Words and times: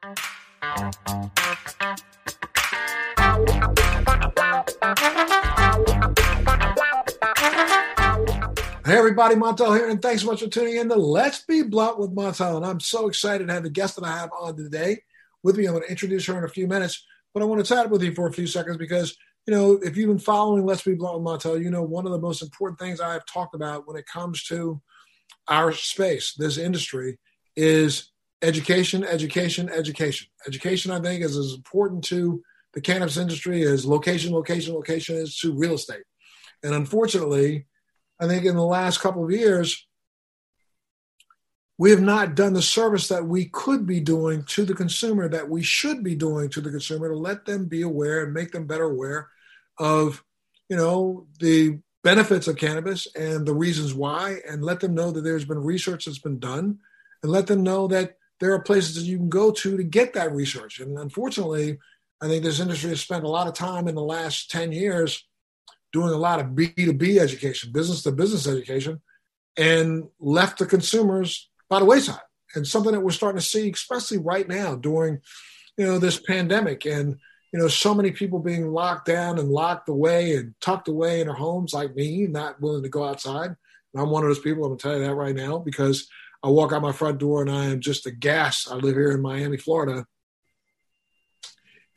Hey 0.00 0.10
everybody, 8.86 9.34
Montel 9.34 9.76
here, 9.76 9.88
and 9.88 10.00
thanks 10.00 10.22
so 10.22 10.28
much 10.28 10.40
for 10.40 10.46
tuning 10.46 10.76
in 10.76 10.88
to 10.88 10.94
Let's 10.94 11.42
Be 11.42 11.62
Blunt 11.62 11.98
with 11.98 12.14
Montel. 12.14 12.58
And 12.58 12.64
I'm 12.64 12.78
so 12.78 13.08
excited 13.08 13.48
to 13.48 13.52
have 13.52 13.64
the 13.64 13.70
guest 13.70 13.96
that 13.96 14.04
I 14.04 14.16
have 14.16 14.30
on 14.38 14.56
today 14.56 15.02
with 15.42 15.56
me. 15.56 15.66
I'm 15.66 15.72
going 15.72 15.82
to 15.82 15.90
introduce 15.90 16.26
her 16.26 16.38
in 16.38 16.44
a 16.44 16.48
few 16.48 16.68
minutes, 16.68 17.04
but 17.34 17.42
I 17.42 17.46
want 17.46 17.66
to 17.66 17.74
chat 17.74 17.90
with 17.90 18.04
you 18.04 18.14
for 18.14 18.28
a 18.28 18.32
few 18.32 18.46
seconds 18.46 18.76
because, 18.76 19.16
you 19.48 19.54
know, 19.54 19.80
if 19.82 19.96
you've 19.96 20.10
been 20.10 20.20
following 20.20 20.64
Let's 20.64 20.84
Be 20.84 20.94
Blunt 20.94 21.20
with 21.20 21.26
Montel, 21.26 21.60
you 21.60 21.70
know 21.70 21.82
one 21.82 22.06
of 22.06 22.12
the 22.12 22.20
most 22.20 22.40
important 22.40 22.78
things 22.78 23.00
I 23.00 23.14
have 23.14 23.26
talked 23.26 23.56
about 23.56 23.88
when 23.88 23.96
it 23.96 24.06
comes 24.06 24.44
to 24.44 24.80
our 25.48 25.72
space, 25.72 26.34
this 26.34 26.56
industry, 26.56 27.18
is 27.56 28.12
education, 28.42 29.04
education, 29.04 29.68
education. 29.68 30.28
Education, 30.46 30.90
I 30.90 31.00
think, 31.00 31.22
is 31.22 31.36
as 31.36 31.54
important 31.54 32.04
to 32.04 32.42
the 32.74 32.80
cannabis 32.80 33.16
industry 33.16 33.62
as 33.62 33.86
location, 33.86 34.32
location, 34.32 34.74
location 34.74 35.16
is 35.16 35.36
to 35.38 35.52
real 35.52 35.74
estate. 35.74 36.04
And 36.62 36.74
unfortunately, 36.74 37.66
I 38.20 38.26
think 38.26 38.44
in 38.44 38.56
the 38.56 38.62
last 38.62 39.00
couple 39.00 39.24
of 39.24 39.30
years, 39.30 39.86
we 41.78 41.90
have 41.90 42.02
not 42.02 42.34
done 42.34 42.52
the 42.52 42.62
service 42.62 43.06
that 43.08 43.26
we 43.26 43.46
could 43.46 43.86
be 43.86 44.00
doing 44.00 44.42
to 44.42 44.64
the 44.64 44.74
consumer 44.74 45.28
that 45.28 45.48
we 45.48 45.62
should 45.62 46.02
be 46.02 46.16
doing 46.16 46.50
to 46.50 46.60
the 46.60 46.70
consumer 46.70 47.08
to 47.08 47.16
let 47.16 47.44
them 47.44 47.66
be 47.66 47.82
aware 47.82 48.24
and 48.24 48.34
make 48.34 48.50
them 48.50 48.66
better 48.66 48.84
aware 48.84 49.28
of, 49.78 50.24
you 50.68 50.76
know, 50.76 51.28
the 51.38 51.78
benefits 52.02 52.48
of 52.48 52.56
cannabis 52.56 53.06
and 53.14 53.46
the 53.46 53.54
reasons 53.54 53.94
why, 53.94 54.40
and 54.48 54.64
let 54.64 54.80
them 54.80 54.94
know 54.94 55.12
that 55.12 55.22
there's 55.22 55.44
been 55.44 55.62
research 55.62 56.04
that's 56.04 56.18
been 56.18 56.40
done, 56.40 56.78
and 57.22 57.30
let 57.30 57.46
them 57.46 57.62
know 57.62 57.86
that 57.86 58.17
there 58.40 58.52
are 58.52 58.60
places 58.60 58.94
that 58.94 59.02
you 59.02 59.16
can 59.16 59.28
go 59.28 59.50
to 59.50 59.76
to 59.76 59.82
get 59.82 60.14
that 60.14 60.32
research. 60.32 60.80
And 60.80 60.98
unfortunately, 60.98 61.78
I 62.20 62.28
think 62.28 62.42
this 62.44 62.60
industry 62.60 62.90
has 62.90 63.00
spent 63.00 63.24
a 63.24 63.28
lot 63.28 63.46
of 63.46 63.54
time 63.54 63.88
in 63.88 63.94
the 63.94 64.02
last 64.02 64.50
10 64.50 64.72
years 64.72 65.24
doing 65.92 66.12
a 66.12 66.18
lot 66.18 66.40
of 66.40 66.48
B2B 66.48 67.18
education, 67.18 67.72
business 67.72 68.02
to 68.02 68.12
business 68.12 68.46
education, 68.46 69.00
and 69.56 70.04
left 70.20 70.58
the 70.58 70.66
consumers 70.66 71.48
by 71.68 71.78
the 71.78 71.84
wayside. 71.84 72.20
And 72.54 72.66
something 72.66 72.92
that 72.92 73.00
we're 73.00 73.10
starting 73.10 73.40
to 73.40 73.46
see, 73.46 73.70
especially 73.70 74.18
right 74.18 74.48
now 74.48 74.74
during, 74.74 75.20
you 75.76 75.86
know, 75.86 75.98
this 75.98 76.18
pandemic 76.18 76.86
and, 76.86 77.16
you 77.52 77.58
know, 77.58 77.68
so 77.68 77.94
many 77.94 78.10
people 78.10 78.38
being 78.38 78.72
locked 78.72 79.06
down 79.06 79.38
and 79.38 79.50
locked 79.50 79.88
away 79.88 80.36
and 80.36 80.54
tucked 80.60 80.88
away 80.88 81.20
in 81.20 81.26
their 81.26 81.36
homes 81.36 81.72
like 81.72 81.94
me, 81.94 82.26
not 82.26 82.60
willing 82.60 82.82
to 82.82 82.88
go 82.88 83.04
outside. 83.04 83.54
And 83.94 84.02
I'm 84.02 84.10
one 84.10 84.22
of 84.22 84.28
those 84.28 84.38
people, 84.38 84.64
I'm 84.64 84.70
gonna 84.70 84.78
tell 84.78 84.96
you 84.96 85.06
that 85.06 85.14
right 85.14 85.34
now, 85.34 85.58
because 85.58 86.08
I 86.42 86.48
walk 86.48 86.72
out 86.72 86.82
my 86.82 86.92
front 86.92 87.18
door 87.18 87.42
and 87.42 87.50
I 87.50 87.66
am 87.66 87.80
just 87.80 88.06
aghast. 88.06 88.70
I 88.70 88.74
live 88.74 88.94
here 88.94 89.10
in 89.10 89.20
Miami, 89.20 89.56
Florida, 89.56 90.06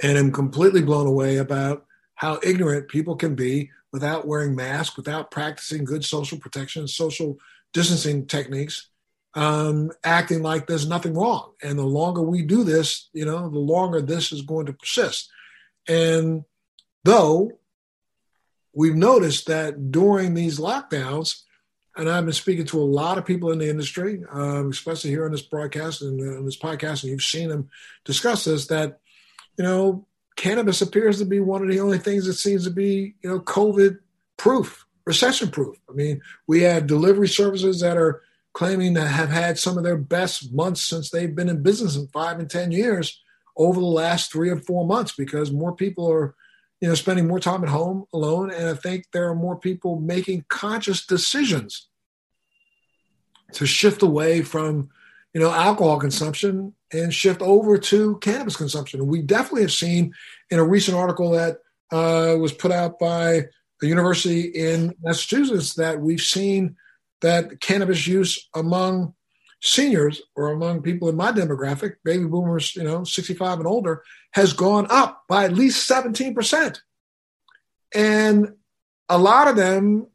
and 0.01 0.17
am 0.17 0.31
completely 0.31 0.81
blown 0.81 1.07
away 1.07 1.37
about 1.37 1.85
how 2.15 2.39
ignorant 2.43 2.87
people 2.87 3.15
can 3.15 3.35
be 3.35 3.69
without 3.91 4.27
wearing 4.27 4.55
masks, 4.55 4.97
without 4.97 5.31
practicing 5.31 5.83
good 5.83 6.03
social 6.03 6.39
protection, 6.39 6.87
social 6.87 7.37
distancing 7.73 8.25
techniques, 8.25 8.89
um, 9.33 9.91
acting 10.03 10.41
like 10.41 10.67
there's 10.67 10.87
nothing 10.87 11.13
wrong. 11.13 11.53
And 11.61 11.77
the 11.77 11.85
longer 11.85 12.21
we 12.21 12.41
do 12.41 12.63
this, 12.63 13.09
you 13.13 13.25
know, 13.25 13.49
the 13.49 13.59
longer 13.59 14.01
this 14.01 14.31
is 14.31 14.41
going 14.41 14.65
to 14.65 14.73
persist. 14.73 15.29
And 15.87 16.43
though 17.03 17.51
we've 18.73 18.95
noticed 18.95 19.47
that 19.47 19.91
during 19.91 20.33
these 20.33 20.59
lockdowns, 20.59 21.41
and 21.97 22.09
I've 22.09 22.23
been 22.25 22.33
speaking 22.33 22.65
to 22.67 22.81
a 22.81 22.83
lot 22.83 23.17
of 23.17 23.25
people 23.25 23.51
in 23.51 23.59
the 23.59 23.69
industry, 23.69 24.23
um, 24.31 24.69
especially 24.69 25.09
here 25.09 25.25
on 25.25 25.31
this 25.31 25.41
broadcast 25.41 26.01
and 26.01 26.21
uh, 26.21 26.37
on 26.37 26.45
this 26.45 26.57
podcast, 26.57 27.03
and 27.03 27.11
you've 27.11 27.21
seen 27.21 27.49
them 27.49 27.69
discuss 28.05 28.45
this, 28.45 28.67
that, 28.67 28.99
you 29.57 29.63
know, 29.63 30.05
cannabis 30.35 30.81
appears 30.81 31.19
to 31.19 31.25
be 31.25 31.39
one 31.39 31.61
of 31.61 31.69
the 31.69 31.79
only 31.79 31.97
things 31.97 32.25
that 32.25 32.33
seems 32.33 32.63
to 32.63 32.71
be, 32.71 33.15
you 33.21 33.29
know, 33.29 33.39
COVID 33.39 33.99
proof, 34.37 34.85
recession 35.05 35.51
proof. 35.51 35.77
I 35.89 35.93
mean, 35.93 36.21
we 36.47 36.61
have 36.61 36.87
delivery 36.87 37.27
services 37.27 37.81
that 37.81 37.97
are 37.97 38.21
claiming 38.53 38.95
to 38.95 39.07
have 39.07 39.29
had 39.29 39.59
some 39.59 39.77
of 39.77 39.83
their 39.83 39.97
best 39.97 40.53
months 40.53 40.81
since 40.81 41.09
they've 41.09 41.35
been 41.35 41.49
in 41.49 41.63
business 41.63 41.95
in 41.95 42.07
five 42.07 42.39
and 42.39 42.49
10 42.49 42.71
years 42.71 43.21
over 43.57 43.79
the 43.79 43.85
last 43.85 44.31
three 44.31 44.49
or 44.49 44.57
four 44.57 44.85
months 44.85 45.13
because 45.13 45.51
more 45.51 45.75
people 45.75 46.09
are, 46.09 46.35
you 46.79 46.87
know, 46.87 46.95
spending 46.95 47.27
more 47.27 47.39
time 47.39 47.63
at 47.63 47.69
home 47.69 48.05
alone. 48.13 48.51
And 48.51 48.69
I 48.69 48.73
think 48.73 49.05
there 49.11 49.29
are 49.29 49.35
more 49.35 49.57
people 49.57 49.99
making 49.99 50.45
conscious 50.49 51.05
decisions 51.05 51.87
to 53.53 53.65
shift 53.65 54.01
away 54.01 54.41
from, 54.41 54.89
you 55.33 55.41
know, 55.41 55.51
alcohol 55.51 55.99
consumption 55.99 56.73
and 56.91 57.13
shift 57.13 57.41
over 57.41 57.77
to 57.77 58.17
cannabis 58.19 58.55
consumption. 58.55 58.99
And 58.99 59.09
we 59.09 59.21
definitely 59.21 59.61
have 59.61 59.71
seen 59.71 60.13
in 60.49 60.59
a 60.59 60.63
recent 60.63 60.97
article 60.97 61.31
that 61.31 61.57
uh, 61.91 62.37
was 62.37 62.53
put 62.53 62.71
out 62.71 62.99
by 62.99 63.45
a 63.81 63.85
university 63.85 64.41
in 64.41 64.93
Massachusetts 65.01 65.75
that 65.75 65.99
we've 65.99 66.21
seen 66.21 66.75
that 67.21 67.61
cannabis 67.61 68.07
use 68.07 68.49
among 68.55 69.13
seniors 69.61 70.21
or 70.35 70.51
among 70.51 70.81
people 70.81 71.07
in 71.07 71.15
my 71.15 71.31
demographic, 71.31 71.95
baby 72.03 72.25
boomers, 72.25 72.75
you 72.75 72.83
know, 72.83 73.03
65 73.03 73.59
and 73.59 73.67
older, 73.67 74.03
has 74.33 74.53
gone 74.53 74.87
up 74.89 75.23
by 75.27 75.45
at 75.45 75.53
least 75.53 75.89
17%. 75.89 76.79
And 77.93 78.53
a 79.09 79.17
lot 79.17 79.47
of 79.47 79.55
them 79.55 80.07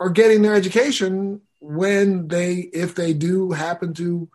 are 0.00 0.10
getting 0.10 0.42
their 0.42 0.54
education 0.54 1.42
when 1.62 2.28
they, 2.28 2.54
if 2.54 2.94
they 2.94 3.14
do 3.14 3.52
happen 3.52 3.94
to 3.94 4.28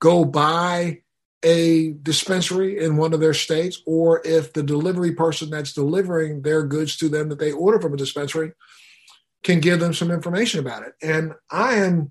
go 0.00 0.24
buy 0.24 1.00
a 1.42 1.92
dispensary 2.02 2.82
in 2.82 2.96
one 2.96 3.12
of 3.12 3.20
their 3.20 3.34
states, 3.34 3.80
or 3.86 4.20
if 4.24 4.52
the 4.52 4.62
delivery 4.62 5.14
person 5.14 5.48
that's 5.48 5.72
delivering 5.72 6.42
their 6.42 6.64
goods 6.64 6.96
to 6.96 7.08
them 7.08 7.28
that 7.28 7.38
they 7.38 7.52
order 7.52 7.80
from 7.80 7.94
a 7.94 7.96
dispensary 7.96 8.52
can 9.44 9.60
give 9.60 9.78
them 9.78 9.94
some 9.94 10.10
information 10.10 10.58
about 10.58 10.82
it. 10.82 10.94
And 11.00 11.34
I 11.50 11.74
am 11.74 12.10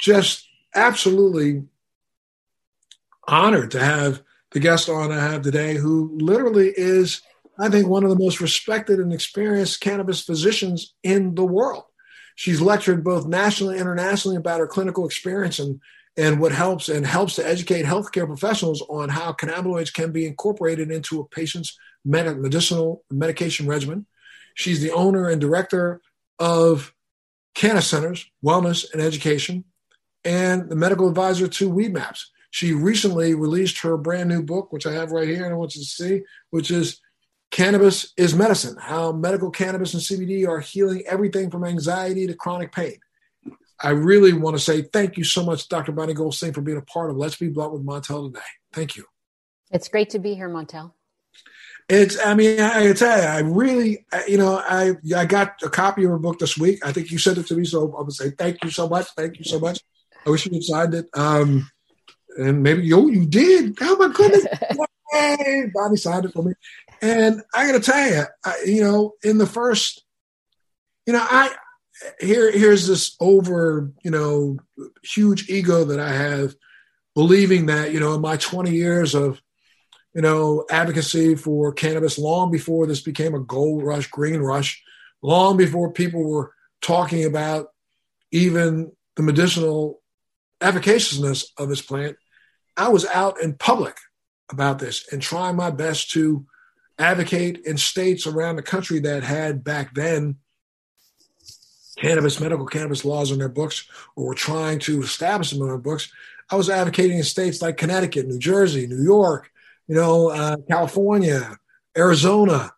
just 0.00 0.48
absolutely 0.74 1.62
honored 3.28 3.70
to 3.70 3.78
have 3.78 4.22
the 4.50 4.60
guest 4.60 4.88
on 4.88 5.12
I 5.12 5.20
have 5.20 5.42
today, 5.42 5.74
who 5.74 6.18
literally 6.20 6.72
is, 6.76 7.22
I 7.58 7.68
think, 7.68 7.86
one 7.86 8.02
of 8.02 8.10
the 8.10 8.18
most 8.18 8.40
respected 8.40 8.98
and 8.98 9.12
experienced 9.12 9.80
cannabis 9.80 10.22
physicians 10.22 10.94
in 11.04 11.36
the 11.36 11.44
world. 11.44 11.84
She's 12.34 12.60
lectured 12.60 13.04
both 13.04 13.26
nationally 13.26 13.74
and 13.74 13.82
internationally 13.82 14.36
about 14.36 14.60
her 14.60 14.66
clinical 14.66 15.06
experience 15.06 15.58
and 15.58 15.80
and 16.16 16.40
what 16.40 16.52
helps 16.52 16.88
and 16.88 17.06
helps 17.06 17.36
to 17.36 17.46
educate 17.46 17.86
healthcare 17.86 18.26
professionals 18.26 18.82
on 18.90 19.08
how 19.08 19.32
cannabinoids 19.32 19.92
can 19.92 20.12
be 20.12 20.26
incorporated 20.26 20.90
into 20.90 21.20
a 21.20 21.28
patient's 21.28 21.78
medicinal 22.04 23.02
medication 23.10 23.66
regimen. 23.66 24.06
She's 24.54 24.82
the 24.82 24.90
owner 24.90 25.28
and 25.28 25.40
director 25.40 26.02
of 26.38 26.92
Canna 27.54 27.80
Centers, 27.80 28.30
Wellness 28.44 28.92
and 28.92 29.00
Education, 29.00 29.64
and 30.24 30.68
the 30.68 30.76
medical 30.76 31.08
advisor 31.08 31.48
to 31.48 31.70
Weedmaps. 31.70 32.24
She 32.50 32.72
recently 32.72 33.34
released 33.34 33.80
her 33.80 33.96
brand 33.96 34.28
new 34.28 34.42
book, 34.42 34.72
which 34.72 34.86
I 34.86 34.92
have 34.92 35.12
right 35.12 35.28
here 35.28 35.44
and 35.44 35.54
I 35.54 35.56
want 35.56 35.74
you 35.74 35.80
to 35.80 35.88
see, 35.88 36.22
which 36.50 36.70
is 36.70 37.00
Cannabis 37.52 38.14
is 38.16 38.34
Medicine 38.34 38.76
How 38.80 39.12
Medical 39.12 39.50
Cannabis 39.50 39.92
and 39.92 40.02
CBD 40.02 40.48
Are 40.48 40.58
Healing 40.58 41.04
Everything 41.06 41.50
from 41.50 41.64
Anxiety 41.64 42.26
to 42.26 42.34
Chronic 42.34 42.72
Pain. 42.72 42.96
I 43.78 43.90
really 43.90 44.32
want 44.32 44.56
to 44.56 44.62
say 44.62 44.82
thank 44.82 45.18
you 45.18 45.24
so 45.24 45.44
much, 45.44 45.68
Dr. 45.68 45.92
Bonnie 45.92 46.14
Goldstein, 46.14 46.54
for 46.54 46.62
being 46.62 46.78
a 46.78 46.82
part 46.82 47.10
of 47.10 47.16
Let's 47.16 47.36
Be 47.36 47.48
Blunt 47.48 47.74
with 47.74 47.84
Montel 47.84 48.32
today. 48.32 48.44
Thank 48.72 48.96
you. 48.96 49.04
It's 49.70 49.88
great 49.88 50.08
to 50.10 50.18
be 50.18 50.34
here, 50.34 50.48
Montel. 50.48 50.92
It's, 51.90 52.18
I 52.24 52.32
mean, 52.32 52.58
I, 52.58 52.88
I 52.88 52.92
tell 52.94 53.18
you, 53.18 53.24
I 53.24 53.40
really, 53.40 54.06
you 54.26 54.38
know, 54.38 54.56
I 54.66 54.94
I 55.14 55.26
got 55.26 55.62
a 55.62 55.68
copy 55.68 56.04
of 56.04 56.10
her 56.10 56.18
book 56.18 56.38
this 56.38 56.56
week. 56.56 56.78
I 56.86 56.92
think 56.92 57.10
you 57.10 57.18
sent 57.18 57.36
it 57.36 57.46
to 57.48 57.54
me, 57.54 57.66
so 57.66 57.80
I 57.80 57.84
would 57.84 57.92
like 57.98 58.06
to 58.06 58.12
say 58.12 58.30
thank 58.30 58.64
you 58.64 58.70
so 58.70 58.88
much. 58.88 59.08
Thank 59.14 59.38
you 59.38 59.44
so 59.44 59.58
much. 59.58 59.80
I 60.26 60.30
wish 60.30 60.46
you 60.46 60.52
had 60.54 60.62
signed 60.62 60.94
it. 60.94 61.06
Um, 61.12 61.70
and 62.38 62.62
maybe 62.62 62.84
you 62.84 63.10
you 63.10 63.26
did. 63.26 63.76
Oh 63.82 63.96
my 63.96 64.08
goodness, 64.14 64.46
hey, 65.12 65.64
Bonnie 65.74 65.96
signed 65.96 66.24
it 66.24 66.32
for 66.32 66.44
me. 66.44 66.54
And 67.02 67.42
I 67.52 67.66
got 67.66 67.72
to 67.72 67.90
tell 67.90 68.08
you, 68.08 68.22
I, 68.44 68.54
you 68.64 68.82
know, 68.82 69.14
in 69.24 69.36
the 69.38 69.46
first, 69.46 70.04
you 71.04 71.12
know, 71.12 71.20
I 71.20 71.52
here 72.20 72.50
here's 72.50 72.86
this 72.86 73.16
over 73.20 73.92
you 74.02 74.10
know 74.10 74.58
huge 75.02 75.50
ego 75.50 75.84
that 75.84 76.00
I 76.00 76.12
have, 76.12 76.54
believing 77.14 77.66
that 77.66 77.92
you 77.92 78.00
know 78.00 78.14
in 78.14 78.20
my 78.20 78.36
20 78.36 78.70
years 78.70 79.14
of 79.14 79.42
you 80.14 80.22
know 80.22 80.64
advocacy 80.70 81.34
for 81.34 81.72
cannabis, 81.72 82.18
long 82.18 82.52
before 82.52 82.86
this 82.86 83.00
became 83.00 83.34
a 83.34 83.40
gold 83.40 83.82
rush, 83.82 84.06
green 84.08 84.40
rush, 84.40 84.82
long 85.22 85.56
before 85.56 85.92
people 85.92 86.22
were 86.22 86.54
talking 86.80 87.24
about 87.24 87.68
even 88.30 88.92
the 89.16 89.22
medicinal 89.22 90.00
efficaciousness 90.60 91.52
of 91.58 91.68
this 91.68 91.82
plant, 91.82 92.16
I 92.76 92.88
was 92.88 93.04
out 93.06 93.40
in 93.40 93.54
public 93.54 93.96
about 94.50 94.78
this 94.78 95.12
and 95.12 95.20
trying 95.20 95.56
my 95.56 95.70
best 95.70 96.10
to 96.12 96.46
advocate 96.98 97.64
in 97.64 97.76
states 97.76 98.26
around 98.26 98.56
the 98.56 98.62
country 98.62 99.00
that 99.00 99.22
had 99.22 99.64
back 99.64 99.94
then 99.94 100.36
cannabis, 101.96 102.40
medical 102.40 102.66
cannabis 102.66 103.04
laws 103.04 103.30
in 103.30 103.38
their 103.38 103.48
books, 103.48 103.86
or 104.16 104.26
were 104.26 104.34
trying 104.34 104.78
to 104.80 105.02
establish 105.02 105.50
them 105.50 105.62
in 105.62 105.68
their 105.68 105.78
books, 105.78 106.12
I 106.50 106.56
was 106.56 106.68
advocating 106.68 107.18
in 107.18 107.24
states 107.24 107.62
like 107.62 107.76
Connecticut, 107.76 108.26
New 108.26 108.38
Jersey, 108.38 108.86
New 108.86 109.02
York, 109.02 109.50
you 109.88 109.94
know, 109.94 110.30
uh, 110.30 110.56
California, 110.68 111.58
Arizona, 111.96 112.72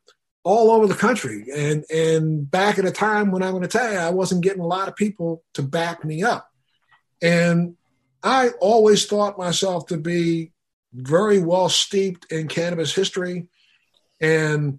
all 0.45 0.71
over 0.71 0.87
the 0.87 0.95
country. 0.95 1.47
And 1.55 1.85
and 1.91 2.51
back 2.51 2.79
at 2.79 2.85
a 2.85 2.93
time 2.93 3.31
when 3.31 3.43
I'm 3.43 3.53
going 3.53 3.63
to 3.63 3.69
tell 3.69 3.91
you, 3.91 3.99
I 3.99 4.11
wasn't 4.11 4.45
getting 4.45 4.63
a 4.63 4.67
lot 4.67 4.89
of 4.89 4.97
people 4.97 5.43
to 5.55 5.63
back 5.63 6.05
me 6.05 6.23
up. 6.23 6.51
And 7.23 7.77
I 8.23 8.51
always 8.61 9.07
thought 9.07 9.39
myself 9.39 9.87
to 9.87 9.97
be 9.97 10.53
very 10.93 11.41
well 11.41 11.69
steeped 11.69 12.31
in 12.31 12.47
cannabis 12.47 12.95
history 12.95 13.49
and 14.25 14.79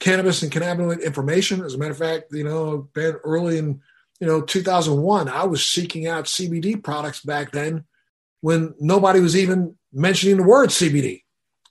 cannabis 0.00 0.42
and 0.42 0.52
cannabinoid 0.52 1.02
information. 1.02 1.64
As 1.64 1.74
a 1.74 1.78
matter 1.78 1.92
of 1.92 1.98
fact, 1.98 2.26
you 2.32 2.44
know, 2.44 2.88
been 2.94 3.14
early 3.24 3.58
in 3.58 3.80
you 4.20 4.26
know 4.26 4.42
2001, 4.42 5.28
I 5.28 5.44
was 5.44 5.64
seeking 5.64 6.06
out 6.06 6.26
CBD 6.26 6.82
products 6.82 7.20
back 7.20 7.52
then 7.52 7.84
when 8.40 8.74
nobody 8.78 9.20
was 9.20 9.36
even 9.36 9.76
mentioning 9.92 10.36
the 10.36 10.42
word 10.42 10.70
CBD. 10.70 11.22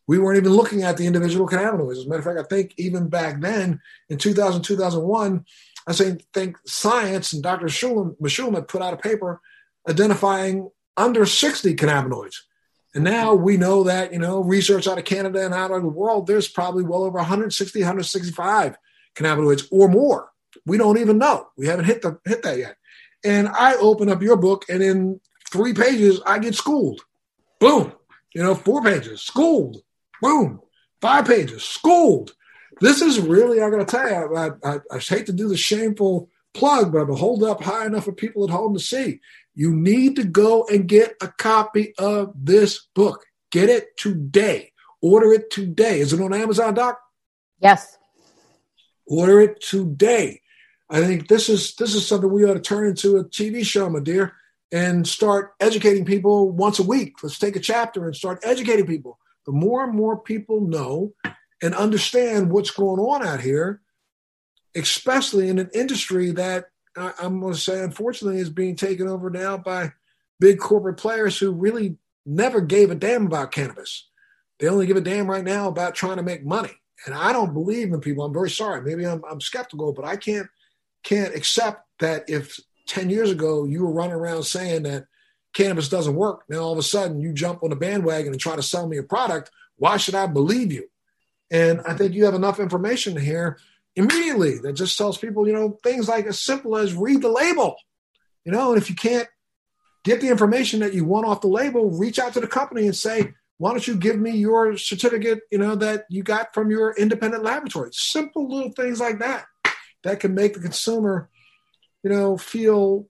We 0.07 0.19
weren't 0.19 0.37
even 0.37 0.51
looking 0.51 0.83
at 0.83 0.97
the 0.97 1.05
individual 1.05 1.47
cannabinoids. 1.47 1.99
As 1.99 2.05
a 2.05 2.09
matter 2.09 2.19
of 2.19 2.25
fact, 2.25 2.39
I 2.39 2.55
think 2.55 2.73
even 2.77 3.07
back 3.07 3.39
then 3.39 3.79
in 4.09 4.17
2000, 4.17 4.61
2001, 4.63 5.45
I 5.87 5.93
think 6.33 6.57
science 6.65 7.31
and 7.31 7.43
Dr. 7.43 7.67
Mechoulam 7.67 8.55
had 8.55 8.67
put 8.67 8.81
out 8.81 8.93
a 8.93 8.97
paper 8.97 9.39
identifying 9.87 10.69
under 10.97 11.25
60 11.25 11.75
cannabinoids. 11.75 12.35
And 12.95 13.03
now 13.03 13.33
we 13.33 13.57
know 13.57 13.83
that, 13.83 14.13
you 14.13 14.19
know, 14.19 14.41
research 14.41 14.87
out 14.87 14.99
of 14.99 15.05
Canada 15.05 15.43
and 15.43 15.53
out 15.53 15.71
of 15.71 15.81
the 15.81 15.87
world, 15.87 16.27
there's 16.27 16.47
probably 16.47 16.83
well 16.83 17.03
over 17.03 17.17
160, 17.17 17.79
165 17.79 18.77
cannabinoids 19.15 19.67
or 19.71 19.87
more. 19.87 20.31
We 20.65 20.77
don't 20.77 20.99
even 20.99 21.17
know. 21.17 21.47
We 21.57 21.67
haven't 21.67 21.85
hit 21.85 22.01
the 22.01 22.19
hit 22.25 22.43
that 22.43 22.57
yet. 22.57 22.77
And 23.23 23.47
I 23.47 23.75
open 23.75 24.09
up 24.09 24.21
your 24.21 24.37
book, 24.37 24.65
and 24.69 24.83
in 24.83 25.19
three 25.49 25.73
pages, 25.73 26.21
I 26.25 26.39
get 26.39 26.55
schooled. 26.55 27.01
Boom. 27.59 27.93
You 28.33 28.43
know, 28.43 28.53
four 28.53 28.83
pages, 28.83 29.21
schooled. 29.21 29.77
Boom. 30.21 30.61
Five 31.01 31.25
pages, 31.25 31.63
schooled. 31.63 32.33
This 32.81 33.01
is 33.01 33.19
really, 33.19 33.61
I'm 33.61 33.71
going 33.71 33.85
to 33.85 33.91
tell 33.91 34.09
you, 34.09 34.35
I, 34.35 34.49
I, 34.63 34.79
I 34.91 34.99
hate 34.99 35.25
to 35.27 35.33
do 35.33 35.47
the 35.47 35.57
shameful 35.57 36.29
plug, 36.53 36.91
but 36.91 36.99
I'm 36.99 37.15
hold 37.15 37.43
up 37.43 37.61
high 37.63 37.85
enough 37.85 38.05
for 38.05 38.11
people 38.11 38.43
at 38.43 38.49
home 38.49 38.73
to 38.73 38.79
see. 38.79 39.19
You 39.55 39.75
need 39.75 40.15
to 40.15 40.23
go 40.23 40.65
and 40.71 40.87
get 40.87 41.15
a 41.21 41.27
copy 41.27 41.93
of 41.97 42.33
this 42.35 42.87
book. 42.95 43.25
Get 43.51 43.69
it 43.69 43.95
today. 43.97 44.71
Order 45.01 45.33
it 45.33 45.51
today. 45.51 45.99
Is 45.99 46.13
it 46.13 46.21
on 46.21 46.33
Amazon, 46.33 46.73
Doc? 46.73 46.99
Yes. 47.59 47.97
Order 49.05 49.41
it 49.41 49.61
today. 49.61 50.41
I 50.89 51.01
think 51.01 51.27
this 51.27 51.49
is 51.49 51.75
this 51.75 51.95
is 51.95 52.07
something 52.07 52.31
we 52.31 52.45
ought 52.45 52.53
to 52.53 52.59
turn 52.59 52.87
into 52.87 53.17
a 53.17 53.25
TV 53.25 53.65
show, 53.65 53.89
my 53.89 53.99
dear, 53.99 54.33
and 54.71 55.07
start 55.07 55.53
educating 55.59 56.05
people 56.05 56.51
once 56.51 56.79
a 56.79 56.83
week. 56.83 57.15
Let's 57.21 57.39
take 57.39 57.55
a 57.55 57.59
chapter 57.59 58.05
and 58.05 58.15
start 58.15 58.39
educating 58.43 58.87
people. 58.87 59.19
The 59.45 59.51
more 59.51 59.83
and 59.83 59.93
more 59.93 60.19
people 60.19 60.61
know 60.61 61.13
and 61.61 61.75
understand 61.75 62.51
what's 62.51 62.71
going 62.71 62.99
on 62.99 63.25
out 63.25 63.41
here, 63.41 63.81
especially 64.75 65.49
in 65.49 65.59
an 65.59 65.69
industry 65.73 66.31
that 66.31 66.65
I, 66.97 67.13
am 67.21 67.39
going 67.39 67.53
to 67.53 67.59
say, 67.59 67.81
unfortunately, 67.81 68.39
is 68.39 68.49
being 68.49 68.75
taken 68.75 69.07
over 69.07 69.29
now 69.29 69.57
by 69.57 69.91
big 70.39 70.59
corporate 70.59 70.97
players 70.97 71.37
who 71.37 71.51
really 71.51 71.97
never 72.25 72.61
gave 72.61 72.91
a 72.91 72.95
damn 72.95 73.25
about 73.25 73.51
cannabis. 73.51 74.09
They 74.59 74.67
only 74.67 74.85
give 74.85 74.97
a 74.97 75.01
damn 75.01 75.29
right 75.29 75.43
now 75.43 75.67
about 75.67 75.95
trying 75.95 76.17
to 76.17 76.23
make 76.23 76.45
money. 76.45 76.71
And 77.05 77.13
I 77.13 77.33
don't 77.33 77.53
believe 77.53 77.91
in 77.91 77.99
people. 77.99 78.23
I'm 78.23 78.33
very 78.33 78.49
sorry. 78.49 78.81
Maybe 78.81 79.05
I'm, 79.05 79.21
I'm 79.29 79.41
skeptical, 79.41 79.93
but 79.93 80.05
I 80.05 80.15
can't 80.15 80.47
can't 81.03 81.35
accept 81.35 81.85
that 81.99 82.23
if 82.29 82.57
10 82.87 83.09
years 83.09 83.29
ago 83.29 83.65
you 83.65 83.83
were 83.83 83.91
running 83.91 84.15
around 84.15 84.43
saying 84.43 84.83
that 84.83 85.05
cannabis 85.53 85.89
doesn't 85.89 86.15
work, 86.15 86.43
now 86.47 86.59
all 86.59 86.71
of 86.71 86.77
a 86.77 86.83
sudden 86.83 87.19
you 87.19 87.33
jump 87.33 87.61
on 87.61 87.71
the 87.71 87.75
bandwagon 87.75 88.31
and 88.31 88.39
try 88.39 88.55
to 88.55 88.63
sell 88.63 88.87
me 88.87 88.97
a 88.97 89.03
product. 89.03 89.51
Why 89.75 89.97
should 89.97 90.15
I 90.15 90.27
believe 90.27 90.71
you? 90.71 90.89
And 91.51 91.81
I 91.81 91.93
think 91.93 92.13
you 92.13 92.23
have 92.23 92.35
enough 92.35 92.59
information 92.59 93.17
here 93.17 93.59
immediately 93.95 94.57
that 94.59 94.73
just 94.73 94.97
tells 94.97 95.17
people, 95.17 95.47
you 95.47 95.53
know, 95.53 95.77
things 95.83 96.07
like 96.07 96.25
as 96.25 96.39
simple 96.39 96.75
as 96.77 96.93
read 96.93 97.21
the 97.21 97.29
label. 97.29 97.75
You 98.45 98.51
know, 98.51 98.73
and 98.73 98.81
if 98.81 98.89
you 98.89 98.95
can't 98.95 99.27
get 100.03 100.19
the 100.19 100.29
information 100.29 100.81
that 100.81 100.93
you 100.93 101.05
want 101.05 101.25
off 101.25 101.41
the 101.41 101.47
label, 101.47 101.91
reach 101.91 102.19
out 102.19 102.33
to 102.33 102.41
the 102.41 102.47
company 102.47 102.85
and 102.85 102.95
say, 102.95 103.33
why 103.57 103.71
don't 103.71 103.87
you 103.87 103.95
give 103.95 104.19
me 104.19 104.31
your 104.31 104.75
certificate, 104.77 105.41
you 105.51 105.57
know, 105.57 105.75
that 105.75 106.05
you 106.09 106.23
got 106.23 106.53
from 106.53 106.69
your 106.69 106.93
independent 106.95 107.43
laboratory? 107.43 107.89
Simple 107.93 108.49
little 108.49 108.71
things 108.71 108.99
like 108.99 109.19
that 109.19 109.45
that 110.03 110.19
can 110.19 110.35
make 110.35 110.53
the 110.53 110.59
consumer, 110.59 111.29
you 112.03 112.09
know, 112.09 112.37
feel 112.37 113.07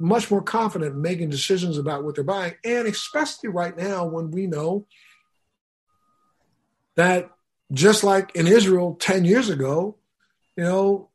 much 0.00 0.30
more 0.30 0.42
confident 0.42 0.94
in 0.94 1.02
making 1.02 1.30
decisions 1.30 1.76
about 1.76 2.04
what 2.04 2.14
they're 2.14 2.24
buying. 2.24 2.54
And 2.64 2.86
especially 2.86 3.50
right 3.50 3.76
now 3.76 4.06
when 4.06 4.30
we 4.30 4.46
know 4.46 4.86
that 6.96 7.30
just 7.72 8.04
like 8.04 8.34
in 8.34 8.46
Israel 8.46 8.96
10 8.98 9.24
years 9.24 9.48
ago, 9.50 9.96
you 10.56 10.64
know, 10.64 11.10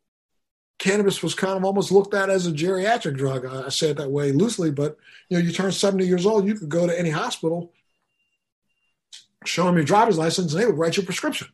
cannabis 0.80 1.22
was 1.22 1.36
kind 1.36 1.58
of 1.58 1.66
almost 1.66 1.92
looked 1.92 2.14
at 2.14 2.30
as 2.30 2.48
a 2.48 2.52
geriatric 2.52 3.18
drug. 3.18 3.46
I 3.46 3.70
say 3.70 3.92
it 3.92 3.98
that 3.98 4.12
way 4.12 4.32
loosely, 4.32 4.72
but 4.72 4.98
you 5.30 5.38
know, 5.38 5.44
you 5.44 5.52
turn 5.52 5.72
70 5.72 6.06
years 6.06 6.26
old, 6.26 6.48
you 6.48 6.56
could 6.56 6.70
go 6.70 6.88
to 6.88 6.98
any 6.98 7.10
hospital, 7.10 7.74
show 9.46 9.66
them 9.66 9.76
your 9.76 9.86
driver's 9.86 10.18
license, 10.18 10.54
and 10.54 10.62
they 10.62 10.66
would 10.66 10.78
write 10.78 10.98
you 10.98 11.04
a 11.04 11.06
prescription. 11.06 11.48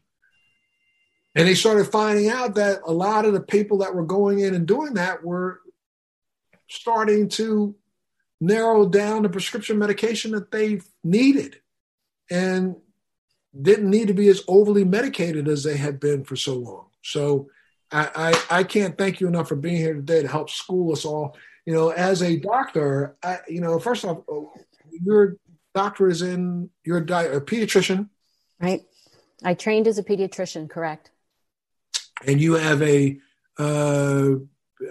And 1.33 1.47
they 1.47 1.55
started 1.55 1.87
finding 1.87 2.29
out 2.29 2.55
that 2.55 2.81
a 2.85 2.93
lot 2.93 3.25
of 3.25 3.33
the 3.33 3.41
people 3.41 3.79
that 3.79 3.93
were 3.93 4.05
going 4.05 4.39
in 4.39 4.55
and 4.55 4.65
doing 4.65 4.93
that 4.93 5.23
were 5.23 5.59
starting 6.67 7.27
to 7.29 7.75
narrow 8.39 8.87
down 8.87 9.23
the 9.23 9.29
prescription 9.29 9.77
medication 9.77 10.31
that 10.31 10.51
they 10.51 10.79
needed 11.03 11.57
and 12.29 12.75
didn't 13.59 13.89
need 13.89 14.07
to 14.07 14.13
be 14.13 14.29
as 14.29 14.43
overly 14.47 14.83
medicated 14.83 15.47
as 15.47 15.63
they 15.63 15.77
had 15.77 15.99
been 15.99 16.23
for 16.23 16.35
so 16.35 16.55
long. 16.55 16.87
So 17.01 17.49
I, 17.95 18.09
I, 18.15 18.59
I 18.59 18.63
can't 18.63 18.97
thank 18.97 19.21
you 19.21 19.27
enough 19.27 19.47
for 19.47 19.55
being 19.55 19.77
here 19.77 19.93
today 19.93 20.21
to 20.21 20.27
help 20.27 20.49
school 20.49 20.91
us 20.91 21.05
all. 21.05 21.37
You 21.65 21.73
know, 21.73 21.89
as 21.89 22.21
a 22.21 22.35
doctor, 22.35 23.15
I, 23.23 23.39
you 23.47 23.61
know, 23.61 23.79
first 23.79 24.03
off, 24.03 24.23
your 24.91 25.37
doctor 25.73 26.09
is 26.09 26.21
in 26.21 26.69
your 26.83 26.99
di- 26.99 27.23
a 27.23 27.39
pediatrician, 27.39 28.09
right? 28.59 28.81
I 29.43 29.53
trained 29.53 29.87
as 29.87 29.97
a 29.97 30.03
pediatrician, 30.03 30.69
correct? 30.69 31.11
And 32.27 32.41
you 32.41 32.53
have 32.53 32.81
a, 32.81 33.17
uh, 33.57 34.31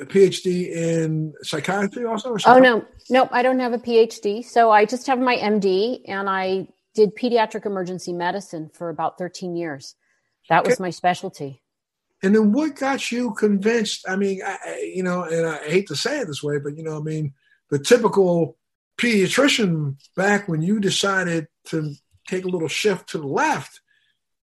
a 0.00 0.06
PhD 0.06 0.70
in 0.70 1.34
psychiatry 1.42 2.06
also? 2.06 2.36
oh 2.46 2.58
no, 2.58 2.86
nope, 3.10 3.28
I 3.32 3.42
don't 3.42 3.60
have 3.60 3.74
a 3.74 3.78
PhD. 3.78 4.42
So 4.42 4.70
I 4.70 4.86
just 4.86 5.06
have 5.08 5.18
my 5.18 5.36
MD, 5.36 6.00
and 6.08 6.28
I 6.28 6.68
did 6.94 7.14
pediatric 7.16 7.66
emergency 7.66 8.14
medicine 8.14 8.70
for 8.72 8.88
about 8.88 9.18
13 9.18 9.56
years. 9.56 9.94
That 10.48 10.64
was 10.64 10.80
my 10.80 10.88
specialty. 10.88 11.63
And 12.24 12.34
then 12.34 12.52
what 12.52 12.74
got 12.76 13.12
you 13.12 13.34
convinced? 13.34 14.06
I 14.08 14.16
mean, 14.16 14.40
I, 14.42 14.90
you 14.94 15.02
know, 15.02 15.24
and 15.24 15.46
I 15.46 15.58
hate 15.58 15.88
to 15.88 15.94
say 15.94 16.20
it 16.20 16.26
this 16.26 16.42
way, 16.42 16.58
but 16.58 16.74
you 16.74 16.82
know, 16.82 16.96
I 16.96 17.00
mean, 17.00 17.34
the 17.68 17.78
typical 17.78 18.56
pediatrician 18.96 19.96
back 20.16 20.48
when 20.48 20.62
you 20.62 20.80
decided 20.80 21.48
to 21.66 21.92
take 22.26 22.46
a 22.46 22.48
little 22.48 22.68
shift 22.68 23.10
to 23.10 23.18
the 23.18 23.26
left 23.26 23.82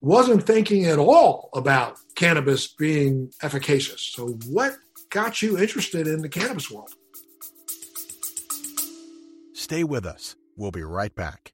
wasn't 0.02 0.48
thinking 0.48 0.86
at 0.86 0.98
all 0.98 1.52
about 1.54 1.98
cannabis 2.16 2.74
being 2.74 3.32
efficacious. 3.44 4.02
So, 4.02 4.30
what 4.48 4.74
got 5.12 5.44
you 5.44 5.60
interested 5.60 6.08
in 6.08 6.24
the 6.24 6.30
cannabis 6.30 6.72
world? 6.72 6.90
Stay 9.54 9.84
with 9.84 10.08
us. 10.08 10.36
We'll 10.58 10.72
be 10.72 10.82
right 10.84 11.14
back. 11.14 11.54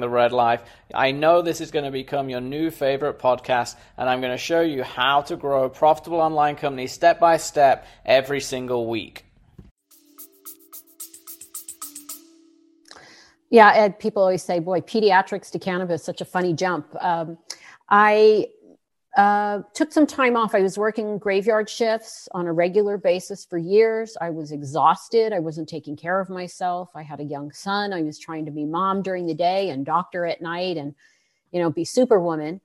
the 0.01 0.09
Red 0.09 0.33
Life. 0.33 0.61
I 0.93 1.11
know 1.11 1.41
this 1.41 1.61
is 1.61 1.71
going 1.71 1.85
to 1.85 1.91
become 1.91 2.29
your 2.29 2.41
new 2.41 2.69
favorite 2.69 3.17
podcast, 3.17 3.75
and 3.97 4.09
I'm 4.09 4.19
going 4.19 4.33
to 4.33 4.37
show 4.37 4.59
you 4.61 4.83
how 4.83 5.21
to 5.21 5.37
grow 5.37 5.63
a 5.63 5.69
profitable 5.69 6.19
online 6.19 6.57
company 6.57 6.87
step 6.87 7.19
by 7.19 7.37
step 7.37 7.87
every 8.05 8.41
single 8.41 8.87
week. 8.87 9.25
Yeah, 13.49 13.71
Ed, 13.73 13.99
people 13.99 14.21
always 14.21 14.43
say, 14.43 14.59
boy, 14.59 14.81
pediatrics 14.81 15.51
to 15.51 15.59
cannabis, 15.59 16.03
such 16.03 16.21
a 16.21 16.25
funny 16.25 16.53
jump. 16.53 16.87
Um, 17.01 17.37
I 17.89 18.47
uh, 19.17 19.61
took 19.73 19.91
some 19.91 20.07
time 20.07 20.37
off. 20.37 20.55
I 20.55 20.61
was 20.61 20.77
working 20.77 21.17
graveyard 21.17 21.69
shifts 21.69 22.29
on 22.31 22.47
a 22.47 22.53
regular 22.53 22.97
basis 22.97 23.43
for 23.43 23.57
years. 23.57 24.15
I 24.21 24.29
was 24.29 24.53
exhausted. 24.53 25.33
I 25.33 25.39
wasn't 25.39 25.67
taking 25.67 25.97
care 25.97 26.19
of 26.19 26.29
myself. 26.29 26.91
I 26.95 27.01
had 27.03 27.19
a 27.19 27.25
young 27.25 27.51
son. 27.51 27.91
I 27.91 28.03
was 28.03 28.17
trying 28.17 28.45
to 28.45 28.51
be 28.51 28.65
mom 28.65 29.01
during 29.01 29.25
the 29.25 29.33
day 29.33 29.69
and 29.69 29.85
doctor 29.85 30.25
at 30.25 30.41
night 30.41 30.77
and, 30.77 30.95
you 31.51 31.59
know, 31.59 31.69
be 31.69 31.83
superwoman. 31.83 32.61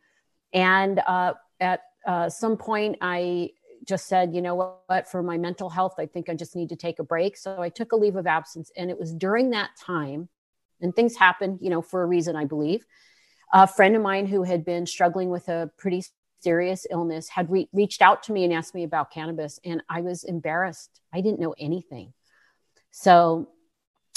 And 0.52 1.00
uh, 1.00 1.34
at 1.58 1.82
uh, 2.06 2.28
some 2.28 2.56
point, 2.56 2.98
I 3.00 3.50
just 3.84 4.06
said, 4.06 4.32
you 4.32 4.40
know 4.40 4.78
what, 4.86 5.08
for 5.08 5.24
my 5.24 5.38
mental 5.38 5.68
health, 5.68 5.94
I 5.98 6.06
think 6.06 6.28
I 6.28 6.34
just 6.34 6.54
need 6.54 6.68
to 6.68 6.76
take 6.76 7.00
a 7.00 7.04
break. 7.04 7.36
So 7.36 7.60
I 7.60 7.70
took 7.70 7.90
a 7.90 7.96
leave 7.96 8.16
of 8.16 8.28
absence. 8.28 8.70
And 8.76 8.88
it 8.88 8.98
was 8.98 9.12
during 9.12 9.50
that 9.50 9.70
time, 9.80 10.28
and 10.80 10.94
things 10.94 11.16
happened, 11.16 11.58
you 11.60 11.70
know, 11.70 11.82
for 11.82 12.02
a 12.02 12.06
reason, 12.06 12.36
I 12.36 12.44
believe. 12.44 12.86
A 13.52 13.66
friend 13.66 13.96
of 13.96 14.02
mine 14.02 14.26
who 14.26 14.44
had 14.44 14.64
been 14.64 14.86
struggling 14.86 15.30
with 15.30 15.48
a 15.48 15.70
pretty 15.76 16.04
serious 16.40 16.86
illness 16.90 17.28
had 17.28 17.50
re- 17.50 17.68
reached 17.72 18.02
out 18.02 18.22
to 18.24 18.32
me 18.32 18.44
and 18.44 18.52
asked 18.52 18.74
me 18.74 18.84
about 18.84 19.10
cannabis 19.10 19.58
and 19.64 19.82
i 19.88 20.00
was 20.00 20.24
embarrassed. 20.24 21.00
I 21.12 21.20
didn't 21.20 21.40
know 21.40 21.54
anything. 21.58 22.12
So 22.90 23.48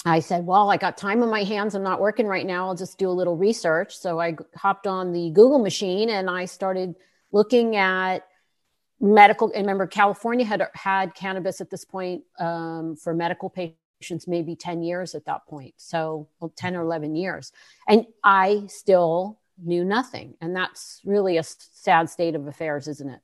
i 0.06 0.20
said 0.20 0.46
well 0.46 0.70
i 0.70 0.78
got 0.78 0.98
time 0.98 1.24
on 1.24 1.30
my 1.30 1.44
hands. 1.44 1.76
I'm 1.76 1.84
not 1.84 2.02
working 2.02 2.28
right 2.28 2.46
now. 2.46 2.68
I'll 2.68 2.76
just 2.76 2.98
do 2.98 3.10
a 3.10 3.12
little 3.12 3.38
research. 3.38 3.98
So 3.98 4.20
i 4.20 4.36
hopped 4.56 4.88
on 4.88 5.12
the 5.12 5.32
google 5.32 5.60
machine 5.60 6.10
and 6.10 6.30
i 6.30 6.46
started 6.46 6.96
looking 7.32 7.76
at 7.76 8.26
medical 9.02 9.48
and 9.54 9.64
remember 9.64 9.88
california 9.88 10.46
had 10.46 10.68
had 10.74 11.16
cannabis 11.16 11.62
at 11.62 11.70
this 11.70 11.86
point 11.86 12.24
um, 12.40 12.96
for 12.98 13.14
medical 13.14 13.50
patients 13.50 14.28
maybe 14.28 14.56
10 14.56 14.84
years 14.84 15.16
at 15.16 15.26
that 15.26 15.46
point. 15.48 15.74
So 15.78 16.28
well, 16.40 16.54
10 16.56 16.76
or 16.76 16.82
11 16.82 17.16
years. 17.16 17.52
And 17.88 18.06
i 18.24 18.64
still 18.68 19.39
knew 19.64 19.84
nothing. 19.84 20.36
And 20.42 20.56
that's 20.56 21.02
really 21.06 21.38
a 21.38 21.44
sad 21.44 22.10
state 22.10 22.36
of 22.36 22.48
affairs, 22.48 22.88
isn't 22.88 23.10
it? 23.10 23.22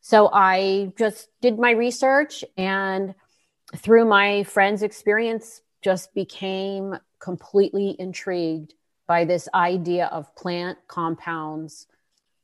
So 0.00 0.30
I 0.32 0.92
just 0.98 1.28
did 1.40 1.58
my 1.58 1.72
research 1.72 2.44
and 2.56 3.14
through 3.74 4.04
my 4.04 4.44
friend's 4.44 4.82
experience, 4.82 5.62
just 5.82 6.14
became 6.14 6.96
completely 7.18 7.96
intrigued 7.98 8.74
by 9.06 9.24
this 9.24 9.48
idea 9.54 10.06
of 10.06 10.34
plant 10.36 10.78
compounds 10.88 11.86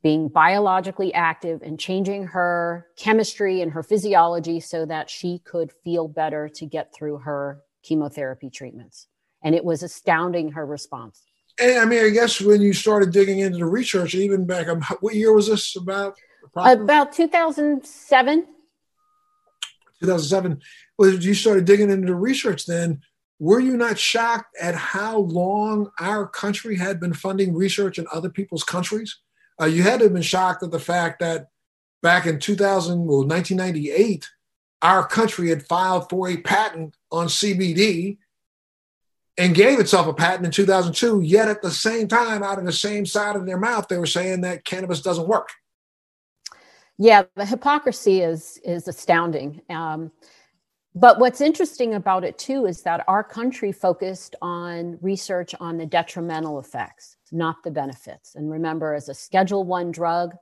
being 0.01 0.27
biologically 0.27 1.13
active 1.13 1.61
and 1.61 1.79
changing 1.79 2.25
her 2.27 2.87
chemistry 2.97 3.61
and 3.61 3.71
her 3.71 3.81
physiology 3.81 4.59
so 4.59 4.85
that 4.85 5.09
she 5.09 5.39
could 5.39 5.71
feel 5.83 6.09
better 6.09 6.49
to 6.49 6.65
get 6.65 6.93
through 6.93 7.17
her 7.19 7.61
chemotherapy 7.83 8.49
treatments. 8.49 9.07
And 9.41 9.55
it 9.55 9.63
was 9.63 9.81
astounding 9.81 10.51
her 10.51 10.65
response. 10.65 11.21
And 11.59 11.79
I 11.79 11.85
mean, 11.85 12.03
I 12.03 12.09
guess 12.09 12.41
when 12.41 12.61
you 12.61 12.73
started 12.73 13.11
digging 13.11 13.39
into 13.39 13.59
the 13.59 13.65
research, 13.65 14.15
even 14.15 14.45
back, 14.45 14.67
um, 14.67 14.81
what 15.01 15.15
year 15.15 15.33
was 15.33 15.47
this 15.47 15.75
about? 15.75 16.15
About 16.55 17.13
2007. 17.13 18.45
2007. 20.01 20.61
Well, 20.97 21.11
you 21.11 21.33
started 21.33 21.65
digging 21.65 21.89
into 21.89 22.07
the 22.07 22.15
research 22.15 22.65
then. 22.65 23.01
Were 23.39 23.59
you 23.59 23.77
not 23.77 23.99
shocked 23.99 24.55
at 24.59 24.75
how 24.75 25.17
long 25.17 25.91
our 25.99 26.27
country 26.27 26.75
had 26.75 26.99
been 26.99 27.13
funding 27.13 27.53
research 27.53 27.97
in 27.97 28.05
other 28.11 28.29
people's 28.29 28.63
countries? 28.63 29.17
Uh, 29.61 29.65
you 29.65 29.83
had 29.83 29.99
to 29.99 30.05
have 30.05 30.13
been 30.13 30.21
shocked 30.21 30.63
at 30.63 30.71
the 30.71 30.79
fact 30.79 31.19
that 31.19 31.47
back 32.01 32.25
in 32.25 32.39
2000, 32.39 32.99
well, 33.05 33.25
1998, 33.25 34.29
our 34.81 35.05
country 35.07 35.49
had 35.49 35.65
filed 35.65 36.09
for 36.09 36.29
a 36.29 36.37
patent 36.37 36.95
on 37.11 37.27
CBD 37.27 38.17
and 39.37 39.55
gave 39.55 39.79
itself 39.79 40.07
a 40.07 40.13
patent 40.13 40.45
in 40.45 40.51
2002. 40.51 41.21
Yet 41.21 41.47
at 41.47 41.61
the 41.61 41.71
same 41.71 42.07
time, 42.07 42.43
out 42.43 42.59
of 42.59 42.65
the 42.65 42.71
same 42.71 43.05
side 43.05 43.35
of 43.35 43.45
their 43.45 43.57
mouth, 43.57 43.87
they 43.87 43.97
were 43.97 44.05
saying 44.05 44.41
that 44.41 44.65
cannabis 44.65 45.01
doesn't 45.01 45.27
work. 45.27 45.49
Yeah, 46.97 47.23
the 47.35 47.45
hypocrisy 47.45 48.21
is 48.21 48.59
is 48.63 48.87
astounding. 48.87 49.61
Um, 49.69 50.11
but 50.95 51.19
what's 51.19 51.41
interesting 51.41 51.95
about 51.95 52.23
it 52.23 52.37
too 52.37 52.67
is 52.67 52.83
that 52.83 53.03
our 53.07 53.23
country 53.23 53.71
focused 53.71 54.35
on 54.43 54.99
research 55.01 55.55
on 55.59 55.77
the 55.77 55.87
detrimental 55.87 56.59
effects, 56.59 57.17
not 57.31 57.63
the 57.63 57.71
benefits. 57.71 58.35
And 58.35 58.51
remember, 58.51 58.93
as 58.93 59.09
a 59.09 59.13
Schedule 59.15 59.63
One 59.63 59.91
drug, 59.91 60.35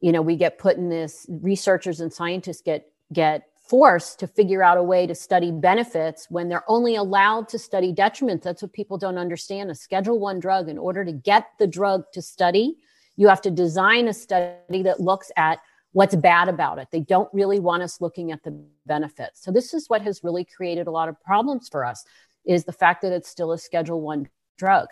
you 0.00 0.12
know, 0.12 0.20
we 0.20 0.36
get 0.36 0.58
put 0.58 0.76
in 0.76 0.90
this. 0.90 1.24
Researchers 1.28 2.00
and 2.00 2.12
scientists 2.12 2.60
get 2.60 2.92
get 3.12 3.46
forced 3.72 4.18
to 4.20 4.26
figure 4.26 4.62
out 4.62 4.76
a 4.76 4.82
way 4.82 5.06
to 5.06 5.14
study 5.14 5.50
benefits 5.50 6.26
when 6.30 6.48
they're 6.48 6.68
only 6.68 6.94
allowed 6.94 7.48
to 7.48 7.58
study 7.58 7.92
detriments. 7.92 8.42
That's 8.42 8.60
what 8.60 8.74
people 8.74 8.98
don't 8.98 9.16
understand. 9.16 9.70
A 9.70 9.74
schedule 9.74 10.18
one 10.20 10.40
drug 10.40 10.68
in 10.68 10.76
order 10.76 11.04
to 11.06 11.12
get 11.12 11.46
the 11.58 11.66
drug 11.66 12.04
to 12.12 12.20
study 12.20 12.76
you 13.16 13.28
have 13.28 13.42
to 13.42 13.50
design 13.50 14.08
a 14.08 14.14
study 14.14 14.82
that 14.82 15.00
looks 15.00 15.30
at 15.36 15.60
what's 15.92 16.14
bad 16.14 16.48
about 16.48 16.78
it. 16.78 16.88
They 16.90 17.00
don't 17.00 17.28
really 17.32 17.60
want 17.60 17.82
us 17.82 18.00
looking 18.00 18.32
at 18.32 18.42
the 18.42 18.58
benefits. 18.86 19.42
So 19.42 19.52
this 19.52 19.74
is 19.74 19.88
what 19.88 20.02
has 20.02 20.24
really 20.24 20.44
created 20.44 20.86
a 20.86 20.90
lot 20.90 21.08
of 21.08 21.20
problems 21.22 21.68
for 21.68 21.84
us 21.84 22.04
is 22.44 22.64
the 22.64 22.72
fact 22.72 23.02
that 23.02 23.12
it's 23.12 23.28
still 23.28 23.52
a 23.52 23.58
schedule 23.58 24.00
one 24.00 24.28
drug 24.56 24.88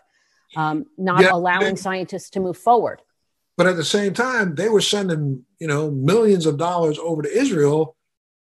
um, 0.56 0.86
not 0.98 1.22
yeah, 1.22 1.32
allowing 1.32 1.76
scientists 1.76 2.30
to 2.30 2.40
move 2.40 2.58
forward. 2.58 3.00
But 3.56 3.66
at 3.66 3.76
the 3.76 3.84
same 3.84 4.14
time 4.14 4.54
they 4.54 4.68
were 4.68 4.80
sending 4.80 5.44
you 5.58 5.66
know 5.66 5.90
millions 5.90 6.46
of 6.46 6.56
dollars 6.56 6.98
over 6.98 7.22
to 7.22 7.38
israel 7.38 7.96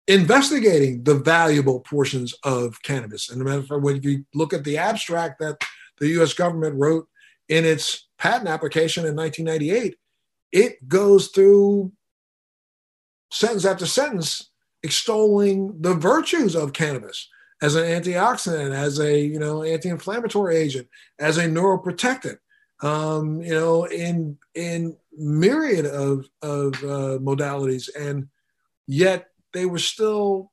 investigating 0.06 1.02
the 1.02 1.14
valuable 1.14 1.80
portions 1.80 2.34
of 2.44 2.80
cannabis. 2.82 3.30
And 3.30 3.40
a 3.40 3.44
matter 3.44 3.58
of 3.58 3.66
fact, 3.66 3.82
when 3.82 4.02
you 4.02 4.24
look 4.34 4.52
at 4.52 4.64
the 4.64 4.78
abstract 4.78 5.40
that 5.40 5.56
the 5.98 6.08
US 6.20 6.32
government 6.34 6.76
wrote 6.76 7.08
in 7.48 7.64
its 7.64 8.08
patent 8.18 8.48
application 8.48 9.06
in 9.06 9.16
1998, 9.16 9.96
it 10.52 10.88
goes 10.88 11.28
through 11.28 11.92
sentence 13.30 13.64
after 13.64 13.86
sentence 13.86 14.50
extolling 14.82 15.80
the 15.80 15.94
virtues 15.94 16.54
of 16.54 16.72
cannabis 16.72 17.28
as 17.62 17.74
an 17.74 17.84
antioxidant, 17.84 18.74
as 18.74 18.98
a 19.00 19.18
you 19.18 19.38
know 19.38 19.62
anti-inflammatory 19.62 20.56
agent, 20.56 20.88
as 21.18 21.38
a 21.38 21.48
neuroprotectant, 21.48 22.36
um, 22.82 23.40
you 23.40 23.54
know, 23.54 23.84
in 23.84 24.36
in 24.54 24.96
myriad 25.16 25.86
of 25.86 26.26
of 26.42 26.74
uh, 26.84 27.18
modalities, 27.18 27.88
and 27.98 28.28
yet 28.86 29.28
they 29.54 29.64
were 29.64 29.78
still 29.78 30.52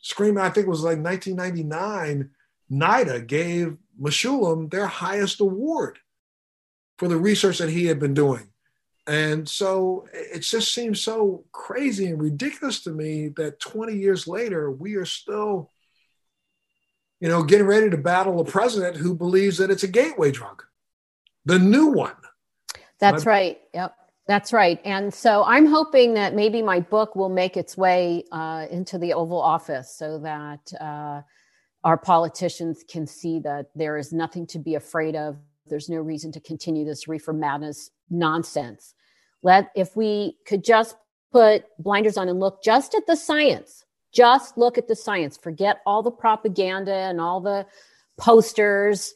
screaming. 0.00 0.42
I 0.42 0.50
think 0.50 0.66
it 0.66 0.70
was 0.70 0.82
like 0.82 0.98
1999. 0.98 2.30
NIDA 2.70 3.26
gave 3.26 3.76
Mechoulam 4.00 4.70
their 4.70 4.86
highest 4.86 5.40
award 5.40 5.98
for 6.98 7.06
the 7.06 7.16
research 7.16 7.58
that 7.58 7.70
he 7.70 7.86
had 7.86 8.00
been 8.00 8.14
doing. 8.14 8.48
And 9.06 9.48
so 9.48 10.06
it 10.12 10.40
just 10.40 10.72
seems 10.72 11.02
so 11.02 11.44
crazy 11.52 12.06
and 12.06 12.22
ridiculous 12.22 12.82
to 12.84 12.90
me 12.90 13.28
that 13.36 13.60
20 13.60 13.96
years 13.96 14.26
later, 14.26 14.70
we 14.70 14.94
are 14.94 15.04
still, 15.04 15.70
you 17.20 17.28
know, 17.28 17.42
getting 17.42 17.66
ready 17.66 17.90
to 17.90 17.96
battle 17.96 18.40
a 18.40 18.44
president 18.44 18.96
who 18.96 19.14
believes 19.14 19.58
that 19.58 19.70
it's 19.70 19.82
a 19.82 19.88
gateway 19.88 20.30
drug, 20.30 20.62
the 21.44 21.58
new 21.58 21.88
one. 21.88 22.14
That's 23.00 23.26
right. 23.26 23.60
Yep. 23.74 23.96
That's 24.26 24.52
right. 24.52 24.80
And 24.84 25.12
so 25.12 25.44
I'm 25.44 25.66
hoping 25.66 26.14
that 26.14 26.34
maybe 26.34 26.62
my 26.62 26.78
book 26.80 27.16
will 27.16 27.28
make 27.28 27.56
its 27.56 27.76
way 27.76 28.24
uh, 28.30 28.66
into 28.70 28.96
the 28.96 29.12
Oval 29.12 29.40
Office 29.40 29.96
so 29.96 30.18
that 30.20 30.72
uh, 30.80 31.22
our 31.82 31.98
politicians 31.98 32.84
can 32.88 33.06
see 33.06 33.40
that 33.40 33.66
there 33.74 33.98
is 33.98 34.12
nothing 34.12 34.46
to 34.48 34.58
be 34.60 34.76
afraid 34.76 35.16
of. 35.16 35.38
There's 35.66 35.88
no 35.88 35.98
reason 35.98 36.30
to 36.32 36.40
continue 36.40 36.84
this 36.84 37.08
reefer 37.08 37.32
madness 37.32 37.90
nonsense. 38.10 38.94
Let 39.42 39.70
if 39.74 39.96
we 39.96 40.36
could 40.46 40.62
just 40.62 40.96
put 41.32 41.64
blinders 41.78 42.16
on 42.16 42.28
and 42.28 42.38
look 42.38 42.62
just 42.62 42.94
at 42.94 43.06
the 43.08 43.16
science, 43.16 43.84
just 44.12 44.56
look 44.56 44.78
at 44.78 44.86
the 44.86 44.94
science. 44.94 45.36
Forget 45.36 45.80
all 45.84 46.02
the 46.02 46.10
propaganda 46.12 46.94
and 46.94 47.20
all 47.20 47.40
the 47.40 47.66
posters 48.18 49.14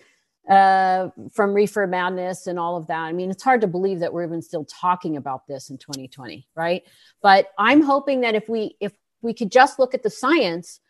uh, 0.49 1.09
from 1.33 1.53
Reefer 1.55 1.87
Madness 1.87 2.47
and 2.47 2.59
all 2.59 2.77
of 2.77 2.87
that. 2.87 3.01
I 3.01 3.13
mean, 3.13 3.31
it's 3.31 3.43
hard 3.43 3.63
to 3.63 3.67
believe 3.67 4.01
that 4.01 4.13
we're 4.13 4.25
even 4.25 4.43
still 4.43 4.65
talking 4.65 5.17
about 5.17 5.47
this 5.47 5.71
in 5.71 5.79
2020, 5.79 6.47
right? 6.55 6.83
But 7.21 7.49
I'm 7.59 7.83
hoping 7.83 8.21
that 8.21 8.35
if 8.35 8.49
we 8.49 8.77
if 8.81 8.93
we 9.23 9.35
could 9.35 9.51
just 9.51 9.79
look 9.79 9.95
at 9.95 10.03
the 10.03 10.11
science, 10.11 10.81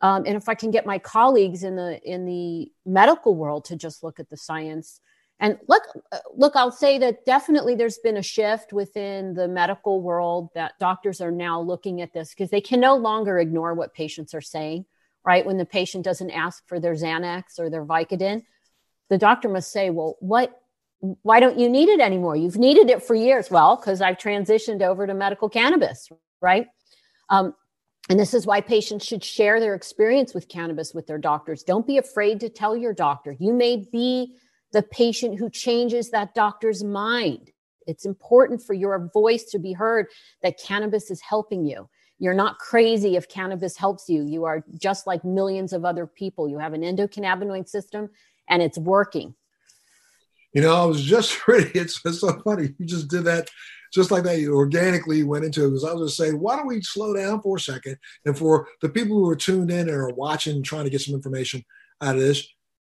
um, 0.00 0.24
and 0.26 0.36
if 0.36 0.48
I 0.48 0.54
can 0.54 0.70
get 0.70 0.86
my 0.86 0.98
colleagues 0.98 1.64
in 1.64 1.76
the 1.76 2.00
in 2.02 2.24
the 2.24 2.70
medical 2.86 3.34
world 3.34 3.64
to 3.66 3.76
just 3.76 4.04
look 4.04 4.20
at 4.20 4.30
the 4.30 4.36
science, 4.36 5.00
and 5.40 5.58
look, 5.66 5.82
look, 6.36 6.54
I'll 6.54 6.70
say 6.70 6.98
that 6.98 7.24
definitely 7.24 7.74
there's 7.74 7.98
been 7.98 8.18
a 8.18 8.22
shift 8.22 8.72
within 8.72 9.34
the 9.34 9.48
medical 9.48 10.02
world 10.02 10.50
that 10.54 10.78
doctors 10.78 11.20
are 11.20 11.32
now 11.32 11.60
looking 11.60 12.00
at 12.00 12.12
this 12.12 12.30
because 12.30 12.50
they 12.50 12.60
can 12.60 12.78
no 12.78 12.94
longer 12.94 13.40
ignore 13.40 13.74
what 13.74 13.92
patients 13.94 14.34
are 14.34 14.40
saying, 14.40 14.84
right? 15.24 15.44
When 15.44 15.56
the 15.56 15.64
patient 15.64 16.04
doesn't 16.04 16.30
ask 16.30 16.62
for 16.68 16.78
their 16.78 16.94
Xanax 16.94 17.58
or 17.58 17.70
their 17.70 17.84
Vicodin 17.84 18.42
the 19.10 19.18
doctor 19.18 19.48
must 19.48 19.70
say, 19.70 19.90
well, 19.90 20.16
what, 20.20 20.58
why 21.00 21.40
don't 21.40 21.58
you 21.58 21.68
need 21.68 21.88
it 21.88 22.00
anymore? 22.00 22.36
You've 22.36 22.56
needed 22.56 22.88
it 22.88 23.02
for 23.02 23.14
years. 23.14 23.50
Well, 23.50 23.76
because 23.76 24.00
I've 24.00 24.16
transitioned 24.16 24.82
over 24.82 25.06
to 25.06 25.14
medical 25.14 25.48
cannabis, 25.48 26.08
right? 26.40 26.66
Um, 27.28 27.54
and 28.08 28.18
this 28.18 28.34
is 28.34 28.46
why 28.46 28.60
patients 28.60 29.04
should 29.04 29.22
share 29.22 29.60
their 29.60 29.74
experience 29.74 30.34
with 30.34 30.48
cannabis 30.48 30.94
with 30.94 31.06
their 31.06 31.18
doctors. 31.18 31.62
Don't 31.62 31.86
be 31.86 31.98
afraid 31.98 32.40
to 32.40 32.48
tell 32.48 32.76
your 32.76 32.94
doctor. 32.94 33.36
You 33.38 33.52
may 33.52 33.88
be 33.92 34.36
the 34.72 34.82
patient 34.82 35.38
who 35.38 35.50
changes 35.50 36.10
that 36.10 36.34
doctor's 36.34 36.82
mind. 36.82 37.50
It's 37.86 38.06
important 38.06 38.62
for 38.62 38.74
your 38.74 39.10
voice 39.12 39.44
to 39.50 39.58
be 39.58 39.72
heard 39.72 40.06
that 40.42 40.60
cannabis 40.60 41.10
is 41.10 41.20
helping 41.20 41.64
you. 41.64 41.88
You're 42.18 42.34
not 42.34 42.58
crazy 42.58 43.16
if 43.16 43.28
cannabis 43.28 43.76
helps 43.76 44.08
you. 44.08 44.22
You 44.22 44.44
are 44.44 44.62
just 44.78 45.06
like 45.06 45.24
millions 45.24 45.72
of 45.72 45.84
other 45.84 46.06
people. 46.06 46.48
You 46.48 46.58
have 46.58 46.74
an 46.74 46.82
endocannabinoid 46.82 47.68
system 47.68 48.10
and 48.50 48.60
it's 48.60 48.76
working. 48.76 49.34
You 50.52 50.62
know, 50.62 50.74
I 50.74 50.84
was 50.84 51.02
just 51.02 51.48
ready. 51.48 51.70
It's, 51.74 52.02
so 52.02 52.40
funny. 52.42 52.74
You 52.78 52.86
just 52.86 53.08
did 53.08 53.24
that 53.24 53.48
just 53.92 54.10
like 54.10 54.24
that. 54.24 54.38
You 54.38 54.54
organically 54.54 55.22
went 55.22 55.44
into 55.44 55.64
it 55.64 55.68
because 55.68 55.84
I 55.84 55.92
was 55.92 56.10
just 56.10 56.18
saying, 56.18 56.38
why 56.38 56.56
don't 56.56 56.66
we 56.66 56.82
slow 56.82 57.14
down 57.14 57.40
for 57.40 57.56
a 57.56 57.60
second? 57.60 57.96
And 58.24 58.36
for 58.36 58.68
the 58.82 58.88
people 58.88 59.16
who 59.16 59.28
are 59.30 59.36
tuned 59.36 59.70
in 59.70 59.88
and 59.88 59.90
are 59.90 60.10
watching, 60.10 60.62
trying 60.62 60.84
to 60.84 60.90
get 60.90 61.00
some 61.00 61.14
information 61.14 61.64
out 62.00 62.16
of 62.16 62.20
this, 62.20 62.46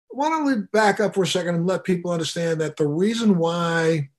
why 0.10 0.30
don't 0.30 0.46
we 0.46 0.56
back 0.74 1.00
up 1.00 1.14
for 1.14 1.24
a 1.24 1.28
second 1.28 1.56
and 1.56 1.68
let 1.68 1.84
people 1.84 2.12
understand 2.12 2.60
that 2.62 2.76
the 2.76 2.88
reason 2.88 3.38
why 3.38 4.10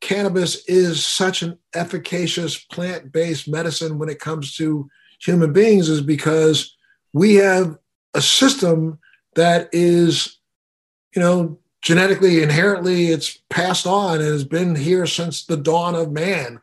cannabis 0.00 0.64
is 0.66 1.04
such 1.04 1.42
an 1.42 1.58
efficacious 1.74 2.58
plant 2.58 3.10
based 3.12 3.48
medicine 3.48 3.98
when 3.98 4.08
it 4.08 4.20
comes 4.20 4.54
to 4.56 4.88
human 5.20 5.52
beings 5.52 5.88
is 5.88 6.00
because 6.00 6.76
we 7.12 7.34
have 7.34 7.76
a 8.14 8.22
system 8.22 8.98
that 9.34 9.68
is, 9.72 10.38
you 11.16 11.22
know, 11.22 11.58
genetically, 11.82 12.42
inherently, 12.42 13.06
it's 13.06 13.38
passed 13.48 13.86
on 13.86 14.20
and 14.20 14.28
has 14.28 14.44
been 14.44 14.76
here 14.76 15.06
since 15.06 15.44
the 15.44 15.56
dawn 15.56 15.94
of 15.94 16.12
man. 16.12 16.60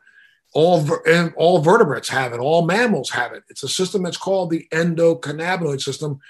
All, 0.54 0.88
all 1.36 1.58
vertebrates 1.58 2.08
have 2.08 2.32
it, 2.32 2.38
all 2.38 2.64
mammals 2.64 3.10
have 3.10 3.32
it. 3.32 3.42
It's 3.50 3.64
a 3.64 3.68
system 3.68 4.04
that's 4.04 4.16
called 4.16 4.50
the 4.50 4.66
endocannabinoid 4.70 5.82
system. 5.82 6.20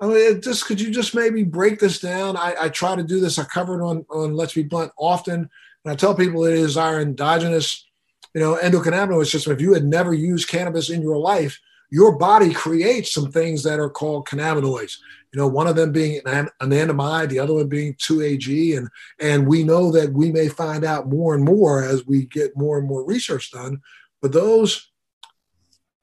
I 0.00 0.06
mean, 0.06 0.42
just 0.42 0.66
could 0.66 0.80
you 0.80 0.90
just 0.90 1.14
maybe 1.14 1.44
break 1.44 1.78
this 1.78 2.00
down? 2.00 2.36
I, 2.36 2.54
I 2.62 2.68
try 2.70 2.96
to 2.96 3.04
do 3.04 3.20
this. 3.20 3.38
I 3.38 3.44
cover 3.44 3.80
it 3.80 3.84
on, 3.84 4.04
on 4.10 4.34
Let's 4.34 4.54
Be 4.54 4.64
Blunt 4.64 4.90
often 4.98 5.48
and 5.84 5.92
I 5.92 5.96
tell 5.96 6.14
people 6.14 6.44
it 6.44 6.54
is 6.54 6.76
our 6.76 7.00
endogenous, 7.00 7.86
you 8.34 8.40
know, 8.40 8.56
endocannabinoid 8.56 9.26
system. 9.26 9.52
If 9.52 9.60
you 9.60 9.72
had 9.74 9.84
never 9.84 10.12
used 10.12 10.48
cannabis 10.48 10.90
in 10.90 11.02
your 11.02 11.16
life, 11.16 11.58
your 11.90 12.16
body 12.16 12.52
creates 12.52 13.12
some 13.12 13.32
things 13.32 13.62
that 13.64 13.80
are 13.80 13.90
called 13.90 14.26
cannabinoids. 14.26 14.98
You 15.32 15.38
know, 15.38 15.46
one 15.46 15.66
of 15.66 15.76
them 15.76 15.92
being 15.92 16.20
an 16.26 16.48
anandamide, 16.60 17.28
the 17.28 17.38
other 17.38 17.54
one 17.54 17.68
being 17.68 17.94
2AG. 17.94 18.76
And, 18.76 18.88
and 19.20 19.46
we 19.46 19.62
know 19.62 19.92
that 19.92 20.12
we 20.12 20.32
may 20.32 20.48
find 20.48 20.84
out 20.84 21.08
more 21.08 21.34
and 21.34 21.44
more 21.44 21.84
as 21.84 22.06
we 22.06 22.26
get 22.26 22.56
more 22.56 22.78
and 22.78 22.88
more 22.88 23.04
research 23.04 23.52
done. 23.52 23.80
But 24.20 24.32
those 24.32 24.90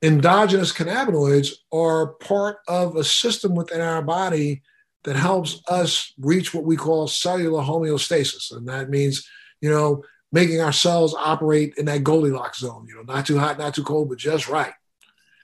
endogenous 0.02 0.72
cannabinoids 0.72 1.54
are 1.74 2.14
part 2.16 2.60
of 2.68 2.96
a 2.96 3.04
system 3.04 3.56
within 3.56 3.82
our 3.82 4.02
body 4.02 4.62
that 5.04 5.16
helps 5.16 5.62
us 5.68 6.14
reach 6.20 6.54
what 6.54 6.64
we 6.64 6.76
call 6.76 7.08
cellular 7.08 7.62
homeostasis. 7.62 8.56
And 8.56 8.68
that 8.68 8.90
means 8.90 9.28
you 9.62 9.70
know, 9.70 10.04
making 10.32 10.62
our 10.62 10.72
cells 10.72 11.16
operate 11.16 11.74
in 11.78 11.86
that 11.86 12.04
Goldilocks 12.04 12.60
zone, 12.60 12.86
you 12.88 12.96
know, 12.96 13.14
not 13.14 13.26
too 13.26 13.38
hot, 13.38 13.58
not 13.58 13.74
too 13.74 13.84
cold, 13.84 14.10
but 14.10 14.18
just 14.18 14.48
right. 14.48 14.74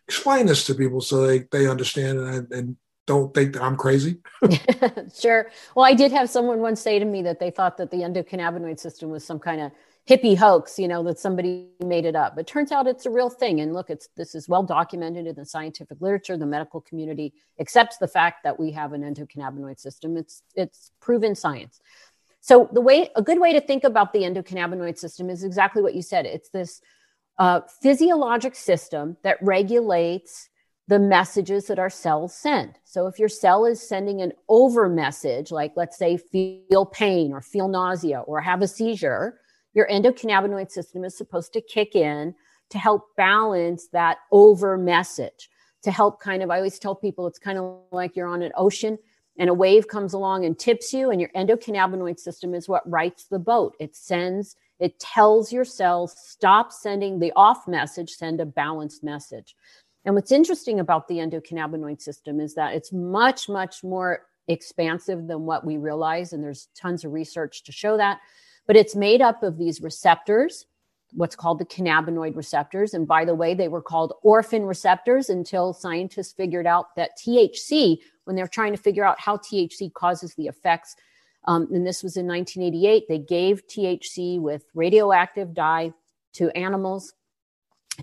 Explain 0.08 0.46
this 0.46 0.66
to 0.66 0.76
people 0.76 1.02
so 1.02 1.26
they, 1.26 1.46
they 1.52 1.68
understand 1.68 2.20
and, 2.20 2.52
and 2.52 2.78
don't 3.06 3.34
think 3.34 3.54
that 3.54 3.64
I'm 3.64 3.76
crazy. 3.76 4.18
sure. 5.20 5.52
Well, 5.76 5.86
I 5.86 5.94
did 5.94 6.12
have 6.12 6.30
someone 6.30 6.60
once 6.60 6.82
say 6.82 7.00
to 7.00 7.06
me 7.06 7.22
that 7.24 7.40
they 7.40 7.52
thought 7.52 7.78
that 7.78 7.92
the 7.92 7.98
endocannabinoid 7.98 8.80
system 8.80 9.10
was 9.10 9.26
some 9.26 9.40
kind 9.40 9.62
of 9.62 9.72
hippie 10.08 10.38
hoax, 10.38 10.78
you 10.78 10.88
know, 10.88 11.02
that 11.04 11.20
somebody 11.20 11.68
made 11.80 12.06
it 12.06 12.16
up. 12.16 12.36
But 12.36 12.48
turns 12.48 12.72
out 12.72 12.88
it's 12.88 13.06
a 13.06 13.10
real 13.10 13.30
thing. 13.30 13.62
And 13.62 13.74
look, 13.74 13.90
it's 13.90 14.10
this 14.16 14.36
is 14.36 14.50
well 14.50 14.64
documented 14.64 15.28
in 15.28 15.36
the 15.36 15.46
scientific 15.46 16.00
literature. 16.02 16.38
The 16.38 16.46
medical 16.46 16.82
community 16.82 17.34
accepts 17.60 17.98
the 17.98 18.08
fact 18.08 18.44
that 18.44 18.60
we 18.60 18.72
have 18.72 18.94
an 18.94 19.02
endocannabinoid 19.02 19.80
system. 19.80 20.18
It's 20.18 20.42
it's 20.56 20.92
proven 21.00 21.36
science. 21.36 21.80
So 22.42 22.70
the 22.74 22.82
way 22.82 23.10
a 23.16 23.22
good 23.22 23.40
way 23.40 23.54
to 23.54 23.62
think 23.62 23.86
about 23.86 24.12
the 24.12 24.20
endocannabinoid 24.20 24.98
system 24.98 25.30
is 25.30 25.44
exactly 25.44 25.82
what 25.82 25.96
you 25.96 26.02
said. 26.02 26.26
It's 26.26 26.50
this 26.50 26.82
uh, 27.40 27.62
physiologic 27.82 28.56
system 28.56 29.18
that 29.24 29.38
regulates 29.42 30.50
the 30.88 31.00
messages 31.00 31.68
that 31.68 31.80
our 31.80 31.90
cells 31.90 32.36
send. 32.36 32.78
So 32.84 33.08
if 33.08 33.18
your 33.18 33.30
cell 33.30 33.66
is 33.66 33.82
sending 33.82 34.22
an 34.22 34.34
over 34.50 34.90
message, 34.90 35.52
like 35.52 35.74
let's 35.76 35.98
say 35.98 36.18
feel 36.18 36.86
pain 36.86 37.32
or 37.32 37.42
feel 37.42 37.68
nausea 37.68 38.20
or 38.22 38.42
have 38.42 38.62
a 38.62 38.68
seizure, 38.68 39.40
your 39.74 39.88
endocannabinoid 39.88 40.72
system 40.72 41.06
is 41.06 41.18
supposed 41.18 41.54
to 41.54 41.62
kick 41.62 41.96
in 41.96 42.36
to 42.70 42.78
help 42.78 43.16
balance 43.16 43.88
that 43.94 44.18
over 44.32 44.78
message. 44.78 45.50
To 45.84 45.92
help 45.92 46.22
kind 46.22 46.44
of, 46.44 46.50
I 46.50 46.58
always 46.58 46.80
tell 46.80 46.96
people 46.96 47.28
it's 47.28 47.40
kind 47.40 47.58
of 47.58 47.82
like 47.92 48.16
you're 48.16 48.28
on 48.28 48.42
an 48.42 48.52
ocean 48.56 48.98
and 49.38 49.50
a 49.50 49.54
wave 49.54 49.88
comes 49.88 50.14
along 50.14 50.46
and 50.46 50.58
tips 50.58 50.94
you 50.94 51.10
and 51.10 51.20
your 51.20 51.30
endocannabinoid 51.36 52.20
system 52.20 52.54
is 52.54 52.70
what 52.70 52.90
rights 52.90 53.26
the 53.26 53.40
boat 53.40 53.76
it 53.80 53.96
sends 53.96 54.56
it 54.80 55.00
tells 55.00 55.52
your 55.52 55.66
cells 55.66 56.16
stop 56.18 56.72
sending 56.72 57.20
the 57.20 57.32
off 57.36 57.68
message 57.68 58.12
send 58.12 58.40
a 58.40 58.46
balanced 58.46 59.04
message 59.04 59.56
and 60.06 60.16
what's 60.16 60.32
interesting 60.32 60.80
about 60.80 61.08
the 61.08 61.18
endocannabinoid 61.18 62.02
system 62.02 62.40
is 62.40 62.54
that 62.56 62.74
it's 62.74 62.92
much 62.92 63.50
much 63.50 63.84
more 63.84 64.28
expansive 64.48 65.28
than 65.28 65.46
what 65.46 65.66
we 65.66 65.78
realize 65.78 66.34
and 66.34 66.44
there's 66.44 66.68
tons 66.76 67.06
of 67.06 67.14
research 67.14 67.64
to 67.64 67.72
show 67.72 67.96
that 67.98 68.20
but 68.68 68.76
it's 68.76 68.96
made 68.96 69.22
up 69.22 69.44
of 69.44 69.58
these 69.58 69.82
receptors 69.82 70.66
what's 71.16 71.36
called 71.36 71.60
the 71.60 71.66
cannabinoid 71.66 72.36
receptors. 72.36 72.94
And 72.94 73.08
by 73.08 73.26
the 73.26 73.36
way, 73.36 73.54
they 73.54 73.68
were 73.68 73.82
called 73.82 74.14
orphan 74.24 74.64
receptors 74.64 75.30
until 75.30 75.74
scientists 75.74 76.34
figured 76.34 76.68
out 76.68 76.96
that 76.96 77.12
THC, 77.18 78.00
when 78.26 78.36
they're 78.36 78.48
trying 78.48 78.74
to 78.74 78.82
figure 78.82 79.06
out 79.06 79.20
how 79.20 79.38
THC 79.38 79.94
causes 79.94 80.34
the 80.36 80.48
effects, 80.48 80.96
um, 81.46 81.68
and 81.72 81.86
this 81.86 82.04
was 82.04 82.18
in 82.18 82.26
1988, 82.26 83.04
they 83.08 83.20
gave 83.20 83.68
THC 83.68 84.40
with 84.40 84.66
radioactive 84.74 85.54
dye 85.54 85.94
to 86.34 86.50
animals 86.52 87.14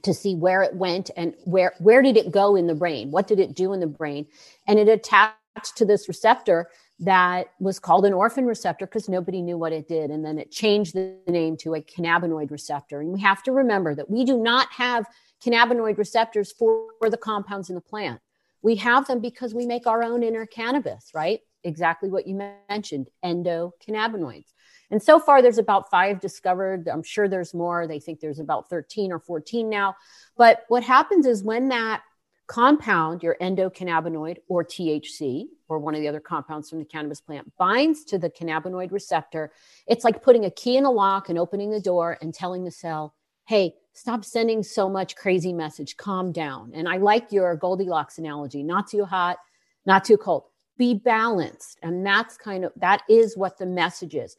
to 0.03 0.15
see 0.15 0.35
where 0.35 0.63
it 0.63 0.75
went 0.75 1.11
and 1.17 1.35
where 1.45 1.75
where 1.81 2.03
did 2.03 2.17
it 2.17 2.31
go 2.31 2.55
in 2.55 2.67
the 2.67 2.75
brain 2.75 3.11
what 3.11 3.27
did 3.27 3.41
it 3.41 3.55
do 3.55 3.73
in 3.73 3.81
the 3.81 3.87
brain 3.87 4.27
and 4.69 4.79
it 4.79 4.89
attached 4.89 5.77
to 5.77 5.85
this 5.85 6.07
receptor 6.07 6.69
that 7.01 7.49
was 7.59 7.79
called 7.79 8.05
an 8.05 8.13
orphan 8.13 8.45
receptor 8.45 8.87
because 8.87 9.09
nobody 9.09 9.41
knew 9.41 9.57
what 9.57 9.73
it 9.73 9.89
did. 9.89 10.11
And 10.11 10.25
then 10.25 10.39
it 10.39 10.51
changed 10.51 10.95
the 10.95 11.17
name 11.27 11.57
to 11.59 11.75
a 11.75 11.81
cannabinoid 11.81 12.51
receptor. 12.51 13.01
And 13.01 13.11
we 13.11 13.21
have 13.21 13.43
to 13.45 13.53
remember 13.53 13.95
that 13.95 14.11
we 14.11 14.25
do 14.25 14.37
not 14.37 14.69
have 14.71 15.07
cannabinoid 15.45 15.97
receptors 15.97 16.53
for, 16.53 16.89
the 17.01 17.17
compounds 17.17 17.71
in 17.71 17.75
the 17.75 17.81
plant. 17.81 18.21
We 18.61 18.77
have 18.77 19.07
them 19.07 19.21
because 19.21 19.55
we 19.55 19.65
make 19.65 19.87
our 19.87 20.03
own 20.03 20.23
inner 20.23 20.45
cannabis, 20.45 21.13
right? 21.15 21.41
Exactly 21.65 22.11
what 22.11 22.27
you 22.27 22.39
mentioned 22.69 23.09
endocannabinoids. 23.25 24.53
And 24.91 25.03
so 25.03 25.19
far, 25.19 25.41
there's 25.41 25.59
about 25.59 25.91
five 25.91 26.21
discovered. 26.21 26.89
I'm 26.89 27.03
sure 27.03 27.29
there's 27.29 27.55
more. 27.55 27.87
They 27.87 28.01
think 28.01 28.21
there's 28.21 28.41
about 28.41 28.69
13 28.69 29.13
or 29.13 29.19
14 29.19 29.69
now. 29.69 29.95
But 30.37 30.65
what 30.69 30.83
happens 30.83 31.27
is 31.27 31.45
when 31.45 31.69
that 31.69 32.03
compound, 32.51 33.23
your 33.23 33.37
endocannabinoid 33.41 34.39
or 34.49 34.65
THC, 34.65 35.47
or 35.69 35.79
one 35.79 35.95
of 35.95 36.01
the 36.01 36.09
other 36.09 36.19
compounds 36.19 36.69
from 36.69 36.81
the 36.81 36.85
cannabis 36.85 37.21
plant, 37.21 37.51
binds 37.57 38.03
to 38.07 38.19
the 38.19 38.29
cannabinoid 38.29 38.91
receptor. 38.91 39.53
It's 39.87 40.03
like 40.03 40.25
putting 40.25 40.45
a 40.45 40.51
key 40.51 40.77
in 40.77 40.85
a 40.85 40.91
lock 40.91 41.29
and 41.29 41.39
opening 41.39 41.71
the 41.71 41.81
door 41.81 42.19
and 42.21 42.35
telling 42.35 42.65
the 42.65 42.73
cell, 42.73 43.15
hey, 43.47 43.75
stop 43.93 44.25
sending 44.25 44.65
so 44.65 44.89
much 44.89 45.15
crazy 45.15 45.53
message, 45.53 45.97
calm 45.97 46.33
down. 46.33 46.73
And 46.75 46.89
I 46.89 46.97
like 46.97 47.31
your 47.31 47.55
Goldilocks 47.55 48.19
analogy 48.19 48.65
not 48.65 48.89
too 48.89 49.05
hot, 49.05 49.39
not 49.87 50.05
too 50.05 50.17
cold. 50.17 50.45
Be 50.77 50.95
balanced. 50.95 51.79
And 51.83 52.05
that's 52.05 52.37
kind 52.37 52.65
of, 52.65 52.73
that 52.77 53.03
is 53.09 53.37
what 53.37 53.59
the 53.59 53.67
message 53.67 54.17
is. 54.17 54.37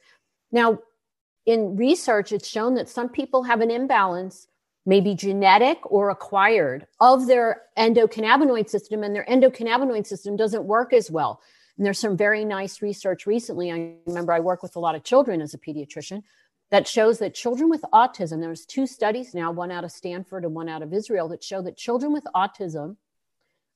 Now, 0.52 0.80
in 1.46 1.76
research, 1.76 2.32
it's 2.32 2.48
shown 2.48 2.76
that 2.76 2.90
some 2.90 3.10
people 3.10 3.44
have 3.44 3.62
an 3.62 3.72
imbalance 3.72 4.48
maybe 4.86 5.14
genetic 5.14 5.80
or 5.86 6.10
acquired 6.10 6.88
of 7.00 7.28
their 7.28 7.62
endocannabinoid 7.78 8.70
system 8.70 9.04
and 9.04 9.16
their 9.16 9.26
endocannabinoid 9.26 10.08
system 10.08 10.36
doesn't 10.36 10.66
work 10.66 10.92
as 10.92 11.12
well. 11.12 11.40
And 11.78 11.86
there's 11.86 12.00
some 12.00 12.18
very 12.18 12.46
nice 12.46 12.82
research 12.82 13.26
recently 13.26 13.72
i 13.72 13.96
remember 14.06 14.34
i 14.34 14.40
work 14.40 14.62
with 14.62 14.76
a 14.76 14.80
lot 14.80 14.94
of 14.94 15.04
children 15.04 15.42
as 15.42 15.54
a 15.54 15.58
pediatrician 15.58 16.22
that 16.70 16.88
shows 16.88 17.20
that 17.20 17.34
children 17.34 17.70
with 17.70 17.82
autism 17.94 18.40
there's 18.40 18.66
two 18.66 18.86
studies 18.86 19.34
now 19.34 19.52
one 19.52 19.72
out 19.72 19.84
of 19.84 19.92
stanford 19.92 20.44
and 20.44 20.54
one 20.54 20.70
out 20.70 20.84
of 20.84 20.94
israel 20.94 21.28
that 21.30 21.44
show 21.44 21.62
that 21.62 21.78
children 21.78 22.14
with 22.14 22.24
autism 22.36 22.98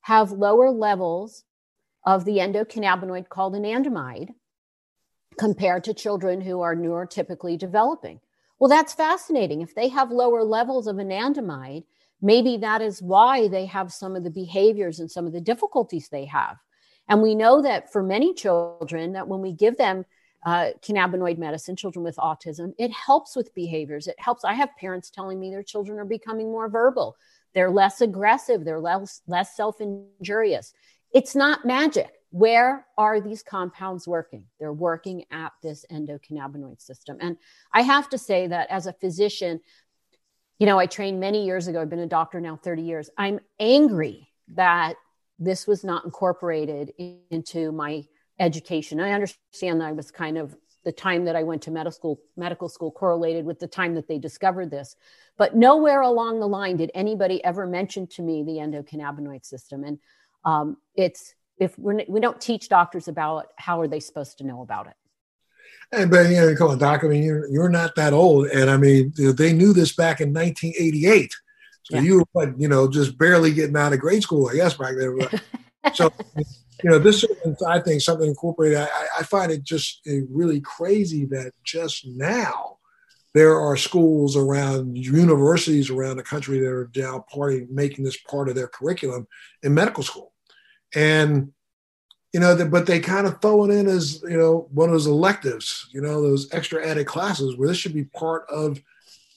have 0.02 0.32
lower 0.32 0.70
levels 0.70 1.46
of 2.06 2.26
the 2.26 2.38
endocannabinoid 2.38 3.28
called 3.30 3.56
anandamide 3.56 4.36
compared 5.38 5.84
to 5.84 5.94
children 5.94 6.42
who 6.42 6.62
are 6.62 6.76
neurotypically 6.76 7.58
developing 7.58 8.20
well, 8.60 8.70
that's 8.70 8.94
fascinating. 8.94 9.62
If 9.62 9.76
they 9.76 9.90
have 9.90 10.12
lower 10.12 10.44
levels 10.44 10.88
of 10.88 10.96
anandamide, 10.96 11.84
maybe 12.22 12.58
that 12.58 12.82
is 12.82 13.02
why 13.02 13.48
they 13.48 13.66
have 13.66 13.92
some 13.92 14.16
of 14.16 14.24
the 14.24 14.30
behaviors 14.30 15.00
and 15.00 15.12
some 15.12 15.28
of 15.28 15.34
the 15.34 15.42
difficulties 15.42 16.08
they 16.08 16.26
have. 16.26 16.58
And 17.10 17.22
we 17.22 17.36
know 17.36 17.62
that 17.62 17.92
for 17.92 18.02
many 18.02 18.34
children, 18.34 19.14
that 19.14 19.28
when 19.28 19.42
we 19.42 19.52
give 19.52 19.78
them 19.78 20.06
uh, 20.46 20.70
cannabinoid 20.82 21.38
medicine, 21.38 21.76
children 21.76 22.04
with 22.04 22.16
autism, 22.16 22.74
it 22.78 22.92
helps 22.92 23.36
with 23.36 23.54
behaviors. 23.54 24.08
It 24.08 24.20
helps. 24.20 24.46
I 24.46 24.54
have 24.54 24.70
parents 24.80 25.10
telling 25.10 25.40
me 25.40 25.50
their 25.50 25.64
children 25.64 26.00
are 26.00 26.06
becoming 26.06 26.52
more 26.52 26.70
verbal. 26.70 27.16
They're 27.54 27.72
less 27.72 28.02
aggressive. 28.02 28.64
They're 28.64 28.80
less, 28.80 29.22
less 29.28 29.56
self 29.56 29.82
injurious. 29.82 30.74
It's 31.14 31.36
not 31.36 31.66
magic 31.66 32.12
where 32.36 32.86
are 32.98 33.22
these 33.22 33.42
compounds 33.42 34.06
working? 34.06 34.44
They're 34.60 34.74
working 34.74 35.24
at 35.32 35.54
this 35.64 35.86
endocannabinoid 35.90 36.82
system. 36.82 37.16
And 37.22 37.38
I 37.72 37.82
have 37.82 38.10
to 38.10 38.18
say 38.18 38.48
that 38.48 38.70
as 38.70 38.88
a 38.88 38.94
physician, 38.94 39.62
you 40.60 40.66
know, 40.66 40.78
I 40.78 40.86
trained 40.86 41.22
many 41.22 41.46
years 41.46 41.70
ago. 41.70 41.82
I've 41.82 41.90
been 41.90 42.00
a 42.00 42.06
doctor 42.06 42.42
now 42.42 42.58
30 42.58 42.82
years. 42.82 43.10
I'm 43.18 43.40
angry 43.58 44.28
that 44.50 44.96
this 45.40 45.66
was 45.66 45.86
not 45.86 46.04
incorporated 46.04 46.92
into 47.32 47.72
my 47.72 48.04
education. 48.38 49.00
I 49.00 49.14
understand 49.14 49.80
that 49.80 49.88
I 49.88 49.94
was 49.94 50.12
kind 50.12 50.38
of 50.38 50.58
the 50.84 50.92
time 50.92 51.24
that 51.26 51.38
I 51.38 51.44
went 51.44 51.62
to 51.62 51.72
medical 51.72 51.92
school, 51.94 52.20
medical 52.36 52.68
school 52.68 52.92
correlated 52.92 53.46
with 53.46 53.60
the 53.60 53.68
time 53.68 53.96
that 53.96 54.10
they 54.10 54.20
discovered 54.20 54.70
this. 54.70 54.98
But 55.38 55.56
nowhere 55.56 56.02
along 56.02 56.42
the 56.42 56.50
line 56.50 56.76
did 56.76 56.92
anybody 56.96 57.42
ever 57.46 57.66
mention 57.66 58.08
to 58.08 58.22
me 58.22 58.44
the 58.44 58.58
endocannabinoid 58.58 59.46
system. 59.46 59.86
And 59.86 60.00
um, 60.44 60.76
it's 60.96 61.34
if 61.58 61.78
we're, 61.80 62.04
we 62.08 62.20
don't 62.20 62.40
teach 62.40 62.70
doctors 62.70 63.08
about 63.08 63.40
it, 63.40 63.46
how 63.58 63.80
are 63.82 63.88
they 63.88 64.00
supposed 64.00 64.38
to 64.40 64.44
know 64.44 64.62
about 64.62 64.88
it. 64.88 64.94
And 65.92 66.10
but 66.10 66.30
you 66.30 66.36
know, 66.36 66.56
come 66.56 66.70
on, 66.70 66.78
doc. 66.80 67.04
I 67.04 67.08
mean, 67.08 67.24
you're 67.24 67.48
you're 67.48 67.70
not 67.70 67.96
that 67.96 68.12
old, 68.12 68.48
and 68.48 68.70
I 68.72 68.78
mean, 68.78 69.14
they 69.16 69.54
knew 69.54 69.72
this 69.72 69.96
back 69.96 70.20
in 70.20 70.34
1988. 70.34 71.32
So 71.84 71.98
yeah. 71.98 72.02
you 72.02 72.26
were, 72.34 72.56
you 72.58 72.68
know, 72.68 72.90
just 72.90 73.18
barely 73.18 73.54
getting 73.54 73.78
out 73.78 73.94
of 73.94 74.00
grade 74.00 74.24
school, 74.24 74.50
I 74.50 74.56
guess, 74.56 74.74
back 74.74 74.96
then. 74.98 75.20
so, 75.94 76.12
you 76.84 76.90
know, 76.90 76.98
this 76.98 77.24
is, 77.24 77.62
I 77.62 77.80
think, 77.80 78.02
something 78.02 78.28
incorporated. 78.28 78.80
I, 78.80 78.88
I 79.20 79.24
find 79.24 79.52
it 79.52 79.64
just 79.64 80.02
uh, 80.08 80.26
really 80.32 80.60
crazy 80.62 81.26
that 81.26 81.52
just 81.64 82.08
now 82.08 82.78
there 83.36 83.60
are 83.60 83.78
schools 83.78 84.36
around 84.36 84.98
universities 84.98 85.92
around 85.92 86.18
the 86.18 86.24
country 86.24 86.58
that 86.60 86.68
are 86.70 86.90
now 86.96 87.24
party 87.32 87.68
making 87.70 88.04
this 88.04 88.18
part 88.18 88.50
of 88.50 88.56
their 88.56 88.68
curriculum 88.68 89.28
in 89.62 89.74
medical 89.74 90.02
school, 90.02 90.32
and 90.94 91.52
you 92.34 92.42
know, 92.42 92.66
but 92.66 92.86
they 92.86 93.00
kind 93.00 93.26
of 93.26 93.42
throw 93.42 93.64
it 93.64 93.72
in 93.72 93.88
as 93.88 94.22
you 94.24 94.38
know 94.38 94.68
one 94.72 94.90
of 94.90 94.94
those 94.94 95.08
electives, 95.08 95.88
you 95.94 96.02
know, 96.02 96.22
those 96.22 96.52
extra 96.52 96.86
added 96.86 97.08
classes 97.08 97.56
where 97.56 97.70
this 97.70 97.78
should 97.78 97.94
be 97.94 98.04
part 98.04 98.46
of, 98.50 98.78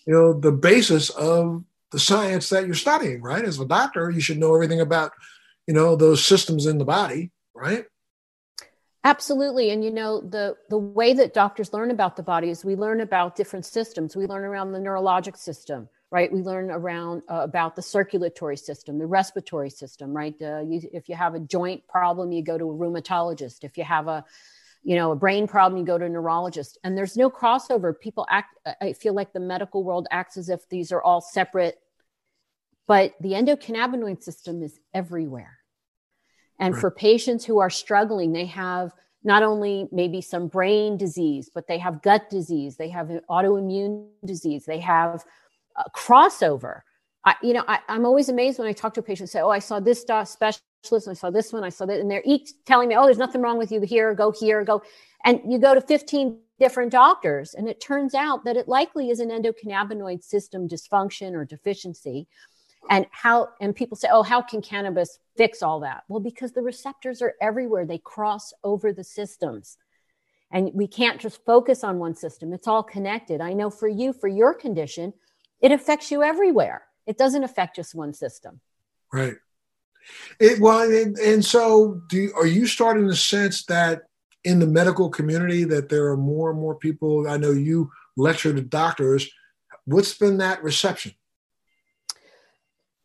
you 0.04 0.12
know, 0.12 0.32
the 0.32 0.50
basis 0.50 1.10
of 1.10 1.64
the 1.92 1.98
science 2.00 2.48
that 2.48 2.66
you're 2.66 2.74
studying, 2.74 3.22
right? 3.22 3.44
As 3.44 3.60
a 3.60 3.64
doctor, 3.64 4.10
you 4.10 4.20
should 4.20 4.38
know 4.38 4.52
everything 4.52 4.80
about, 4.80 5.12
you 5.68 5.74
know, 5.74 5.94
those 5.94 6.24
systems 6.24 6.66
in 6.66 6.78
the 6.78 6.84
body, 6.84 7.30
right? 7.54 7.86
Absolutely. 9.04 9.70
And 9.70 9.84
you 9.84 9.92
know, 9.92 10.20
the 10.20 10.56
the 10.68 10.78
way 10.78 11.14
that 11.14 11.32
doctors 11.32 11.72
learn 11.72 11.90
about 11.90 12.16
the 12.16 12.22
body 12.22 12.50
is 12.50 12.64
we 12.64 12.74
learn 12.74 13.00
about 13.00 13.36
different 13.36 13.64
systems. 13.64 14.16
We 14.16 14.26
learn 14.26 14.44
around 14.44 14.72
the 14.72 14.80
neurologic 14.80 15.36
system, 15.36 15.88
right? 16.10 16.32
We 16.32 16.40
learn 16.40 16.70
around 16.70 17.22
uh, 17.30 17.40
about 17.40 17.76
the 17.76 17.82
circulatory 17.82 18.56
system, 18.56 18.98
the 18.98 19.06
respiratory 19.06 19.70
system, 19.70 20.16
right? 20.16 20.34
Uh, 20.40 20.60
you, 20.60 20.80
if 20.92 21.08
you 21.08 21.14
have 21.14 21.34
a 21.34 21.40
joint 21.40 21.86
problem, 21.86 22.32
you 22.32 22.42
go 22.42 22.56
to 22.56 22.70
a 22.70 22.74
rheumatologist. 22.74 23.62
If 23.62 23.76
you 23.76 23.84
have 23.84 24.08
a 24.08 24.24
you 24.84 24.96
know 24.96 25.12
a 25.12 25.16
brain 25.16 25.46
problem 25.46 25.78
you 25.78 25.84
go 25.84 25.98
to 25.98 26.04
a 26.04 26.08
neurologist 26.08 26.78
and 26.84 26.96
there's 26.96 27.16
no 27.16 27.28
crossover 27.28 27.98
people 27.98 28.26
act 28.30 28.56
i 28.80 28.92
feel 28.92 29.12
like 29.12 29.32
the 29.32 29.40
medical 29.40 29.82
world 29.82 30.06
acts 30.10 30.36
as 30.36 30.48
if 30.48 30.68
these 30.68 30.92
are 30.92 31.02
all 31.02 31.20
separate 31.20 31.78
but 32.86 33.12
the 33.20 33.32
endocannabinoid 33.32 34.22
system 34.22 34.62
is 34.62 34.78
everywhere 34.94 35.58
and 36.58 36.74
right. 36.74 36.80
for 36.80 36.90
patients 36.90 37.44
who 37.44 37.58
are 37.58 37.70
struggling 37.70 38.32
they 38.32 38.46
have 38.46 38.92
not 39.24 39.42
only 39.42 39.88
maybe 39.90 40.20
some 40.20 40.46
brain 40.46 40.96
disease 40.96 41.50
but 41.52 41.66
they 41.66 41.78
have 41.78 42.00
gut 42.00 42.30
disease 42.30 42.76
they 42.76 42.88
have 42.88 43.08
autoimmune 43.28 44.06
disease 44.24 44.64
they 44.64 44.78
have 44.78 45.24
crossover 45.94 46.80
I, 47.24 47.34
you 47.42 47.52
know 47.52 47.64
I, 47.66 47.80
am 47.88 48.06
always 48.06 48.28
amazed 48.28 48.58
when 48.58 48.68
i 48.68 48.72
talk 48.72 48.94
to 48.94 49.00
a 49.00 49.02
patient 49.02 49.28
say 49.28 49.40
oh 49.40 49.50
i 49.50 49.58
saw 49.58 49.80
this 49.80 50.00
special 50.00 50.62
specialist. 50.82 51.08
I 51.08 51.14
saw 51.14 51.30
this 51.30 51.52
one, 51.52 51.64
I 51.64 51.68
saw 51.68 51.86
that, 51.86 52.00
and 52.00 52.10
they're 52.10 52.22
each 52.24 52.50
telling 52.64 52.88
me, 52.88 52.96
"Oh, 52.96 53.04
there's 53.04 53.18
nothing 53.18 53.40
wrong 53.40 53.58
with 53.58 53.72
you 53.72 53.80
here. 53.80 54.14
Go 54.14 54.30
here, 54.30 54.64
go." 54.64 54.82
And 55.24 55.40
you 55.46 55.58
go 55.58 55.74
to 55.74 55.80
15 55.80 56.38
different 56.58 56.92
doctors, 56.92 57.54
and 57.54 57.68
it 57.68 57.80
turns 57.80 58.14
out 58.14 58.44
that 58.44 58.56
it 58.56 58.68
likely 58.68 59.10
is 59.10 59.20
an 59.20 59.30
endocannabinoid 59.30 60.22
system 60.22 60.68
dysfunction 60.68 61.34
or 61.34 61.44
deficiency. 61.44 62.28
And 62.90 63.06
how? 63.10 63.48
And 63.60 63.74
people 63.74 63.96
say, 63.96 64.08
"Oh, 64.10 64.22
how 64.22 64.40
can 64.40 64.62
cannabis 64.62 65.18
fix 65.36 65.62
all 65.62 65.80
that?" 65.80 66.04
Well, 66.08 66.20
because 66.20 66.52
the 66.52 66.62
receptors 66.62 67.22
are 67.22 67.34
everywhere; 67.40 67.84
they 67.84 67.98
cross 67.98 68.52
over 68.64 68.92
the 68.92 69.04
systems. 69.04 69.76
And 70.50 70.70
we 70.72 70.86
can't 70.86 71.20
just 71.20 71.44
focus 71.44 71.84
on 71.84 71.98
one 71.98 72.14
system. 72.14 72.54
It's 72.54 72.66
all 72.66 72.82
connected. 72.82 73.42
I 73.42 73.52
know 73.52 73.68
for 73.68 73.86
you, 73.86 74.14
for 74.14 74.28
your 74.28 74.54
condition, 74.54 75.12
it 75.60 75.72
affects 75.72 76.10
you 76.10 76.22
everywhere. 76.22 76.82
It 77.06 77.18
doesn't 77.18 77.44
affect 77.44 77.76
just 77.76 77.94
one 77.94 78.14
system. 78.14 78.60
Right. 79.12 79.34
It, 80.38 80.60
well, 80.60 80.80
and, 80.80 81.18
and 81.18 81.44
so 81.44 82.02
do 82.08 82.32
are 82.36 82.46
you 82.46 82.66
starting 82.66 83.08
to 83.08 83.16
sense 83.16 83.64
that 83.66 84.02
in 84.44 84.58
the 84.58 84.66
medical 84.66 85.10
community 85.10 85.64
that 85.64 85.88
there 85.88 86.06
are 86.06 86.16
more 86.16 86.50
and 86.50 86.60
more 86.60 86.74
people? 86.74 87.28
I 87.28 87.36
know 87.36 87.50
you 87.50 87.90
lecture 88.16 88.52
to 88.52 88.60
doctors. 88.60 89.30
What's 89.84 90.16
been 90.16 90.38
that 90.38 90.62
reception? 90.62 91.12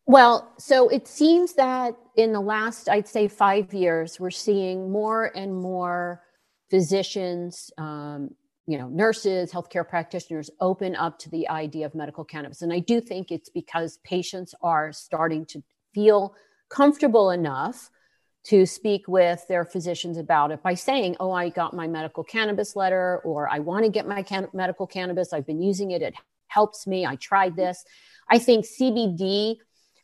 Well, 0.05 0.51
so 0.57 0.89
it 0.89 1.07
seems 1.07 1.53
that 1.53 1.95
in 2.17 2.33
the 2.33 2.41
last, 2.41 2.89
I'd 2.89 3.07
say, 3.07 3.27
five 3.29 3.73
years, 3.73 4.19
we're 4.19 4.31
seeing 4.31 4.91
more 4.91 5.31
and 5.35 5.55
more 5.55 6.21
physicians, 6.69 7.71
um, 7.77 8.35
you 8.65 8.77
know, 8.77 8.87
nurses, 8.87 9.51
healthcare 9.51 9.87
practitioners 9.87 10.49
open 10.59 10.95
up 10.95 11.19
to 11.19 11.29
the 11.29 11.49
idea 11.49 11.85
of 11.85 11.93
medical 11.93 12.23
cannabis. 12.23 12.61
And 12.61 12.71
I 12.71 12.79
do 12.79 13.01
think 13.01 13.31
it's 13.31 13.49
because 13.49 13.97
patients 14.03 14.55
are 14.61 14.93
starting 14.93 15.45
to 15.47 15.61
feel 15.93 16.33
comfortable 16.69 17.29
enough 17.31 17.89
to 18.45 18.65
speak 18.65 19.07
with 19.07 19.45
their 19.47 19.63
physicians 19.63 20.17
about 20.17 20.51
it 20.51 20.61
by 20.61 20.73
saying, 20.73 21.15
Oh, 21.19 21.31
I 21.31 21.49
got 21.49 21.73
my 21.73 21.87
medical 21.87 22.23
cannabis 22.23 22.75
letter, 22.75 23.21
or 23.23 23.49
I 23.49 23.59
want 23.59 23.85
to 23.85 23.91
get 23.91 24.07
my 24.07 24.21
can- 24.21 24.49
medical 24.53 24.87
cannabis. 24.87 25.33
I've 25.33 25.47
been 25.47 25.61
using 25.61 25.91
it. 25.91 26.01
It 26.01 26.15
helps 26.47 26.85
me. 26.85 27.05
I 27.05 27.15
tried 27.15 27.55
this. 27.55 27.83
I 28.29 28.39
think 28.39 28.65
CBD, 28.65 29.57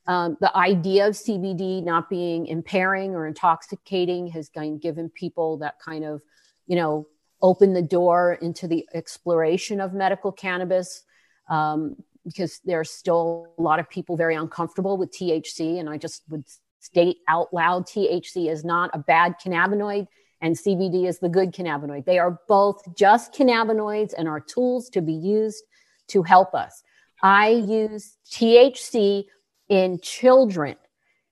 um, 0.08 0.38
the 0.42 0.56
idea 0.56 1.08
of 1.08 1.14
CBD 1.14 1.84
not 1.84 2.10
being 2.10 2.48
impairing 2.48 3.14
or 3.14 3.28
intoxicating 3.28 4.28
has 4.28 4.50
given 4.50 5.10
people 5.10 5.58
that 5.58 5.80
kind 5.80 6.06
of, 6.06 6.22
you 6.66 6.76
know, 6.76 7.08
open 7.42 7.74
the 7.74 7.82
door 7.82 8.38
into 8.42 8.68
the 8.68 8.88
exploration 8.94 9.80
of 9.80 9.94
medical 9.94 10.32
cannabis. 10.32 11.04
Um, 11.50 11.96
because 12.26 12.60
there's 12.64 12.92
still 12.92 13.48
a 13.58 13.62
lot 13.62 13.80
of 13.80 13.90
people 13.90 14.16
very 14.16 14.36
uncomfortable 14.36 14.98
with 14.98 15.12
THC. 15.12 15.80
And 15.80 15.90
I 15.90 15.98
just 15.98 16.24
would 16.30 16.44
state 16.80 17.18
out 17.28 17.54
loud 17.54 17.86
THC 17.86 18.50
is 18.50 18.64
not 18.64 18.92
a 18.94 19.00
bad 19.00 19.36
cannabinoid 19.44 20.08
and 20.42 20.56
CBD 20.56 21.08
is 21.08 21.20
the 21.20 21.30
good 21.30 21.54
cannabinoid. 21.54 22.06
They 22.06 22.20
are 22.20 22.40
both 22.48 22.82
just 22.96 23.34
cannabinoids 23.34 24.14
and 24.18 24.28
are 24.28 24.40
tools 24.40 24.90
to 24.90 25.02
be 25.02 25.14
used 25.14 25.64
to 26.10 26.24
help 26.24 26.56
us. 26.56 26.82
I 27.22 27.50
use 27.50 28.16
THC 28.32 29.26
in 29.68 30.00
children 30.02 30.78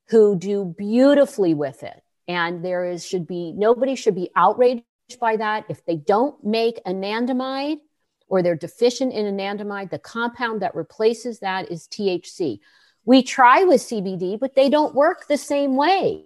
who 0.09 0.35
do 0.37 0.75
beautifully 0.77 1.53
with 1.53 1.83
it. 1.83 2.01
And 2.27 2.63
there 2.63 2.85
is 2.85 3.05
should 3.05 3.25
be 3.25 3.53
nobody 3.53 3.95
should 3.95 4.15
be 4.15 4.29
outraged 4.35 4.83
by 5.15 5.37
that. 5.37 5.65
If 5.69 5.85
they 5.85 5.95
don't 5.95 6.43
make 6.43 6.83
anandamide, 6.85 7.79
or 8.27 8.41
they're 8.43 8.55
deficient 8.55 9.13
in 9.13 9.25
anandamide, 9.25 9.89
the 9.89 9.99
compound 9.99 10.61
that 10.61 10.75
replaces 10.75 11.39
that 11.39 11.71
is 11.71 11.87
THC. 11.87 12.59
We 13.05 13.23
try 13.23 13.63
with 13.63 13.81
CBD, 13.81 14.37
but 14.37 14.53
they 14.53 14.69
don't 14.69 14.93
work 14.93 15.27
the 15.27 15.37
same 15.37 15.77
way. 15.77 16.25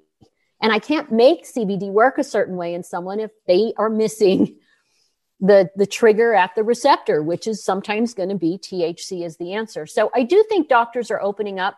And 0.60 0.72
I 0.72 0.80
can't 0.80 1.12
make 1.12 1.46
CBD 1.46 1.92
work 1.92 2.18
a 2.18 2.24
certain 2.24 2.56
way 2.56 2.74
in 2.74 2.84
someone 2.84 3.20
if 3.20 3.32
they 3.48 3.74
are 3.78 3.90
missing 3.90 4.58
the, 5.40 5.70
the 5.76 5.86
trigger 5.86 6.34
at 6.34 6.56
the 6.56 6.64
receptor, 6.64 7.22
which 7.22 7.48
is 7.48 7.64
sometimes 7.64 8.14
going 8.14 8.30
to 8.30 8.36
be 8.36 8.58
THC 8.58 9.24
as 9.24 9.38
the 9.38 9.54
answer. 9.54 9.86
So 9.86 10.12
I 10.16 10.24
do 10.24 10.44
think 10.50 10.70
doctors 10.70 11.12
are 11.12 11.22
opening 11.22 11.60
up. 11.60 11.78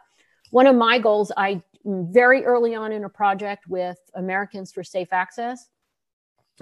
One 0.51 0.67
of 0.67 0.75
my 0.75 0.99
goals, 0.99 1.31
I 1.35 1.63
very 1.85 2.45
early 2.45 2.75
on 2.75 2.91
in 2.91 3.03
a 3.03 3.09
project 3.09 3.67
with 3.67 3.97
Americans 4.15 4.71
for 4.71 4.83
Safe 4.83 5.11
Access, 5.11 5.67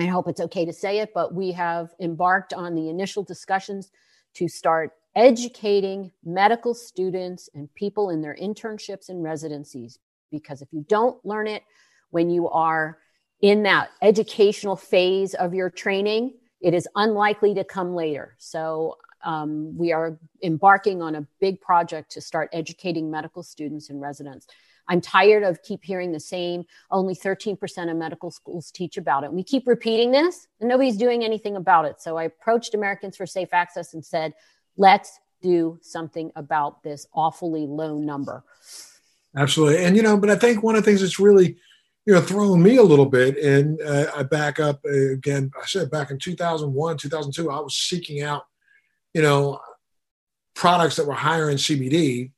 I 0.02 0.08
hope 0.08 0.28
it's 0.28 0.42
okay 0.42 0.66
to 0.66 0.74
say 0.74 1.00
it, 1.00 1.14
but 1.14 1.34
we 1.34 1.52
have 1.52 1.94
embarked 2.00 2.54
on 2.54 2.74
the 2.76 2.90
initial 2.90 3.24
discussions 3.24 3.92
to 4.36 4.48
start 4.48 4.94
educating 5.16 6.12
medical 6.24 6.74
students 6.74 7.50
and 7.54 7.74
people 7.76 8.10
in 8.10 8.22
their 8.22 8.36
internships 8.36 9.10
and 9.10 9.24
residencies. 9.24 10.00
Because 10.32 10.62
if 10.62 10.70
you 10.72 10.86
don't 10.88 11.24
learn 11.26 11.48
it 11.48 11.64
when 12.10 12.30
you 12.30 12.50
are 12.50 12.98
in 13.42 13.64
that 13.64 13.90
educational 14.02 14.76
phase 14.76 15.34
of 15.34 15.54
your 15.54 15.70
training, 15.70 16.34
it 16.62 16.74
is 16.74 16.88
unlikely 16.96 17.54
to 17.56 17.64
come 17.64 17.94
later. 17.94 18.36
So, 18.38 18.98
um, 19.24 19.78
we 19.78 19.92
are 19.92 20.18
embarking 20.42 21.04
on 21.04 21.14
a 21.14 21.28
big 21.40 21.62
project 21.62 22.12
to 22.14 22.22
start 22.22 22.50
educating 22.54 23.12
medical 23.12 23.44
students 23.44 23.92
and 23.92 24.02
residents. 24.02 24.48
I'm 24.92 25.00
tired 25.00 25.44
of 25.44 25.64
keep 25.64 25.86
hearing 25.86 26.12
the 26.12 26.20
same. 26.20 26.66
Only 26.92 27.16
13% 27.16 27.90
of 27.90 27.96
medical 27.96 28.30
schools 28.30 28.72
teach 28.72 28.98
about 28.98 29.24
it. 29.24 29.32
We 29.32 29.42
keep 29.42 29.66
repeating 29.66 30.12
this 30.12 30.50
and 30.60 30.68
nobody's 30.68 30.98
doing 30.98 31.24
anything 31.24 31.56
about 31.56 31.86
it. 31.86 32.02
So 32.02 32.18
I 32.18 32.24
approached 32.24 32.76
Americans 32.76 33.16
for 33.16 33.26
Safe 33.26 33.54
Access 33.54 33.94
and 33.94 34.04
said, 34.04 34.34
let's 34.76 35.18
do 35.42 35.80
something 35.82 36.30
about 36.36 36.84
this 36.84 37.08
awfully 37.14 37.66
low 37.66 37.98
number. 37.98 38.44
Absolutely. 39.34 39.82
And, 39.86 39.96
you 39.96 40.04
know, 40.04 40.18
but 40.18 40.30
I 40.30 40.36
think 40.36 40.62
one 40.62 40.76
of 40.76 40.84
the 40.84 40.92
things 40.92 41.00
that's 41.00 41.20
really 41.20 41.56
you 42.06 42.14
know 42.14 42.22
thrown 42.22 42.62
me 42.62 42.76
a 42.78 42.84
little 42.84 43.06
bit. 43.06 43.38
And 43.38 43.82
uh, 43.82 44.08
I 44.14 44.24
back 44.24 44.60
up 44.60 44.82
uh, 44.86 45.12
again. 45.12 45.52
I 45.56 45.66
said 45.68 45.90
back 45.90 46.12
in 46.12 46.18
2001, 46.20 46.98
2002, 46.98 47.50
I 47.50 47.60
was 47.60 47.78
seeking 47.78 48.24
out, 48.24 48.44
you 49.14 49.22
know, 49.22 49.62
products 50.56 50.96
that 50.98 51.06
were 51.08 51.14
higher 51.14 51.50
in 51.50 51.58
CBD. 51.58 52.32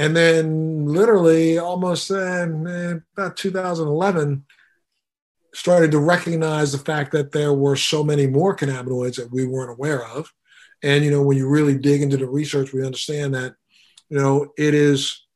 And 0.00 0.16
then 0.16 0.86
literally 0.86 1.58
almost 1.58 2.10
uh, 2.10 2.46
about 3.16 3.36
2011, 3.36 4.46
started 5.52 5.90
to 5.90 5.98
recognize 5.98 6.72
the 6.72 6.78
fact 6.78 7.12
that 7.12 7.32
there 7.32 7.52
were 7.52 7.76
so 7.76 8.02
many 8.02 8.26
more 8.26 8.56
cannabinoids 8.56 9.16
that 9.16 9.30
we 9.30 9.46
weren't 9.46 9.70
aware 9.70 10.06
of. 10.06 10.32
And, 10.82 11.04
you 11.04 11.10
know, 11.10 11.22
when 11.22 11.36
you 11.36 11.46
really 11.48 11.76
dig 11.76 12.00
into 12.00 12.16
the 12.16 12.26
research, 12.26 12.72
we 12.72 12.82
understand 12.82 13.34
that, 13.34 13.54
you 14.08 14.16
know, 14.16 14.52
it 14.56 14.72
is 14.72 15.26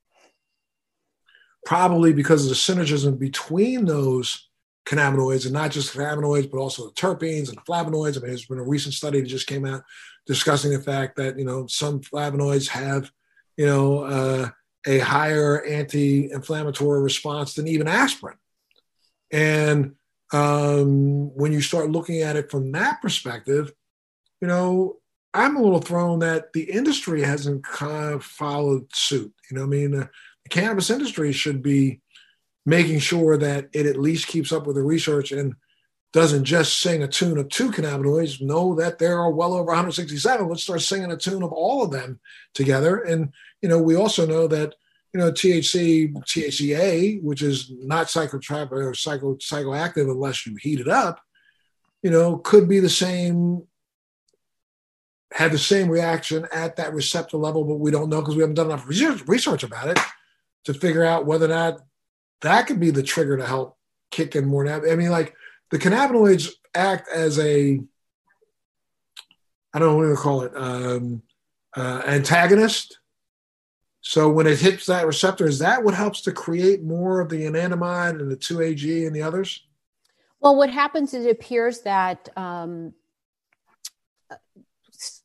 probably 1.66 2.14
because 2.14 2.44
of 2.44 2.48
the 2.48 2.54
synergism 2.54 3.18
between 3.18 3.84
those 3.84 4.48
cannabinoids 4.86 5.44
and 5.44 5.52
not 5.52 5.72
just 5.72 5.94
cannabinoids, 5.94 6.50
but 6.50 6.58
also 6.58 6.86
the 6.86 6.94
terpenes 6.94 7.50
and 7.50 7.62
flavonoids. 7.66 8.16
I 8.16 8.20
mean, 8.20 8.28
there's 8.28 8.46
been 8.46 8.58
a 8.58 8.64
recent 8.64 8.94
study 8.94 9.20
that 9.20 9.26
just 9.26 9.46
came 9.46 9.66
out 9.66 9.82
discussing 10.26 10.72
the 10.72 10.80
fact 10.80 11.16
that, 11.16 11.38
you 11.38 11.44
know, 11.44 11.66
some 11.66 12.00
flavonoids 12.00 12.68
have, 12.68 13.10
you 13.56 13.66
know, 13.66 13.98
uh, 14.00 14.48
a 14.86 14.98
higher 14.98 15.64
anti-inflammatory 15.64 17.00
response 17.02 17.54
than 17.54 17.68
even 17.68 17.88
aspirin. 17.88 18.36
And 19.30 19.94
um, 20.32 21.34
when 21.34 21.52
you 21.52 21.60
start 21.60 21.90
looking 21.90 22.22
at 22.22 22.36
it 22.36 22.50
from 22.50 22.72
that 22.72 23.00
perspective, 23.00 23.72
you 24.40 24.48
know, 24.48 24.96
I'm 25.32 25.56
a 25.56 25.62
little 25.62 25.80
thrown 25.80 26.20
that 26.20 26.52
the 26.52 26.62
industry 26.62 27.22
hasn't 27.22 27.64
kind 27.64 28.14
of 28.14 28.24
followed 28.24 28.86
suit. 28.94 29.32
You 29.50 29.56
know, 29.56 29.64
I 29.64 29.66
mean, 29.66 29.94
uh, 29.94 30.06
the 30.44 30.48
cannabis 30.48 30.90
industry 30.90 31.32
should 31.32 31.62
be 31.62 32.00
making 32.66 32.98
sure 33.00 33.36
that 33.36 33.68
it 33.72 33.86
at 33.86 33.98
least 33.98 34.28
keeps 34.28 34.52
up 34.52 34.66
with 34.66 34.76
the 34.76 34.82
research 34.82 35.32
and 35.32 35.54
doesn't 36.14 36.44
just 36.44 36.78
sing 36.78 37.02
a 37.02 37.08
tune 37.08 37.38
of 37.38 37.48
two 37.48 37.72
cannabinoids. 37.72 38.40
Know 38.40 38.76
that 38.76 39.00
there 39.00 39.18
are 39.18 39.32
well 39.32 39.52
over 39.52 39.64
167. 39.64 40.48
Let's 40.48 40.62
start 40.62 40.80
singing 40.80 41.10
a 41.10 41.16
tune 41.16 41.42
of 41.42 41.52
all 41.52 41.82
of 41.82 41.90
them 41.90 42.20
together. 42.54 42.98
And 42.98 43.32
you 43.60 43.68
know, 43.68 43.82
we 43.82 43.96
also 43.96 44.24
know 44.24 44.46
that 44.46 44.76
you 45.12 45.18
know 45.18 45.32
THC, 45.32 46.12
THCA, 46.12 47.20
which 47.20 47.42
is 47.42 47.72
not 47.80 48.06
psychotropic 48.06 48.70
or 48.70 48.94
psycho 48.94 49.34
psychoactive 49.34 50.08
unless 50.08 50.46
you 50.46 50.54
heat 50.54 50.78
it 50.78 50.88
up. 50.88 51.20
You 52.04 52.10
know, 52.10 52.36
could 52.36 52.68
be 52.68 52.78
the 52.78 52.88
same 52.88 53.66
had 55.32 55.50
the 55.50 55.58
same 55.58 55.88
reaction 55.88 56.46
at 56.52 56.76
that 56.76 56.94
receptor 56.94 57.38
level, 57.38 57.64
but 57.64 57.80
we 57.80 57.90
don't 57.90 58.08
know 58.08 58.20
because 58.20 58.36
we 58.36 58.42
haven't 58.42 58.54
done 58.54 58.66
enough 58.66 58.86
research, 58.86 59.26
research 59.26 59.64
about 59.64 59.88
it 59.88 59.98
to 60.66 60.72
figure 60.72 61.04
out 61.04 61.26
whether 61.26 61.46
or 61.46 61.48
not 61.48 61.80
that 62.42 62.68
could 62.68 62.78
be 62.78 62.90
the 62.90 63.02
trigger 63.02 63.36
to 63.36 63.44
help 63.44 63.76
kick 64.12 64.36
in 64.36 64.46
more. 64.46 64.64
I 64.68 64.94
mean, 64.94 65.10
like 65.10 65.34
the 65.70 65.78
cannabinoids 65.78 66.50
act 66.74 67.08
as 67.08 67.38
a, 67.38 67.80
I 69.72 69.78
don't 69.78 69.88
know 69.88 69.96
what 69.96 70.14
to 70.14 70.20
call 70.20 70.42
it, 70.42 70.52
um, 70.56 71.22
uh, 71.76 72.02
antagonist. 72.06 72.98
So 74.00 74.28
when 74.28 74.46
it 74.46 74.60
hits 74.60 74.86
that 74.86 75.06
receptor, 75.06 75.46
is 75.46 75.58
that 75.60 75.82
what 75.82 75.94
helps 75.94 76.20
to 76.22 76.32
create 76.32 76.82
more 76.82 77.20
of 77.20 77.30
the 77.30 77.44
anandamide 77.44 78.20
and 78.20 78.30
the 78.30 78.36
2-AG 78.36 79.06
and 79.06 79.16
the 79.16 79.22
others? 79.22 79.64
Well, 80.40 80.56
what 80.56 80.68
happens 80.68 81.14
is 81.14 81.24
it 81.24 81.30
appears 81.30 81.80
that 81.82 82.28
um, 82.36 82.92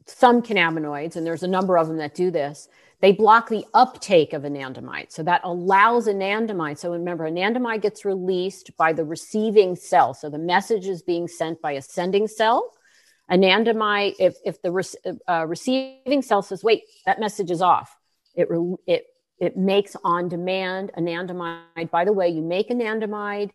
some 0.05 0.41
cannabinoids, 0.41 1.17
and 1.17 1.25
there's 1.25 1.43
a 1.43 1.47
number 1.47 1.77
of 1.77 1.87
them 1.87 1.97
that 1.97 2.15
do 2.15 2.31
this, 2.31 2.69
they 3.01 3.13
block 3.13 3.49
the 3.49 3.65
uptake 3.73 4.33
of 4.33 4.43
anandamide. 4.43 5.11
So 5.11 5.23
that 5.23 5.41
allows 5.43 6.07
anandamide. 6.07 6.77
So 6.77 6.91
remember, 6.91 7.29
anandamide 7.29 7.81
gets 7.81 8.03
released 8.03 8.75
by 8.77 8.93
the 8.93 9.05
receiving 9.05 9.75
cell. 9.75 10.13
So 10.13 10.29
the 10.29 10.37
message 10.37 10.85
is 10.85 11.01
being 11.01 11.27
sent 11.27 11.61
by 11.61 11.73
a 11.73 11.81
sending 11.81 12.27
cell. 12.27 12.71
Anandamide, 13.31 14.15
if, 14.19 14.35
if 14.43 14.61
the 14.61 14.71
re- 14.71 15.15
uh, 15.27 15.45
receiving 15.47 16.21
cell 16.21 16.41
says, 16.41 16.63
wait, 16.63 16.83
that 17.05 17.19
message 17.19 17.51
is 17.51 17.61
off, 17.61 17.95
it, 18.35 18.49
re- 18.49 18.75
it, 18.87 19.05
it 19.39 19.55
makes 19.55 19.95
on 20.03 20.27
demand 20.27 20.91
anandamide. 20.97 21.89
By 21.91 22.03
the 22.03 22.13
way, 22.13 22.27
you 22.29 22.41
make 22.41 22.69
anandamide 22.69 23.51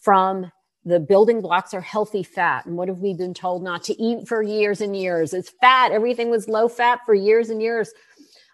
from 0.00 0.50
the 0.84 0.98
building 0.98 1.42
blocks 1.42 1.74
are 1.74 1.80
healthy 1.82 2.22
fat. 2.22 2.64
And 2.64 2.76
what 2.76 2.88
have 2.88 2.98
we 2.98 3.12
been 3.12 3.34
told 3.34 3.62
not 3.62 3.82
to 3.84 4.02
eat 4.02 4.26
for 4.26 4.42
years 4.42 4.80
and 4.80 4.96
years? 4.96 5.34
It's 5.34 5.52
fat. 5.60 5.92
Everything 5.92 6.30
was 6.30 6.48
low 6.48 6.68
fat 6.68 7.00
for 7.04 7.12
years 7.12 7.50
and 7.50 7.60
years. 7.60 7.92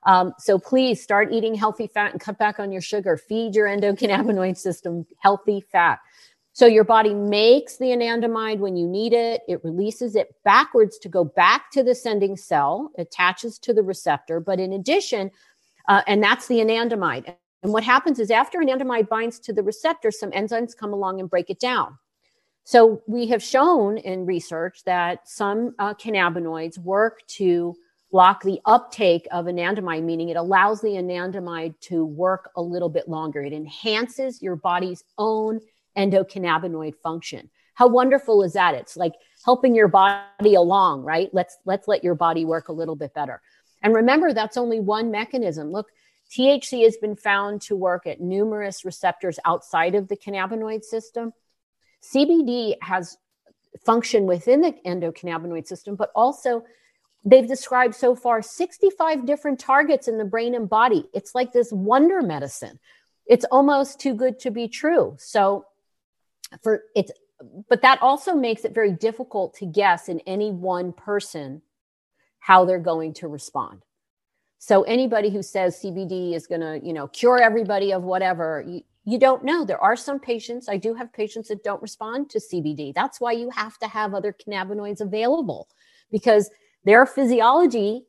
Um, 0.07 0.33
so 0.39 0.59
please 0.59 1.03
start 1.03 1.33
eating 1.33 1.55
healthy 1.55 1.89
fat 1.89 2.13
and 2.13 2.21
cut 2.21 2.39
back 2.39 2.59
on 2.59 2.73
your 2.73 2.81
sugar. 2.81 3.17
Feed 3.17 3.55
your 3.55 3.67
endocannabinoid 3.67 4.57
system 4.57 5.05
healthy 5.19 5.61
fat. 5.61 5.99
So 6.53 6.65
your 6.65 6.85
body 6.85 7.13
makes 7.13 7.77
the 7.77 7.87
anandamide 7.87 8.61
when 8.61 8.77
you 8.77 8.87
need 8.87 9.13
it. 9.13 9.43
It 9.47 9.63
releases 9.63 10.17
it 10.17 10.35
backwards 10.43 10.97
to 11.01 11.09
go 11.09 11.23
back 11.23 11.71
to 11.73 11.83
the 11.83 11.95
sending 11.95 12.35
cell, 12.37 12.93
attaches 12.97 13.59
to 13.59 13.75
the 13.75 13.83
receptor. 13.83 14.41
But 14.41 14.59
in 14.59 14.73
addition, 14.73 15.31
uh, 15.89 16.03
and 16.07 16.23
that's 16.23 16.47
the 16.47 16.61
anandamide. 16.61 17.37
And 17.63 17.73
what 17.73 17.85
happens 17.85 18.19
is 18.19 18.31
after 18.31 18.59
anandamide 18.61 19.09
binds 19.09 19.39
to 19.41 19.53
the 19.53 19.63
receptor, 19.63 20.11
some 20.11 20.31
enzymes 20.31 20.75
come 20.75 20.93
along 20.93 21.21
and 21.21 21.29
break 21.29 21.51
it 21.51 21.61
down. 21.61 21.99
So 22.65 23.03
we 23.07 23.27
have 23.27 23.43
shown 23.43 23.99
in 23.99 24.25
research 24.25 24.83
that 24.87 25.29
some 25.29 25.75
uh, 25.79 25.95
cannabinoids 25.95 26.79
work 26.79 27.21
to 27.29 27.77
block 28.11 28.43
the 28.43 28.61
uptake 28.65 29.27
of 29.31 29.47
anandamide, 29.47 30.05
meaning 30.05 30.29
it 30.29 30.37
allows 30.37 30.81
the 30.81 30.89
anandamide 30.89 31.79
to 31.81 32.05
work 32.05 32.51
a 32.57 32.63
little 32.63 32.89
bit 32.89 33.09
longer. 33.09 33.43
It 33.43 33.53
enhances 33.53 34.41
your 34.41 34.57
body's 34.57 35.03
own 35.19 35.61
endocannabinoid 35.97 36.95
function. 37.03 37.51
How 37.75 37.89
wonderful 37.89 38.43
is 38.43 38.55
that? 38.55 38.75
It's 38.75 38.97
like 38.97 39.13
helping 39.45 39.75
your 39.75 39.89
body 39.89 40.55
along, 40.55 41.03
right? 41.03 41.29
Let's 41.33 41.59
let's 41.65 41.89
let 41.89 42.05
your 42.05 42.15
body 42.15 42.45
work 42.45 42.69
a 42.69 42.73
little 42.73 42.97
bit 42.97 43.13
better. 43.13 43.43
And 43.83 43.95
remember, 43.95 44.33
that's 44.33 44.57
only 44.57 44.81
one 44.81 45.11
mechanism. 45.11 45.71
Look, 45.71 45.89
THC 46.31 46.85
has 46.85 46.97
been 46.97 47.17
found 47.17 47.63
to 47.63 47.77
work 47.77 48.07
at 48.07 48.21
numerous 48.21 48.85
receptors 48.85 49.39
outside 49.45 49.95
of 49.95 50.09
the 50.09 50.17
cannabinoid 50.17 50.85
system. 50.85 51.33
CBD 52.03 52.77
has 52.81 53.19
function 53.85 54.27
within 54.27 54.61
the 54.61 54.73
endocannabinoid 54.87 55.67
system, 55.67 55.97
but 55.97 56.11
also 56.15 56.65
they've 57.27 57.49
described 57.49 57.95
so 57.95 58.15
far 58.15 58.41
65 58.41 59.27
different 59.27 59.59
targets 59.59 60.09
in 60.09 60.17
the 60.17 60.25
brain 60.25 60.55
and 60.55 60.69
body. 60.69 61.05
It's 61.13 61.35
like 61.35 61.53
this 61.53 61.73
wonder 61.73 62.23
medicine. 62.23 62.79
It's 63.27 63.45
almost 63.51 64.01
too 64.01 64.15
good 64.15 64.39
to 64.41 64.51
be 64.51 64.69
true. 64.69 65.17
So 65.19 65.67
for 66.63 66.85
it's 66.95 67.11
but 67.69 67.83
that 67.83 68.01
also 68.01 68.35
makes 68.35 68.65
it 68.65 68.73
very 68.73 68.93
difficult 68.93 69.55
to 69.57 69.67
guess 69.67 70.09
in 70.09 70.21
any 70.21 70.51
one 70.51 70.93
person 70.93 71.61
how 72.39 72.65
they're 72.65 72.79
going 72.79 73.13
to 73.15 73.29
respond. 73.29 73.83
So 74.59 74.85
anybody 74.85 75.29
who 75.29 75.43
says 75.43 75.81
CBD 75.83 76.35
is 76.35 76.47
going 76.47 76.63
to, 76.63 76.81
you 76.83 76.95
know, 76.95 77.09
cure 77.09 77.39
everybody 77.39 77.93
of 77.93 78.05
whatever, 78.05 78.65
you, 78.67 78.83
you 79.05 79.19
don't 79.19 79.45
know. 79.45 79.67
There 79.67 79.83
are 79.83 79.97
some 79.97 80.19
patients, 80.19 80.67
I 80.67 80.79
do 80.79 80.95
have 80.95 81.13
patients 81.13 81.49
that 81.49 81.63
don't 81.63 81.83
respond 81.83 82.31
to 82.31 82.39
CBD. 82.39 82.95
That's 82.95 83.21
why 83.21 83.33
you 83.33 83.51
have 83.51 83.77
to 83.79 83.87
have 83.87 84.15
other 84.15 84.33
cannabinoids 84.33 85.03
available 85.03 85.69
because 86.11 86.51
their 86.87 87.05
physiology 87.05 88.07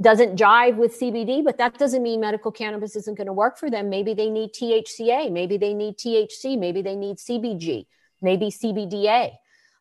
doesn't 0.00 0.38
jive 0.38 0.76
with 0.76 0.98
CBD, 0.98 1.44
but 1.44 1.58
that 1.58 1.76
doesn't 1.78 2.02
mean 2.02 2.20
medical 2.20 2.52
cannabis 2.52 2.94
isn't 2.94 3.16
going 3.16 3.26
to 3.26 3.32
work 3.32 3.58
for 3.58 3.68
them. 3.68 3.90
Maybe 3.90 4.14
they 4.14 4.30
need 4.30 4.52
THCA, 4.54 5.30
maybe 5.32 5.56
they 5.56 5.74
need 5.74 5.98
THC, 5.98 6.56
maybe 6.58 6.80
they 6.80 6.94
need 6.94 7.16
CBG, 7.16 7.86
maybe 8.22 8.46
CBDA. 8.46 9.32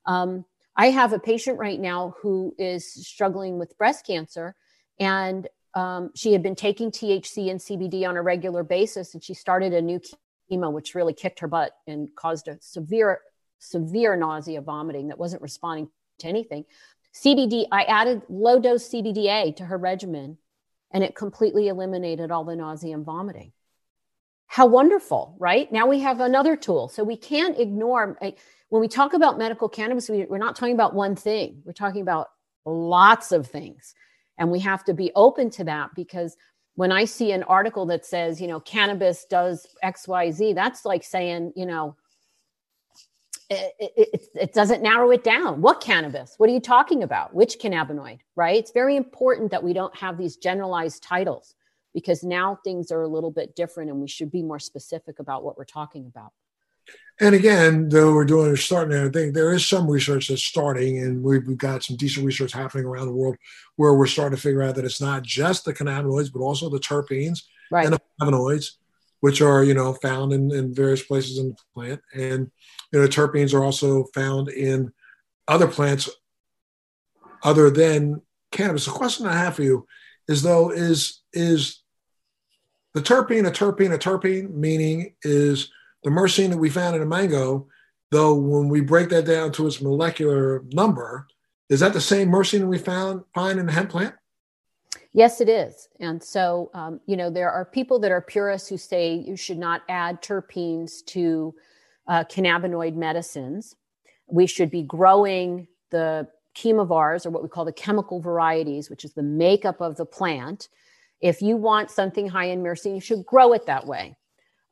Um, 0.06 0.46
I 0.76 0.88
have 0.88 1.14
a 1.14 1.20
patient 1.20 1.60
right 1.60 1.80
now 1.80 2.16
who 2.22 2.56
is 2.58 2.92
struggling 3.08 3.60
with 3.60 3.78
breast 3.78 4.06
cancer, 4.06 4.56
and 5.00 5.48
um, 5.76 6.10
she 6.16 6.34
had 6.34 6.42
been 6.42 6.56
taking 6.56 6.90
THC 6.90 7.52
and 7.52 7.60
CBD 7.60 8.08
on 8.08 8.18
a 8.18 8.22
regular 8.24 8.64
basis, 8.64 9.14
and 9.14 9.24
she 9.24 9.36
started 9.36 9.74
a 9.74 9.82
new 9.82 10.02
chemo, 10.52 10.72
which 10.72 10.96
really 10.96 11.14
kicked 11.14 11.40
her 11.42 11.48
butt 11.48 11.74
and 11.86 12.10
caused 12.16 12.48
a 12.48 12.58
severe, 12.62 13.20
severe 13.60 14.16
nausea, 14.16 14.62
vomiting 14.62 15.10
that 15.10 15.20
wasn't 15.20 15.42
responding 15.44 15.88
to 16.18 16.28
anything. 16.28 16.66
CBD, 17.14 17.66
I 17.72 17.84
added 17.84 18.22
low 18.30 18.60
dose 18.60 18.90
CBDA 18.90 19.56
to 19.58 19.66
her 19.66 19.78
regimen 19.78 20.38
and 20.92 21.04
it 21.04 21.16
completely 21.16 21.68
eliminated 21.68 22.32
all 22.32 22.44
the 22.44 22.56
nausea 22.56 22.96
and 22.96 23.06
vomiting. 23.06 23.52
How 24.48 24.66
wonderful, 24.66 25.36
right? 25.40 25.72
Now 25.72 25.86
we 25.86 26.00
have 26.00 26.20
another 26.20 26.56
tool. 26.56 26.88
So 26.90 27.04
we 27.04 27.16
can't 27.16 27.60
ignore, 27.60 28.18
when 28.70 28.82
we 28.82 28.88
talk 28.88 29.14
about 29.14 29.38
medical 29.38 29.70
cannabis, 29.70 30.10
we, 30.10 30.26
we're 30.26 30.40
not 30.40 30.56
talking 30.56 30.74
about 30.74 30.96
one 30.96 31.16
thing, 31.16 31.62
we're 31.66 31.74
talking 31.74 32.02
about 32.02 32.30
lots 32.66 33.32
of 33.32 33.48
things. 33.48 33.94
And 34.38 34.50
we 34.50 34.60
have 34.60 34.84
to 34.86 34.94
be 34.94 35.12
open 35.16 35.50
to 35.52 35.66
that 35.66 35.92
because 35.96 36.36
when 36.76 36.92
I 36.92 37.06
see 37.06 37.34
an 37.34 37.44
article 37.44 37.86
that 37.88 38.06
says, 38.06 38.40
you 38.40 38.48
know, 38.48 38.60
cannabis 38.62 39.26
does 39.26 39.68
XYZ, 39.84 40.56
that's 40.56 40.86
like 40.86 41.04
saying, 41.04 41.52
you 41.56 41.66
know, 41.66 41.96
it, 43.50 43.74
it, 43.80 44.26
it, 44.36 44.54
doesn't 44.54 44.84
narrow 44.84 45.10
it 45.12 45.24
down. 45.24 45.62
What 45.62 45.82
cannabis? 45.82 46.36
What 46.38 46.50
are 46.50 46.54
you 46.54 46.60
talking 46.60 47.04
about? 47.04 47.34
Which 47.34 47.58
cannabinoid, 47.60 48.20
right? 48.36 48.58
It's 48.58 48.72
very 48.72 48.96
important 48.96 49.52
that 49.52 49.64
we 49.64 49.74
don't 49.74 49.96
have 49.96 50.18
these 50.18 50.38
generalized 50.38 51.02
titles 51.02 51.56
because 51.94 52.24
now 52.24 52.60
things 52.64 52.92
are 52.92 53.02
a 53.02 53.08
little 53.08 53.32
bit 53.32 53.56
different 53.56 53.90
and 53.90 54.00
we 54.00 54.08
should 54.08 54.32
be 54.32 54.44
more 54.44 54.60
specific 54.60 55.20
about 55.20 55.44
what 55.44 55.58
we're 55.58 55.66
talking 55.66 56.06
about. 56.06 56.32
And 57.20 57.36
again, 57.36 57.90
though 57.90 58.14
we're 58.14 58.26
doing 58.26 58.56
starting, 58.56 58.98
I 58.98 59.10
think 59.10 59.34
there 59.34 59.52
is 59.52 59.68
some 59.68 59.90
research 59.90 60.30
that's 60.30 60.44
starting, 60.44 61.00
and 61.00 61.22
we've, 61.22 61.46
we've 61.46 61.58
got 61.58 61.84
some 61.84 61.98
decent 61.98 62.26
research 62.26 62.54
happening 62.54 62.86
around 62.86 63.08
the 63.08 63.14
world 63.14 63.36
where 63.76 63.94
we're 63.94 64.08
starting 64.08 64.36
to 64.36 64.42
figure 64.42 64.64
out 64.64 64.76
that 64.76 64.86
it's 64.86 65.02
not 65.02 65.24
just 65.24 65.66
the 65.66 65.74
cannabinoids, 65.74 66.32
but 66.32 66.40
also 66.40 66.70
the 66.70 66.80
terpenes 66.80 67.44
right. 67.72 67.86
and 67.86 67.94
the 67.94 68.02
flavonoids, 68.22 68.76
which 69.22 69.42
are 69.42 69.64
you 69.64 69.74
know 69.74 69.94
found 69.94 70.34
in, 70.34 70.54
in 70.54 70.74
various 70.74 71.04
places 71.04 71.38
in 71.38 71.50
the 71.50 71.56
plant, 71.74 72.02
and 72.14 72.52
you 72.92 73.00
know 73.00 73.08
terpenes 73.08 73.54
are 73.54 73.64
also 73.64 74.06
found 74.14 74.50
in 74.50 74.92
other 75.48 75.68
plants 75.68 76.10
other 77.44 77.70
than 77.70 78.22
cannabis. 78.52 78.86
The 78.86 78.92
question 78.92 79.26
I 79.26 79.34
have 79.34 79.56
for 79.56 79.64
you 79.64 79.86
is 80.28 80.42
though 80.42 80.72
is 80.72 81.22
is 81.34 81.82
the 82.94 83.02
terpene 83.02 83.48
a 83.48 83.52
terpene 83.52 83.94
a 83.94 83.98
terpene 83.98 84.54
meaning 84.54 85.16
is 85.24 85.72
the 86.04 86.10
myrcene 86.10 86.50
that 86.50 86.58
we 86.58 86.70
found 86.70 86.96
in 86.96 87.02
a 87.02 87.06
mango, 87.06 87.68
though 88.12 88.34
when 88.34 88.70
we 88.70 88.82
break 88.82 89.10
that 89.10 89.26
down 89.26 89.52
to 89.54 89.68
its 89.68 89.82
molecular 89.82 90.64
number, 90.72 91.28
is 91.70 91.82
that 91.82 91.94
the 91.94 92.02
same 92.02 92.30
myrcene 92.30 92.68
we 92.68 92.78
found 92.78 93.24
find 93.34 93.60
in 93.60 93.66
the 93.66 93.72
hemp 93.72 93.90
plant? 93.90 94.16
Yes, 95.14 95.42
it 95.42 95.50
is. 95.50 95.90
And 96.00 96.22
so, 96.22 96.70
um, 96.74 97.00
you 97.08 97.18
know, 97.18 97.30
there 97.30 97.52
are 97.52 97.66
people 97.66 98.00
that 98.00 98.12
are 98.12 98.22
purists 98.22 98.70
who 98.70 98.78
say 98.78 99.14
you 99.14 99.36
should 99.36 99.58
not 99.58 99.82
add 99.90 100.22
terpenes 100.22 101.04
to 101.08 101.54
uh, 102.08 102.24
cannabinoid 102.26 102.96
medicines. 102.96 103.76
We 104.28 104.46
should 104.46 104.70
be 104.70 104.84
growing 104.84 105.68
the 105.90 106.28
chemovars, 106.56 107.26
or 107.26 107.32
what 107.32 107.42
we 107.42 107.50
call 107.50 107.66
the 107.66 107.74
chemical 107.74 108.20
varieties, 108.20 108.90
which 108.90 109.04
is 109.04 109.14
the 109.14 109.24
makeup 109.24 109.82
of 109.82 109.96
the 109.96 110.06
plant. 110.06 110.70
If 111.22 111.42
you 111.42 111.58
want 111.58 111.90
something 111.90 112.28
high 112.28 112.46
in 112.46 112.62
myrcene, 112.62 112.96
you 112.96 113.02
should 113.02 113.26
grow 113.26 113.54
it 113.54 113.66
that 113.66 113.88
way. 113.88 114.16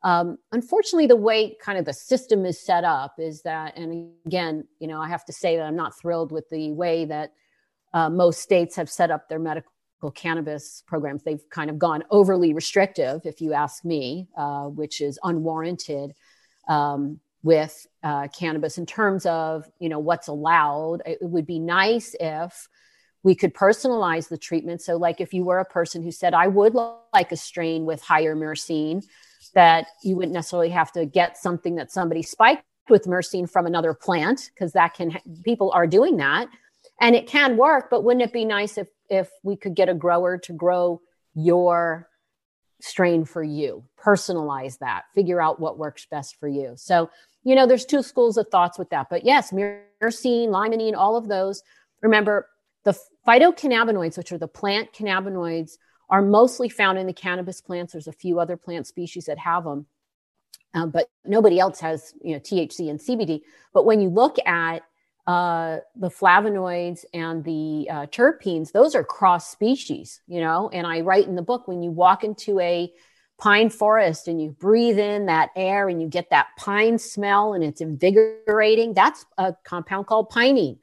Um, 0.04 0.38
unfortunately, 0.52 1.08
the 1.08 1.16
way 1.16 1.56
kind 1.60 1.78
of 1.78 1.84
the 1.84 1.92
system 1.92 2.44
is 2.46 2.60
set 2.60 2.84
up 2.84 3.14
is 3.18 3.42
that, 3.42 3.76
and 3.76 4.12
again, 4.26 4.64
you 4.78 4.86
know, 4.86 5.00
I 5.00 5.08
have 5.08 5.24
to 5.24 5.32
say 5.32 5.56
that 5.56 5.64
I'm 5.64 5.76
not 5.76 5.98
thrilled 5.98 6.30
with 6.30 6.48
the 6.50 6.70
way 6.72 7.04
that 7.06 7.32
uh, 7.92 8.08
most 8.08 8.40
states 8.40 8.76
have 8.76 8.88
set 8.88 9.10
up 9.10 9.28
their 9.28 9.40
medical 9.40 9.72
cannabis 10.14 10.82
programs. 10.86 11.22
They've 11.22 11.42
kind 11.50 11.70
of 11.70 11.78
gone 11.78 12.04
overly 12.10 12.54
restrictive, 12.54 13.22
if 13.24 13.40
you 13.40 13.52
ask 13.52 13.84
me, 13.84 14.28
uh, 14.36 14.66
which 14.66 15.00
is 15.00 15.18
unwarranted 15.22 16.14
um, 16.68 17.20
with 17.42 17.86
uh, 18.02 18.28
cannabis 18.28 18.78
in 18.78 18.86
terms 18.86 19.26
of, 19.26 19.68
you 19.78 19.88
know, 19.88 19.98
what's 19.98 20.28
allowed. 20.28 21.02
It 21.04 21.18
would 21.20 21.46
be 21.46 21.58
nice 21.58 22.14
if 22.20 22.68
we 23.24 23.34
could 23.34 23.54
personalize 23.54 24.28
the 24.28 24.38
treatment. 24.38 24.80
So, 24.80 24.96
like, 24.96 25.20
if 25.20 25.34
you 25.34 25.44
were 25.44 25.58
a 25.58 25.64
person 25.64 26.02
who 26.02 26.12
said, 26.12 26.34
I 26.34 26.46
would 26.46 26.74
like 26.74 27.32
a 27.32 27.36
strain 27.36 27.84
with 27.84 28.00
higher 28.00 28.36
myrcene 28.36 29.04
that 29.54 29.88
you 30.02 30.16
wouldn't 30.16 30.34
necessarily 30.34 30.70
have 30.70 30.92
to 30.92 31.06
get 31.06 31.36
something 31.36 31.74
that 31.76 31.90
somebody 31.90 32.22
spiked 32.22 32.64
with 32.88 33.04
myrcene 33.04 33.50
from 33.50 33.66
another 33.66 33.94
plant 33.94 34.50
because 34.54 34.72
that 34.72 34.94
can 34.94 35.18
people 35.44 35.70
are 35.72 35.86
doing 35.86 36.16
that 36.16 36.48
and 37.00 37.14
it 37.14 37.26
can 37.26 37.56
work 37.56 37.88
but 37.90 38.02
wouldn't 38.02 38.22
it 38.22 38.32
be 38.32 38.44
nice 38.44 38.78
if 38.78 38.88
if 39.08 39.30
we 39.42 39.56
could 39.56 39.74
get 39.74 39.88
a 39.88 39.94
grower 39.94 40.38
to 40.38 40.52
grow 40.52 41.00
your 41.34 42.08
strain 42.80 43.24
for 43.24 43.42
you 43.42 43.84
personalize 44.00 44.78
that 44.78 45.02
figure 45.14 45.40
out 45.40 45.58
what 45.58 45.78
works 45.78 46.06
best 46.10 46.36
for 46.38 46.48
you 46.48 46.74
so 46.76 47.10
you 47.42 47.54
know 47.54 47.66
there's 47.66 47.84
two 47.84 48.02
schools 48.02 48.36
of 48.36 48.46
thoughts 48.50 48.78
with 48.78 48.88
that 48.90 49.08
but 49.10 49.24
yes 49.24 49.52
myrcene 49.52 50.48
limonene 50.48 50.96
all 50.96 51.16
of 51.16 51.26
those 51.26 51.62
remember 52.02 52.48
the 52.84 52.96
phytocannabinoids 53.26 54.16
which 54.16 54.30
are 54.30 54.38
the 54.38 54.46
plant 54.46 54.92
cannabinoids 54.92 55.72
are 56.10 56.22
mostly 56.22 56.68
found 56.68 56.98
in 56.98 57.06
the 57.06 57.12
cannabis 57.12 57.60
plants. 57.60 57.92
There's 57.92 58.08
a 58.08 58.12
few 58.12 58.40
other 58.40 58.56
plant 58.56 58.86
species 58.86 59.26
that 59.26 59.38
have 59.38 59.64
them, 59.64 59.86
uh, 60.74 60.86
but 60.86 61.08
nobody 61.24 61.58
else 61.58 61.80
has 61.80 62.14
you 62.22 62.32
know 62.34 62.40
THC 62.40 62.90
and 62.90 62.98
CBD. 62.98 63.42
But 63.74 63.84
when 63.84 64.00
you 64.00 64.08
look 64.08 64.36
at 64.46 64.82
uh, 65.28 65.80
the 65.94 66.08
flavonoids 66.08 67.04
and 67.12 67.44
the 67.44 67.86
uh, 67.90 68.06
terpenes, 68.06 68.72
those 68.72 68.94
are 68.94 69.04
cross 69.04 69.50
species, 69.50 70.22
you 70.26 70.40
know. 70.40 70.70
And 70.72 70.86
I 70.86 71.02
write 71.02 71.28
in 71.28 71.34
the 71.34 71.42
book 71.42 71.68
when 71.68 71.82
you 71.82 71.90
walk 71.90 72.24
into 72.24 72.58
a 72.60 72.90
pine 73.36 73.68
forest 73.68 74.26
and 74.26 74.40
you 74.40 74.56
breathe 74.58 74.98
in 74.98 75.26
that 75.26 75.50
air 75.54 75.90
and 75.90 76.00
you 76.00 76.08
get 76.08 76.30
that 76.30 76.46
pine 76.56 76.98
smell 76.98 77.52
and 77.52 77.62
it's 77.62 77.82
invigorating, 77.82 78.94
that's 78.94 79.26
a 79.36 79.54
compound 79.64 80.06
called 80.06 80.30
pinene. 80.30 80.78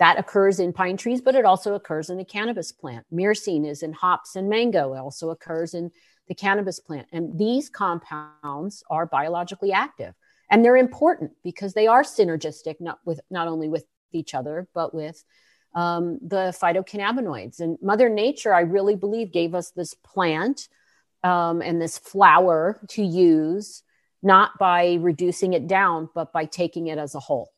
That 0.00 0.18
occurs 0.18 0.58
in 0.58 0.72
pine 0.72 0.96
trees, 0.96 1.20
but 1.20 1.36
it 1.36 1.44
also 1.44 1.74
occurs 1.74 2.10
in 2.10 2.18
the 2.18 2.24
cannabis 2.24 2.72
plant. 2.72 3.06
Myrcene 3.14 3.64
is 3.64 3.84
in 3.84 3.92
hops 3.92 4.34
and 4.34 4.48
mango. 4.48 4.94
It 4.94 4.98
also 4.98 5.30
occurs 5.30 5.74
in 5.74 5.92
the 6.26 6.34
cannabis 6.34 6.80
plant. 6.80 7.06
And 7.12 7.38
these 7.38 7.68
compounds 7.68 8.82
are 8.90 9.06
biologically 9.06 9.72
active. 9.72 10.12
And 10.50 10.64
they're 10.64 10.76
important 10.76 11.32
because 11.42 11.74
they 11.74 11.86
are 11.86 12.02
synergistic, 12.02 12.76
not 12.80 12.98
with 13.04 13.20
not 13.30 13.48
only 13.48 13.68
with 13.68 13.84
each 14.12 14.34
other, 14.34 14.68
but 14.74 14.94
with 14.94 15.24
um, 15.74 16.18
the 16.22 16.54
phytocannabinoids. 16.60 17.60
And 17.60 17.78
Mother 17.82 18.08
Nature, 18.08 18.54
I 18.54 18.60
really 18.60 18.96
believe, 18.96 19.32
gave 19.32 19.54
us 19.54 19.70
this 19.70 19.94
plant 19.94 20.68
um, 21.22 21.60
and 21.60 21.80
this 21.80 21.98
flower 21.98 22.80
to 22.90 23.02
use, 23.02 23.82
not 24.22 24.58
by 24.58 24.94
reducing 24.94 25.52
it 25.52 25.66
down, 25.66 26.08
but 26.14 26.32
by 26.32 26.44
taking 26.44 26.86
it 26.86 26.98
as 26.98 27.14
a 27.14 27.20
whole. 27.20 27.52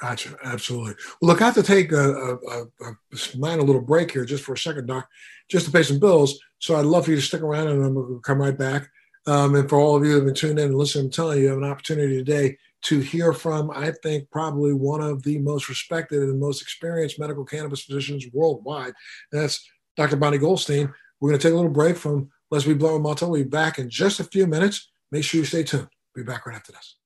Gotcha. 0.00 0.36
Absolutely. 0.44 0.94
Well, 1.20 1.32
look, 1.32 1.42
I 1.42 1.46
have 1.46 1.54
to 1.54 1.62
take 1.62 1.90
a, 1.90 1.96
a, 1.96 2.34
a, 2.36 2.64
a 2.82 3.36
mind 3.36 3.60
a 3.60 3.64
little 3.64 3.82
break 3.82 4.12
here 4.12 4.24
just 4.24 4.44
for 4.44 4.52
a 4.52 4.58
second, 4.58 4.86
Doc, 4.86 5.08
just 5.48 5.66
to 5.66 5.72
pay 5.72 5.82
some 5.82 5.98
bills. 5.98 6.38
So 6.58 6.76
I'd 6.76 6.84
love 6.84 7.06
for 7.06 7.10
you 7.10 7.16
to 7.16 7.22
stick 7.22 7.42
around 7.42 7.68
and 7.68 7.84
I'm 7.84 7.94
going 7.94 8.14
to 8.14 8.20
come 8.20 8.40
right 8.40 8.56
back. 8.56 8.88
Um, 9.26 9.54
and 9.54 9.68
for 9.68 9.78
all 9.78 9.96
of 9.96 10.04
you 10.04 10.12
that 10.12 10.16
have 10.16 10.24
been 10.26 10.34
tuned 10.34 10.58
in 10.58 10.68
and 10.68 10.74
listening, 10.74 11.06
I'm 11.06 11.10
telling 11.10 11.38
you, 11.38 11.44
you 11.44 11.48
have 11.50 11.58
an 11.58 11.64
opportunity 11.64 12.16
today 12.16 12.56
to 12.82 13.00
hear 13.00 13.32
from, 13.32 13.70
I 13.70 13.92
think, 14.02 14.30
probably 14.30 14.72
one 14.72 15.02
of 15.02 15.22
the 15.22 15.38
most 15.38 15.68
respected 15.68 16.22
and 16.22 16.40
most 16.40 16.62
experienced 16.62 17.18
medical 17.18 17.44
cannabis 17.44 17.82
physicians 17.82 18.26
worldwide. 18.32 18.94
That's 19.30 19.68
Dr. 19.96 20.16
Bonnie 20.16 20.38
Goldstein. 20.38 20.92
We're 21.20 21.30
going 21.30 21.38
to 21.38 21.46
take 21.46 21.52
a 21.52 21.56
little 21.56 21.70
break 21.70 21.96
from 21.96 22.30
Let's 22.50 22.64
Be 22.64 22.74
Montel. 22.74 23.28
We'll 23.28 23.44
be 23.44 23.48
back 23.48 23.78
in 23.78 23.90
just 23.90 24.20
a 24.20 24.24
few 24.24 24.46
minutes. 24.46 24.90
Make 25.12 25.24
sure 25.24 25.40
you 25.40 25.44
stay 25.44 25.62
tuned. 25.62 25.88
Be 26.14 26.22
back 26.22 26.46
right 26.46 26.56
after 26.56 26.72
this. 26.72 26.96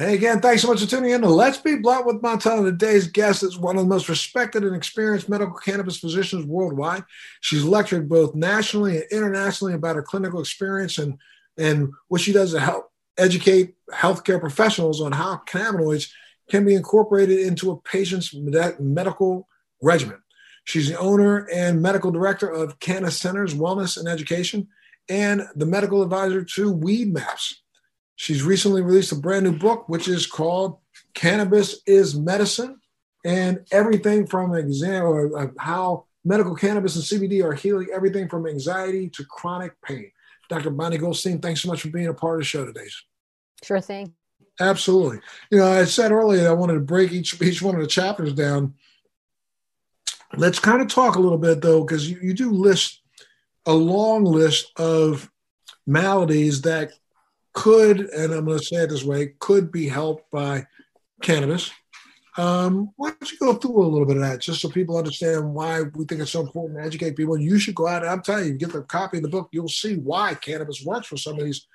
Hey, 0.00 0.14
again, 0.14 0.40
thanks 0.40 0.62
so 0.62 0.68
much 0.68 0.80
for 0.80 0.86
tuning 0.86 1.10
in 1.10 1.20
to 1.20 1.28
Let's 1.28 1.58
Be 1.58 1.76
Blunt 1.76 2.06
with 2.06 2.22
Montel. 2.22 2.64
Today's 2.64 3.06
guest 3.06 3.42
is 3.42 3.58
one 3.58 3.76
of 3.76 3.82
the 3.82 3.88
most 3.88 4.08
respected 4.08 4.64
and 4.64 4.74
experienced 4.74 5.28
medical 5.28 5.52
cannabis 5.52 5.98
physicians 5.98 6.46
worldwide. 6.46 7.04
She's 7.42 7.64
lectured 7.64 8.08
both 8.08 8.34
nationally 8.34 8.96
and 8.96 9.04
internationally 9.12 9.74
about 9.74 9.96
her 9.96 10.02
clinical 10.02 10.40
experience 10.40 10.96
and, 10.96 11.18
and 11.58 11.90
what 12.08 12.22
she 12.22 12.32
does 12.32 12.52
to 12.52 12.60
help 12.60 12.90
educate 13.18 13.74
healthcare 13.92 14.40
professionals 14.40 15.02
on 15.02 15.12
how 15.12 15.42
cannabinoids 15.46 16.10
can 16.48 16.64
be 16.64 16.74
incorporated 16.74 17.40
into 17.40 17.70
a 17.70 17.78
patient's 17.82 18.34
medical 18.80 19.48
regimen. 19.82 20.22
She's 20.64 20.88
the 20.88 20.98
owner 20.98 21.46
and 21.52 21.82
medical 21.82 22.10
director 22.10 22.48
of 22.48 22.80
Canna 22.80 23.10
Centers 23.10 23.54
Wellness 23.54 23.98
and 23.98 24.08
Education 24.08 24.68
and 25.10 25.42
the 25.56 25.66
medical 25.66 26.02
advisor 26.02 26.42
to 26.42 26.74
Weedmaps. 26.74 27.56
She's 28.20 28.42
recently 28.42 28.82
released 28.82 29.12
a 29.12 29.14
brand 29.14 29.46
new 29.46 29.56
book, 29.56 29.88
which 29.88 30.06
is 30.06 30.26
called 30.26 30.76
Cannabis 31.14 31.80
is 31.86 32.14
Medicine 32.14 32.78
and 33.24 33.64
everything 33.72 34.26
from 34.26 34.54
exam 34.54 35.04
or 35.04 35.38
uh, 35.38 35.46
how 35.58 36.04
medical 36.22 36.54
cannabis 36.54 36.96
and 36.96 37.04
CBD 37.22 37.42
are 37.42 37.54
healing 37.54 37.88
everything 37.90 38.28
from 38.28 38.46
anxiety 38.46 39.08
to 39.08 39.24
chronic 39.24 39.72
pain. 39.80 40.12
Dr. 40.50 40.68
Bonnie 40.68 40.98
Goldstein, 40.98 41.38
thanks 41.38 41.62
so 41.62 41.68
much 41.68 41.80
for 41.80 41.88
being 41.88 42.08
a 42.08 42.12
part 42.12 42.34
of 42.34 42.40
the 42.40 42.44
show 42.44 42.66
today. 42.66 42.88
Sure 43.64 43.80
thing. 43.80 44.12
Absolutely. 44.60 45.20
You 45.50 45.56
know, 45.56 45.72
I 45.72 45.84
said 45.84 46.12
earlier 46.12 46.46
I 46.46 46.52
wanted 46.52 46.74
to 46.74 46.80
break 46.80 47.12
each 47.12 47.40
each 47.40 47.62
one 47.62 47.74
of 47.74 47.80
the 47.80 47.86
chapters 47.86 48.34
down. 48.34 48.74
Let's 50.36 50.58
kind 50.58 50.82
of 50.82 50.88
talk 50.88 51.14
a 51.14 51.20
little 51.20 51.38
bit 51.38 51.62
though, 51.62 51.84
because 51.84 52.10
you, 52.10 52.18
you 52.20 52.34
do 52.34 52.50
list 52.50 53.00
a 53.64 53.72
long 53.72 54.24
list 54.24 54.78
of 54.78 55.30
maladies 55.86 56.60
that 56.60 56.92
could, 57.52 58.00
and 58.00 58.32
I'm 58.32 58.44
going 58.44 58.58
to 58.58 58.64
say 58.64 58.76
it 58.76 58.90
this 58.90 59.04
way, 59.04 59.34
could 59.38 59.72
be 59.72 59.88
helped 59.88 60.30
by 60.30 60.66
cannabis. 61.22 61.70
Um, 62.36 62.92
why 62.96 63.10
don't 63.10 63.32
you 63.32 63.38
go 63.38 63.54
through 63.54 63.82
a 63.82 63.88
little 63.88 64.06
bit 64.06 64.16
of 64.16 64.22
that 64.22 64.40
just 64.40 64.60
so 64.60 64.68
people 64.68 64.96
understand 64.96 65.52
why 65.52 65.82
we 65.82 66.04
think 66.04 66.20
it's 66.20 66.30
so 66.30 66.40
important 66.40 66.78
to 66.78 66.84
educate 66.84 67.16
people? 67.16 67.38
You 67.38 67.58
should 67.58 67.74
go 67.74 67.88
out. 67.88 68.02
and 68.02 68.10
I'm 68.10 68.22
telling 68.22 68.46
you, 68.46 68.52
get 68.54 68.72
the 68.72 68.82
copy 68.82 69.18
of 69.18 69.24
the 69.24 69.28
book. 69.28 69.48
You'll 69.52 69.68
see 69.68 69.96
why 69.96 70.34
cannabis 70.34 70.84
works 70.84 71.08
for 71.08 71.16
some 71.16 71.38
of 71.38 71.44
these 71.44 71.66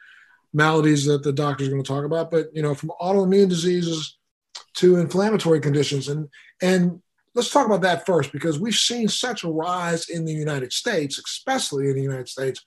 maladies 0.54 1.06
that 1.06 1.24
the 1.24 1.34
doctor's 1.34 1.70
going 1.70 1.84
to 1.84 1.88
talk 1.88 2.06
about. 2.06 2.32
But 2.32 2.47
you 2.54 2.62
know, 2.62 2.74
from 2.74 2.91
autoimmune 3.02 3.49
diseases 3.49 4.18
to 4.76 4.97
inflammatory 4.97 5.60
conditions, 5.60 6.08
and 6.08 6.30
and 6.62 7.02
let's 7.36 7.52
talk 7.52 7.66
about 7.66 7.82
that 7.82 8.06
first 8.06 8.32
because 8.32 8.58
we've 8.58 8.76
seen 8.76 9.10
such 9.10 9.43
a 9.43 9.49
rise 9.49 10.10
in 10.10 10.24
the 10.24 10.34
United 10.34 10.72
States, 10.72 11.20
especially 11.20 11.89
in 11.89 11.95
the 11.95 12.02
United 12.02 12.30
States, 12.30 12.64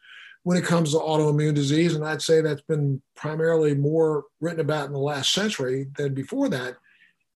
when 0.49 0.57
it 0.57 0.65
comes 0.65 0.93
to 0.93 0.99
autoimmune 0.99 1.55
disease. 1.55 1.95
And 1.95 2.03
I'd 2.03 2.23
say 2.23 2.41
that's 2.41 2.63
been 2.63 3.03
primarily 3.15 3.75
more 3.75 4.25
written 4.41 4.61
about 4.61 4.87
in 4.87 4.95
the 4.95 4.99
last 4.99 5.35
century 5.35 5.89
than 5.99 6.15
before 6.15 6.49
that. 6.49 6.77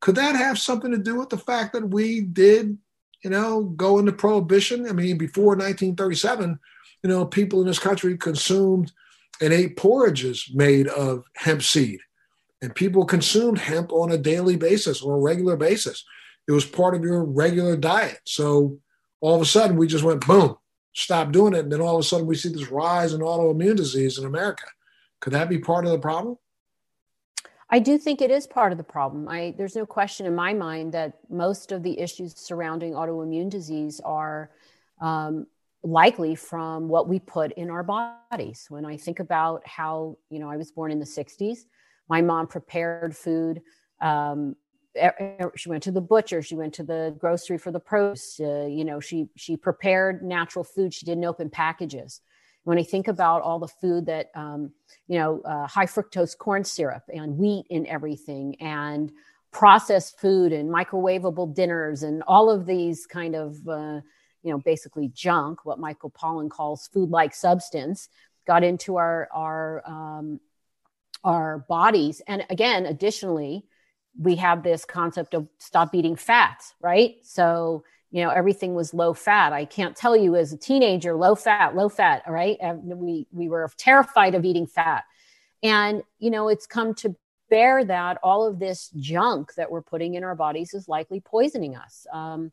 Could 0.03 0.17
that 0.17 0.37
have 0.37 0.59
something 0.59 0.91
to 0.91 0.99
do 0.99 1.15
with 1.15 1.31
the 1.31 1.39
fact 1.39 1.73
that 1.73 1.89
we 1.89 2.21
did, 2.21 2.77
you 3.25 3.31
know, 3.31 3.63
go 3.65 3.99
into 3.99 4.13
prohibition? 4.13 4.87
I 4.87 4.93
mean, 4.93 5.17
before 5.17 5.57
1937, 5.57 6.59
you 7.03 7.09
know, 7.09 7.25
people 7.25 7.63
in 7.63 7.67
this 7.67 7.79
country 7.79 8.15
consumed 8.19 8.93
and 9.41 9.55
ate 9.55 9.79
porridges 9.79 10.51
made 10.53 10.89
of 10.89 11.25
hemp 11.35 11.63
seed. 11.63 12.01
And 12.61 12.75
people 12.75 13.07
consumed 13.07 13.59
hemp 13.59 13.91
on 13.91 14.13
a 14.13 14.19
daily 14.19 14.57
basis 14.57 15.01
or 15.01 15.17
a 15.17 15.21
regular 15.21 15.57
basis. 15.57 16.05
It 16.47 16.53
was 16.53 16.67
part 16.67 16.95
of 16.95 17.03
your 17.05 17.25
regular 17.25 17.75
diet. 17.75 18.21
So 18.27 18.81
all 19.23 19.35
of 19.37 19.41
a 19.41 19.47
sudden, 19.47 19.79
we 19.79 19.87
just 19.87 20.05
went 20.05 20.27
boom, 20.27 20.59
stop 20.99 21.31
doing 21.31 21.55
it. 21.55 21.61
And 21.61 21.73
then 21.73 21.81
all 21.81 21.97
of 21.97 22.01
a 22.01 22.03
sudden, 22.05 22.27
we 22.27 22.35
see 22.35 22.49
this 22.49 22.71
rise 22.71 23.13
in 23.15 23.21
autoimmune 23.21 23.77
disease 23.77 24.19
in 24.19 24.27
America. 24.27 24.65
Could 25.21 25.33
that 25.33 25.49
be 25.49 25.59
part 25.59 25.85
of 25.85 25.93
the 25.93 25.99
problem? 25.99 26.37
I 27.71 27.79
do 27.79 27.99
think 27.99 28.21
it 28.21 28.31
is 28.31 28.47
part 28.47 28.73
of 28.73 28.79
the 28.79 28.85
problem. 28.85 29.29
I, 29.29 29.55
there's 29.57 29.77
no 29.77 29.85
question 29.87 30.27
in 30.27 30.35
my 30.35 30.55
mind 30.55 30.93
that 30.95 31.19
most 31.29 31.71
of 31.71 31.83
the 31.83 31.99
issues 32.01 32.35
surrounding 32.37 32.95
autoimmune 32.95 33.51
disease 33.51 34.01
are 34.05 34.51
um, 35.01 35.47
likely 35.83 36.35
from 36.35 36.89
what 36.89 37.09
we 37.09 37.21
put 37.21 37.53
in 37.53 37.71
our 37.71 37.83
bodies. 37.83 38.67
When 38.69 38.85
I 38.85 38.97
think 38.97 39.21
about 39.21 39.67
how, 39.67 40.17
you 40.31 40.39
know, 40.39 40.51
I 40.51 40.57
was 40.57 40.73
born 40.73 40.91
in 40.91 40.99
the 40.99 41.05
60s, 41.05 41.59
my 42.09 42.23
mom 42.23 42.47
prepared 42.47 43.15
food. 43.15 43.63
Um, 44.01 44.57
she 45.57 45.69
went 45.69 45.83
to 45.83 45.93
the 45.93 46.01
butcher 46.01 46.43
she 46.43 46.55
went 46.55 46.75
to 46.75 46.83
the 46.83 47.15
grocery 47.19 47.59
for 47.59 47.71
the 47.71 47.81
produce 47.81 48.41
uh, 48.41 48.67
you 48.67 48.85
know 48.85 49.01
she 49.01 49.29
she 49.37 49.57
prepared 49.57 50.23
natural 50.23 50.65
food 50.65 50.93
she 50.93 51.07
didn't 51.07 51.25
open 51.25 51.51
packages. 51.51 52.21
When 52.65 52.79
i 52.79 52.83
think 52.83 53.09
about 53.09 53.43
all 53.43 53.59
the 53.59 53.69
food 53.69 54.07
that 54.07 54.31
um, 54.35 54.73
you 55.07 55.19
know 55.19 55.41
uh, 55.43 55.67
high 55.67 55.87
fructose 55.87 56.37
corn 56.37 56.65
syrup 56.65 57.05
and 57.13 57.39
wheat 57.39 57.67
and 57.71 57.87
everything 57.87 58.57
and 58.61 59.11
processed 59.51 60.21
food 60.21 60.53
and 60.53 60.69
microwavable 60.71 61.55
dinners 61.55 62.03
and 62.03 62.23
all 62.27 62.51
of 62.51 62.67
these 62.67 63.07
kind 63.07 63.35
of 63.35 63.57
uh, 63.67 64.01
you 64.43 64.53
know 64.53 64.59
basically 64.59 65.09
junk 65.09 65.65
what 65.65 65.79
michael 65.79 66.11
pollan 66.11 66.51
calls 66.51 66.89
food 66.93 67.11
like 67.11 67.35
substance 67.35 68.09
got 68.49 68.65
into 68.65 68.97
our 68.97 69.29
our 69.33 69.83
um, 69.87 70.41
our 71.23 71.65
bodies. 71.69 72.23
And 72.27 72.45
again 72.51 72.87
additionally 72.87 73.65
we 74.19 74.37
have 74.37 74.63
this 74.63 74.85
concept 74.85 75.35
of 75.35 75.49
stop 75.59 75.95
eating 75.95 76.17
fats 76.17 76.75
right? 76.81 77.17
So 77.23 77.85
you 78.11 78.23
know 78.23 78.31
everything 78.31 78.75
was 78.75 78.95
low 78.95 79.13
fat. 79.13 79.53
I 79.53 79.65
can't 79.65 79.97
tell 79.97 80.17
you 80.17 80.35
as 80.37 80.53
a 80.53 80.57
teenager 80.57 81.15
low 81.15 81.35
fat 81.35 81.77
low 81.77 81.89
fat 81.89 82.23
all 82.27 82.33
right? 82.33 82.57
And 82.61 82.83
we 82.85 83.27
we 83.33 83.49
were 83.49 83.69
terrified 83.77 84.35
of 84.35 84.45
eating 84.45 84.67
fat. 84.67 85.05
And 85.63 86.03
you 86.19 86.31
know 86.31 86.49
it's 86.49 86.67
come 86.67 86.95
to 86.95 87.15
bear 87.51 87.85
that 87.85 88.19
all 88.23 88.47
of 88.47 88.59
this 88.59 88.91
junk 88.97 89.55
that 89.55 89.71
we're 89.71 89.83
putting 89.83 90.15
in 90.15 90.25
our 90.25 90.35
bodies 90.35 90.75
is 90.75 90.89
likely 90.89 91.21
poisoning 91.21 91.77
us. 91.77 92.07
Um, 92.13 92.53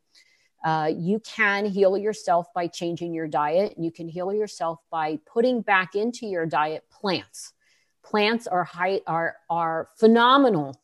uh, 0.64 0.92
you 0.96 1.20
can 1.20 1.66
heal 1.66 1.98
yourself 1.98 2.48
by 2.54 2.68
changing 2.68 3.14
your 3.14 3.28
diet. 3.28 3.76
And 3.76 3.86
you 3.86 3.92
can 3.92 4.08
heal 4.08 4.34
yourself 4.34 4.80
by 4.90 5.20
putting 5.26 5.62
back 5.62 5.94
into 5.94 6.26
your 6.26 6.46
diet 6.46 6.84
plants. 6.90 7.54
Plants 8.04 8.48
are 8.48 8.64
high 8.64 9.02
are 9.06 9.36
are 9.50 9.90
phenomenal 9.98 10.80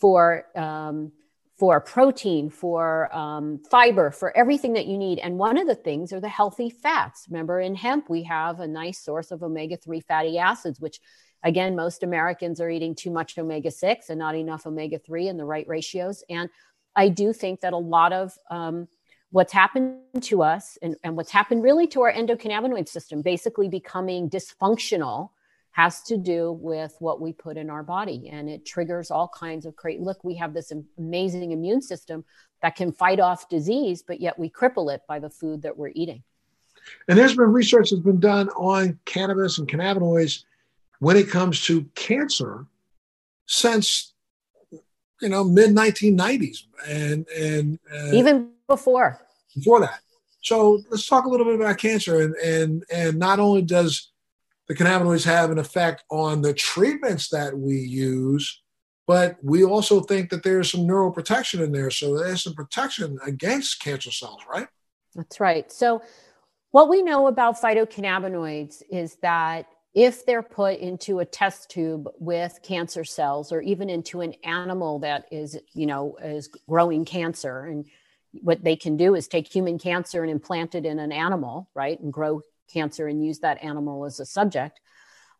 for 0.00 0.46
um, 0.56 1.12
for 1.60 1.78
protein, 1.78 2.48
for 2.48 3.14
um, 3.14 3.60
fiber, 3.70 4.10
for 4.10 4.34
everything 4.34 4.72
that 4.72 4.86
you 4.86 4.96
need. 4.96 5.18
And 5.18 5.36
one 5.36 5.58
of 5.58 5.66
the 5.66 5.74
things 5.74 6.10
are 6.10 6.18
the 6.18 6.26
healthy 6.26 6.70
fats. 6.70 7.26
Remember, 7.28 7.60
in 7.60 7.74
hemp, 7.74 8.08
we 8.08 8.22
have 8.22 8.60
a 8.60 8.66
nice 8.66 8.98
source 8.98 9.30
of 9.30 9.42
omega 9.42 9.76
3 9.76 10.00
fatty 10.00 10.38
acids, 10.38 10.80
which, 10.80 11.00
again, 11.44 11.76
most 11.76 12.02
Americans 12.02 12.62
are 12.62 12.70
eating 12.70 12.94
too 12.94 13.10
much 13.10 13.36
omega 13.36 13.70
6 13.70 14.08
and 14.08 14.18
not 14.18 14.34
enough 14.34 14.66
omega 14.66 14.98
3 14.98 15.28
in 15.28 15.36
the 15.36 15.44
right 15.44 15.68
ratios. 15.68 16.24
And 16.30 16.48
I 16.96 17.10
do 17.10 17.34
think 17.34 17.60
that 17.60 17.74
a 17.74 17.76
lot 17.76 18.14
of 18.14 18.32
um, 18.50 18.88
what's 19.28 19.52
happened 19.52 19.98
to 20.22 20.42
us 20.42 20.78
and, 20.80 20.96
and 21.04 21.14
what's 21.14 21.30
happened 21.30 21.62
really 21.62 21.86
to 21.88 22.00
our 22.00 22.12
endocannabinoid 22.12 22.88
system, 22.88 23.20
basically 23.20 23.68
becoming 23.68 24.30
dysfunctional 24.30 25.28
has 25.72 26.02
to 26.02 26.16
do 26.16 26.52
with 26.60 26.96
what 26.98 27.20
we 27.20 27.32
put 27.32 27.56
in 27.56 27.70
our 27.70 27.82
body 27.82 28.28
and 28.32 28.50
it 28.50 28.66
triggers 28.66 29.10
all 29.10 29.28
kinds 29.28 29.66
of 29.66 29.76
great 29.76 30.00
look 30.00 30.22
we 30.24 30.34
have 30.34 30.52
this 30.52 30.72
amazing 30.98 31.52
immune 31.52 31.80
system 31.80 32.24
that 32.60 32.74
can 32.76 32.92
fight 32.92 33.20
off 33.20 33.48
disease 33.48 34.02
but 34.02 34.20
yet 34.20 34.38
we 34.38 34.50
cripple 34.50 34.92
it 34.92 35.02
by 35.08 35.18
the 35.18 35.30
food 35.30 35.62
that 35.62 35.76
we're 35.76 35.92
eating. 35.94 36.22
And 37.08 37.18
there's 37.18 37.36
been 37.36 37.52
research 37.52 37.90
that's 37.90 38.02
been 38.02 38.20
done 38.20 38.48
on 38.50 38.98
cannabis 39.04 39.58
and 39.58 39.68
cannabinoids 39.68 40.44
when 40.98 41.16
it 41.16 41.28
comes 41.28 41.64
to 41.64 41.84
cancer 41.94 42.66
since 43.46 44.14
you 45.20 45.28
know 45.28 45.44
mid 45.44 45.70
1990s 45.70 46.64
and 46.88 47.26
and 47.28 47.78
uh, 47.92 48.12
even 48.12 48.50
before. 48.66 49.20
Before 49.54 49.80
that. 49.80 50.00
So 50.42 50.80
let's 50.90 51.06
talk 51.06 51.26
a 51.26 51.28
little 51.28 51.46
bit 51.46 51.56
about 51.56 51.78
cancer 51.78 52.20
and 52.22 52.34
and 52.36 52.84
and 52.90 53.18
not 53.18 53.40
only 53.40 53.62
does 53.62 54.12
the 54.70 54.76
cannabinoids 54.76 55.24
have 55.24 55.50
an 55.50 55.58
effect 55.58 56.04
on 56.12 56.42
the 56.42 56.54
treatments 56.54 57.28
that 57.30 57.58
we 57.58 57.74
use, 57.74 58.62
but 59.04 59.36
we 59.42 59.64
also 59.64 60.00
think 60.00 60.30
that 60.30 60.44
there's 60.44 60.70
some 60.70 60.82
neuroprotection 60.82 61.60
in 61.60 61.72
there. 61.72 61.90
So 61.90 62.16
there's 62.16 62.44
some 62.44 62.54
protection 62.54 63.18
against 63.26 63.80
cancer 63.80 64.12
cells, 64.12 64.42
right? 64.48 64.68
That's 65.16 65.40
right. 65.40 65.72
So, 65.72 66.02
what 66.70 66.88
we 66.88 67.02
know 67.02 67.26
about 67.26 67.60
phytocannabinoids 67.60 68.84
is 68.92 69.16
that 69.22 69.66
if 69.92 70.24
they're 70.24 70.40
put 70.40 70.78
into 70.78 71.18
a 71.18 71.24
test 71.24 71.68
tube 71.68 72.08
with 72.20 72.60
cancer 72.62 73.02
cells 73.02 73.50
or 73.50 73.60
even 73.62 73.90
into 73.90 74.20
an 74.20 74.34
animal 74.44 75.00
that 75.00 75.26
is, 75.32 75.58
you 75.74 75.86
know, 75.86 76.16
is 76.22 76.46
growing 76.68 77.04
cancer 77.04 77.64
and 77.64 77.86
what 78.34 78.62
they 78.62 78.76
can 78.76 78.96
do 78.96 79.16
is 79.16 79.26
take 79.26 79.52
human 79.52 79.80
cancer 79.80 80.22
and 80.22 80.30
implant 80.30 80.76
it 80.76 80.86
in 80.86 81.00
an 81.00 81.10
animal, 81.10 81.68
right, 81.74 81.98
and 81.98 82.12
grow 82.12 82.40
cancer 82.72 83.08
and 83.08 83.24
use 83.24 83.40
that 83.40 83.62
animal 83.62 84.04
as 84.04 84.20
a 84.20 84.26
subject. 84.26 84.80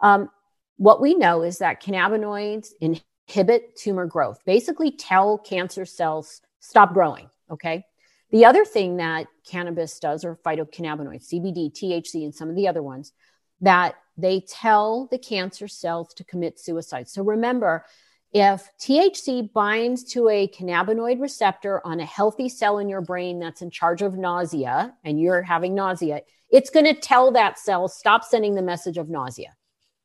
Um, 0.00 0.30
what 0.76 1.00
we 1.00 1.14
know 1.14 1.42
is 1.42 1.58
that 1.58 1.82
cannabinoids 1.82 2.68
inhibit 2.80 3.76
tumor 3.76 4.06
growth, 4.06 4.40
basically 4.44 4.90
tell 4.90 5.38
cancer 5.38 5.84
cells 5.84 6.40
stop 6.60 6.94
growing. 6.94 7.28
Okay. 7.50 7.84
The 8.30 8.44
other 8.44 8.64
thing 8.64 8.98
that 8.98 9.26
cannabis 9.46 9.98
does, 9.98 10.24
or 10.24 10.36
phytocannabinoids, 10.36 11.32
CBD, 11.32 11.72
THC, 11.72 12.24
and 12.24 12.34
some 12.34 12.48
of 12.48 12.56
the 12.56 12.68
other 12.68 12.82
ones, 12.82 13.12
that 13.60 13.96
they 14.16 14.40
tell 14.40 15.08
the 15.10 15.18
cancer 15.18 15.68
cells 15.68 16.14
to 16.14 16.24
commit 16.24 16.58
suicide. 16.58 17.08
So 17.08 17.22
remember, 17.22 17.84
if 18.32 18.70
THC 18.80 19.52
binds 19.52 20.04
to 20.12 20.28
a 20.28 20.46
cannabinoid 20.46 21.20
receptor 21.20 21.84
on 21.84 21.98
a 21.98 22.04
healthy 22.04 22.48
cell 22.48 22.78
in 22.78 22.88
your 22.88 23.00
brain 23.00 23.40
that's 23.40 23.62
in 23.62 23.70
charge 23.70 24.02
of 24.02 24.16
nausea 24.16 24.94
and 25.04 25.20
you're 25.20 25.42
having 25.42 25.74
nausea, 25.74 26.22
it's 26.50 26.70
going 26.70 26.86
to 26.86 26.94
tell 26.94 27.32
that 27.32 27.58
cell, 27.58 27.88
stop 27.88 28.24
sending 28.24 28.54
the 28.54 28.62
message 28.62 28.98
of 28.98 29.08
nausea. 29.08 29.54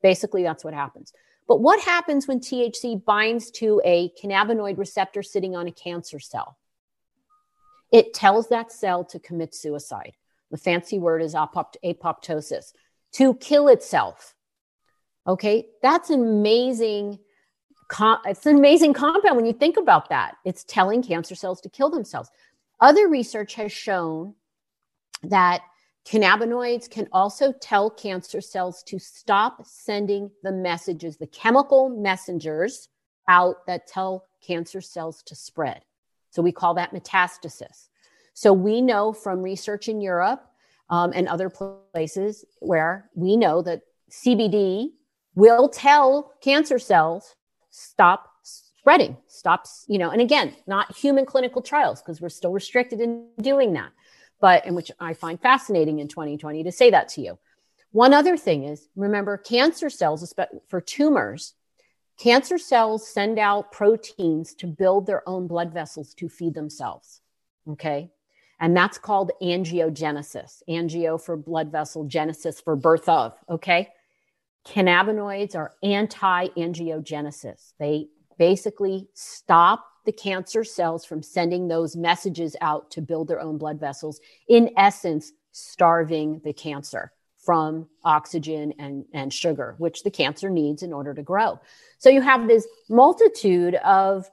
Basically, 0.02 0.43
that's 0.43 0.64
what 0.64 0.74
happens. 0.74 1.14
But 1.48 1.62
what 1.62 1.80
happens 1.80 2.28
when 2.28 2.39
THC 2.39 3.04
binds 3.04 3.52
to 3.52 3.82
a 3.84 4.12
cannabinoid 4.22 4.78
receptor 4.78 5.22
sitting 5.24 5.56
on 5.56 5.68
a 5.68 5.72
cancer 5.72 6.20
cell? 6.20 6.58
It 7.91 8.14
tells 8.14 8.50
that 8.50 8.72
cell 8.72 9.06
to 9.06 9.20
commit 9.20 9.54
suicide. 9.54 10.14
The 10.52 10.58
fancy 10.58 11.00
word 11.00 11.22
is 11.22 11.34
apoptosis, 11.34 12.74
to 13.14 13.36
kill 13.36 13.68
itself. 13.68 14.36
Okay, 15.28 15.68
that's 15.82 16.10
an 16.10 16.22
amazing 16.22 17.20
it's 18.26 18.46
an 18.48 18.58
amazing 18.58 18.93
compound 18.93 19.36
when 19.36 19.46
you 19.46 19.54
think 19.54 19.78
about 19.78 20.10
that. 20.10 20.36
It's 20.43 20.64
telling 20.64 21.04
cancer 21.04 21.36
cells 21.36 21.62
to 21.62 21.70
kill 21.70 21.91
themselves. 21.91 22.32
Other 22.80 23.08
research 23.08 23.54
has 23.56 23.72
shown 23.72 24.34
that 25.24 25.62
cannabinoids 26.06 26.89
can 26.89 27.08
also 27.12 27.51
tell 27.51 27.89
cancer 27.89 28.41
cells 28.41 28.84
to 28.84 28.99
stop 28.99 29.66
sending 29.66 30.32
the 30.43 30.51
messages, 30.51 31.18
the 31.18 31.28
chemical 31.28 31.89
messengers 31.89 32.89
out 33.28 33.66
that 33.66 33.88
tell 33.88 34.26
cancer 34.45 34.82
cells 34.82 35.24
to 35.24 35.36
spread. 35.36 35.82
So 36.30 36.41
we 36.41 36.51
call 36.51 36.76
that 36.76 36.93
metastasis. 36.93 37.88
So 38.34 38.53
we 38.53 38.82
know 38.82 39.14
from 39.14 39.41
research 39.41 39.88
in 39.88 40.01
Europe 40.01 40.45
um, 40.89 41.12
and 41.16 41.28
other 41.28 41.49
places 41.49 42.45
where 42.60 43.10
we 43.16 43.38
know 43.38 43.62
that 43.62 43.82
CBD 44.12 44.89
will 45.34 45.70
tell 45.70 46.34
cancer 46.41 46.78
cells 46.78 47.36
stop 47.72 48.30
spreading, 48.43 49.18
stops, 49.28 49.86
you 49.88 49.97
know, 49.97 50.12
and 50.12 50.22
again, 50.22 50.56
not 50.68 50.95
human 50.95 51.26
clinical 51.26 51.62
trials 51.62 52.01
because 52.01 52.22
we're 52.22 52.30
still 52.30 52.51
restricted 52.51 53.01
in 53.01 53.28
doing 53.41 53.74
that, 53.74 53.91
but 54.39 54.65
in 54.65 54.75
which 54.75 54.91
I 54.99 55.13
find 55.13 55.39
fascinating 55.39 55.99
in 55.99 56.07
2020 56.07 56.63
to 56.63 56.71
say 56.71 56.91
that 56.91 57.09
to 57.09 57.21
you. 57.21 57.38
One 57.91 58.13
other 58.13 58.36
thing 58.38 58.65
is 58.65 58.89
remember, 58.95 59.38
cancer 59.38 59.89
cells, 59.89 60.33
for 60.67 60.81
tumors, 60.81 61.53
cancer 62.19 62.57
cells 62.57 63.07
send 63.07 63.39
out 63.39 63.71
proteins 63.71 64.53
to 64.55 64.67
build 64.67 65.05
their 65.05 65.27
own 65.27 65.47
blood 65.47 65.73
vessels 65.73 66.13
to 66.15 66.27
feed 66.27 66.53
themselves. 66.53 67.21
Okay. 67.69 68.11
And 68.59 68.75
that's 68.75 68.97
called 68.97 69.31
angiogenesis. 69.41 70.61
Angio 70.69 71.21
for 71.21 71.36
blood 71.36 71.71
vessel, 71.71 72.05
genesis 72.05 72.61
for 72.61 72.75
birth 72.75 73.09
of. 73.09 73.33
Okay. 73.49 73.89
Cannabinoids 74.65 75.55
are 75.55 75.73
anti 75.83 76.47
angiogenesis. 76.49 77.73
They 77.79 78.07
basically 78.38 79.07
stop 79.13 79.86
the 80.06 80.12
cancer 80.12 80.64
cells 80.64 81.06
from 81.06 81.22
sending 81.22 81.68
those 81.68 81.95
messages 81.95 82.56
out 82.62 82.91
to 82.91 83.01
build 83.01 83.28
their 83.28 83.41
own 83.41 83.58
blood 83.58 83.80
vessels, 83.80 84.20
in 84.47 84.72
essence, 84.78 85.32
starving 85.51 86.41
the 86.43 86.53
cancer 86.53 87.12
from 87.45 87.88
oxygen 88.03 88.74
and, 88.80 89.06
and 89.14 89.32
sugar, 89.32 89.76
which 89.78 90.03
the 90.03 90.12
cancer 90.12 90.49
needs 90.49 90.82
in 90.82 90.91
order 90.91 91.14
to 91.14 91.22
grow. 91.22 91.60
So 91.99 92.10
you 92.10 92.22
have 92.22 92.47
this 92.47 92.68
multitude 92.89 93.76
of, 93.76 94.30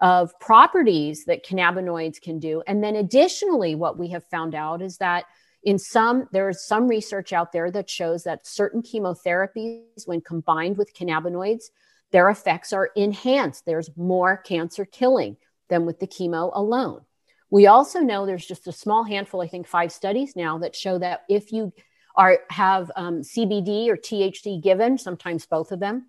of 0.00 0.38
properties 0.40 1.24
that 1.26 1.46
cannabinoids 1.46 2.20
can 2.20 2.40
do. 2.40 2.62
And 2.66 2.82
then 2.82 2.96
additionally, 2.96 3.74
what 3.76 3.98
we 3.98 4.08
have 4.08 4.24
found 4.24 4.54
out 4.54 4.82
is 4.82 4.98
that 4.98 5.24
in 5.62 5.78
some, 5.78 6.28
there's 6.32 6.66
some 6.66 6.88
research 6.88 7.32
out 7.32 7.52
there 7.52 7.70
that 7.70 7.88
shows 7.88 8.24
that 8.24 8.46
certain 8.46 8.82
chemotherapies, 8.82 10.06
when 10.06 10.20
combined 10.20 10.76
with 10.76 10.94
cannabinoids, 10.94 11.70
their 12.12 12.28
effects 12.30 12.72
are 12.72 12.90
enhanced. 12.96 13.66
There's 13.66 13.90
more 13.96 14.36
cancer 14.36 14.84
killing 14.84 15.36
than 15.68 15.86
with 15.86 16.00
the 16.00 16.06
chemo 16.06 16.50
alone. 16.54 17.02
We 17.50 17.66
also 17.66 18.00
know 18.00 18.26
there's 18.26 18.46
just 18.46 18.66
a 18.66 18.72
small 18.72 19.04
handful, 19.04 19.40
I 19.40 19.48
think 19.48 19.66
five 19.66 19.92
studies 19.92 20.34
now 20.34 20.58
that 20.58 20.74
show 20.74 20.98
that 20.98 21.24
if 21.28 21.52
you 21.52 21.72
are 22.16 22.38
have 22.50 22.90
um, 22.96 23.20
CBD 23.20 23.88
or 23.88 23.96
THC 23.96 24.62
given, 24.62 24.98
sometimes 24.98 25.46
both 25.46 25.70
of 25.70 25.80
them, 25.80 26.06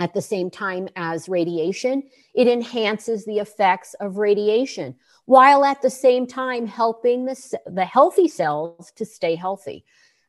at 0.00 0.14
the 0.14 0.22
same 0.22 0.50
time 0.50 0.88
as 0.96 1.28
radiation, 1.28 2.02
it 2.34 2.48
enhances 2.48 3.24
the 3.24 3.38
effects 3.38 3.94
of 3.94 4.16
radiation 4.16 4.96
while 5.26 5.64
at 5.64 5.80
the 5.82 5.90
same 5.90 6.26
time 6.26 6.66
helping 6.66 7.24
the, 7.24 7.58
the 7.66 7.84
healthy 7.84 8.28
cells 8.28 8.92
to 8.96 9.04
stay 9.04 9.34
healthy. 9.36 9.84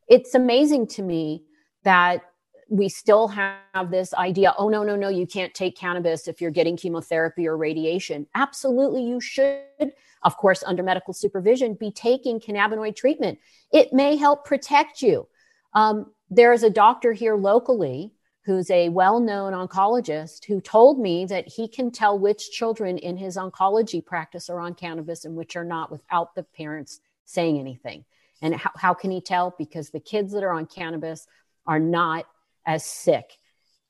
It's 0.07 0.35
amazing 0.35 0.87
to 0.87 1.01
me 1.01 1.43
that 1.83 2.23
we 2.69 2.89
still 2.89 3.27
have 3.27 3.91
this 3.91 4.13
idea 4.13 4.53
oh, 4.57 4.69
no, 4.69 4.83
no, 4.83 4.95
no, 4.95 5.09
you 5.09 5.27
can't 5.27 5.53
take 5.53 5.77
cannabis 5.77 6.27
if 6.27 6.41
you're 6.41 6.51
getting 6.51 6.75
chemotherapy 6.75 7.47
or 7.47 7.57
radiation. 7.57 8.27
Absolutely, 8.35 9.03
you 9.03 9.21
should, 9.21 9.93
of 10.23 10.37
course, 10.37 10.63
under 10.65 10.81
medical 10.81 11.13
supervision, 11.13 11.75
be 11.75 11.91
taking 11.91 12.39
cannabinoid 12.39 12.95
treatment. 12.95 13.39
It 13.71 13.93
may 13.93 14.15
help 14.15 14.45
protect 14.45 15.01
you. 15.01 15.27
Um, 15.73 16.11
there 16.29 16.53
is 16.53 16.63
a 16.63 16.69
doctor 16.69 17.13
here 17.13 17.35
locally 17.35 18.11
who's 18.45 18.69
a 18.69 18.89
well 18.89 19.19
known 19.19 19.53
oncologist, 19.53 20.45
who 20.45 20.61
told 20.61 20.99
me 20.99 21.25
that 21.25 21.47
he 21.47 21.67
can 21.67 21.91
tell 21.91 22.17
which 22.17 22.51
children 22.51 22.97
in 22.99 23.17
his 23.17 23.37
oncology 23.37 24.05
practice 24.05 24.49
are 24.49 24.59
on 24.59 24.73
cannabis 24.75 25.25
and 25.25 25.35
which 25.35 25.55
are 25.55 25.63
not 25.63 25.91
without 25.91 26.35
the 26.35 26.43
parents 26.43 26.99
saying 27.25 27.59
anything. 27.59 28.05
And 28.41 28.55
how, 28.55 28.71
how 28.75 28.93
can 28.93 29.09
he 29.11 29.21
tell? 29.21 29.55
Because 29.57 29.89
the 29.89 29.99
kids 29.99 30.31
that 30.33 30.43
are 30.43 30.53
on 30.53 30.67
cannabis 30.67 31.27
are 31.65 31.79
not 31.79 32.25
as 32.65 32.85
sick. 32.85 33.37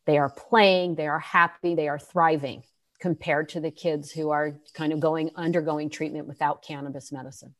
They 0.05 0.17
are 0.17 0.29
playing, 0.29 0.95
they 0.95 1.07
are 1.07 1.19
happy, 1.19 1.75
they 1.75 1.87
are 1.87 1.99
thriving 1.99 2.63
compared 2.99 3.49
to 3.49 3.59
the 3.59 3.71
kids 3.71 4.11
who 4.11 4.29
are 4.29 4.55
kind 4.73 4.93
of 4.93 4.99
going 4.99 5.31
undergoing 5.35 5.89
treatment 5.89 6.27
without 6.27 6.63
cannabis 6.63 7.11
medicine. 7.11 7.55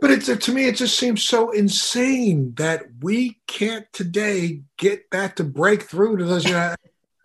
But 0.00 0.10
it's 0.10 0.26
to 0.26 0.52
me, 0.52 0.66
it 0.66 0.76
just 0.76 0.98
seems 0.98 1.22
so 1.22 1.50
insane 1.50 2.54
that 2.56 2.82
we 3.00 3.40
can't 3.46 3.86
today 3.92 4.62
get 4.76 5.10
that 5.12 5.36
to 5.36 5.44
break 5.44 5.82
through 5.84 6.16
to 6.16 6.24
those. 6.24 6.50
I, 6.52 6.74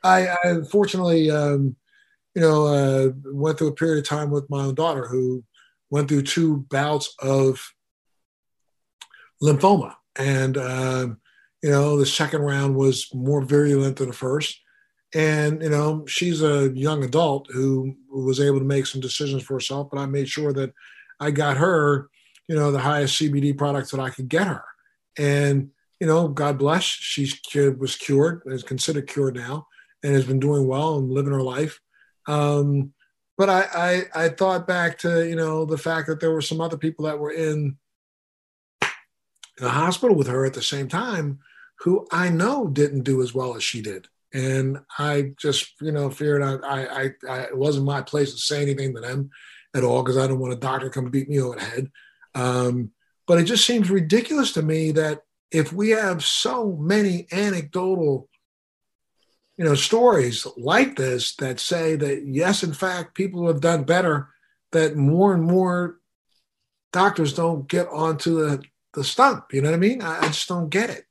I 0.04 0.38
unfortunately, 0.44 1.32
um, 1.32 1.76
you 2.36 2.42
know, 2.42 2.68
uh, 2.68 3.10
went 3.26 3.58
through 3.58 3.70
a 3.70 3.76
period 3.76 4.00
of 4.00 4.08
time 4.08 4.30
with 4.30 4.50
my 4.50 4.66
own 4.66 4.76
daughter 4.76 5.08
who 5.08 5.44
went 5.90 6.08
through 6.08 6.24
two 6.24 6.58
bouts 6.70 7.16
of 7.20 7.74
lymphoma, 9.42 9.96
and 10.16 10.58
um, 10.58 11.22
you 11.62 11.70
know, 11.70 11.98
the 11.98 12.06
second 12.06 12.42
round 12.42 12.76
was 12.76 13.08
more 13.14 13.42
virulent 13.42 13.98
than 13.98 14.08
the 14.08 14.14
first. 14.14 14.60
And 15.14 15.62
you 15.62 15.70
know, 15.70 16.06
she's 16.08 16.42
a 16.42 16.70
young 16.70 17.04
adult 17.04 17.48
who 17.52 17.96
was 18.10 18.40
able 18.40 18.60
to 18.60 18.66
make 18.66 18.86
some 18.86 19.02
decisions 19.02 19.44
for 19.44 19.56
herself, 19.56 19.90
but 19.92 20.00
I 20.00 20.06
made 20.06 20.30
sure 20.30 20.54
that 20.54 20.74
I 21.20 21.32
got 21.32 21.58
her 21.58 22.10
you 22.50 22.56
know, 22.56 22.72
the 22.72 22.80
highest 22.80 23.22
CBD 23.22 23.56
products 23.56 23.92
that 23.92 24.02
I 24.02 24.10
could 24.10 24.28
get 24.28 24.48
her. 24.48 24.64
And, 25.18 25.70
you 26.00 26.08
know, 26.08 26.28
God 26.28 26.58
bless, 26.58 26.84
she 26.84 27.32
was 27.52 27.96
cured, 27.96 28.42
is 28.48 28.64
considered 28.64 29.08
cured 29.08 29.36
now, 29.36 29.68
and 30.04 30.16
has 30.16 30.26
been 30.26 30.40
doing 30.40 30.68
well 30.68 30.98
and 30.98 31.12
living 31.12 31.32
her 31.32 31.44
life. 31.44 31.80
Um, 32.28 32.92
but 33.38 33.50
I, 33.50 33.68
I, 34.16 34.26
I 34.26 34.30
thought 34.30 34.68
back 34.68 34.98
to, 35.00 35.30
you 35.30 35.36
know, 35.36 35.64
the 35.64 35.78
fact 35.78 36.08
that 36.08 36.20
there 36.20 36.32
were 36.32 36.42
some 36.42 36.60
other 36.60 36.78
people 36.78 37.06
that 37.06 37.20
were 37.20 37.32
in, 37.32 37.78
in 38.82 39.64
the 39.64 39.70
hospital 39.70 40.16
with 40.16 40.28
her 40.28 40.44
at 40.44 40.56
the 40.56 40.64
same 40.64 40.88
time 40.88 41.40
who 41.82 42.08
I 42.12 42.30
know 42.30 42.68
didn't 42.68 43.04
do 43.04 43.22
as 43.22 43.34
well 43.34 43.56
as 43.56 43.64
she 43.64 43.82
did. 43.82 44.08
And 44.34 44.80
I 44.98 45.34
just, 45.38 45.82
you 45.82 45.92
know, 45.92 46.10
feared 46.10 46.44
I, 46.44 46.56
I, 46.56 47.02
I, 47.02 47.12
I 47.28 47.40
it 47.44 47.58
wasn't 47.58 47.86
my 47.86 48.02
place 48.02 48.32
to 48.32 48.38
say 48.38 48.62
anything 48.62 48.94
to 48.96 49.02
them 49.02 49.32
at 49.76 49.84
all 49.84 50.04
because 50.04 50.18
I 50.18 50.28
don't 50.28 50.40
want 50.40 50.54
a 50.54 50.58
doctor 50.58 50.88
to 50.88 50.94
come 50.94 51.10
beat 51.10 51.30
me 51.30 51.40
over 51.40 51.56
the 51.56 51.66
head. 51.66 51.92
Um, 52.36 52.92
but 53.28 53.40
it 53.40 53.46
just 53.46 53.66
seems 53.66 53.90
ridiculous 53.90 54.52
to 54.54 54.62
me 54.62 54.92
that 54.92 55.22
if 55.52 55.74
we 55.74 55.90
have 55.92 56.24
so 56.24 56.76
many 56.80 57.28
anecdotal 57.32 58.30
you 59.58 59.66
know 59.66 59.76
stories 59.76 60.48
like 60.58 60.96
this 60.96 61.36
that 61.36 61.60
say 61.60 61.96
that 61.96 62.26
yes 62.26 62.64
in 62.64 62.74
fact 62.74 63.14
people 63.14 63.46
have 63.48 63.60
done 63.60 63.84
better 63.84 64.30
that 64.72 64.96
more 64.96 65.34
and 65.34 65.44
more 65.44 65.98
doctors 66.94 67.34
don't 67.34 67.68
get 67.68 67.88
onto 67.90 68.40
the, 68.40 68.64
the 68.94 69.04
stump 69.04 69.54
you 69.54 69.62
know 69.62 69.70
what 69.70 69.76
i 69.76 69.80
mean 69.80 70.02
I, 70.02 70.20
I 70.20 70.28
just 70.28 70.48
don't 70.48 70.70
get 70.70 70.90
it 70.90 71.04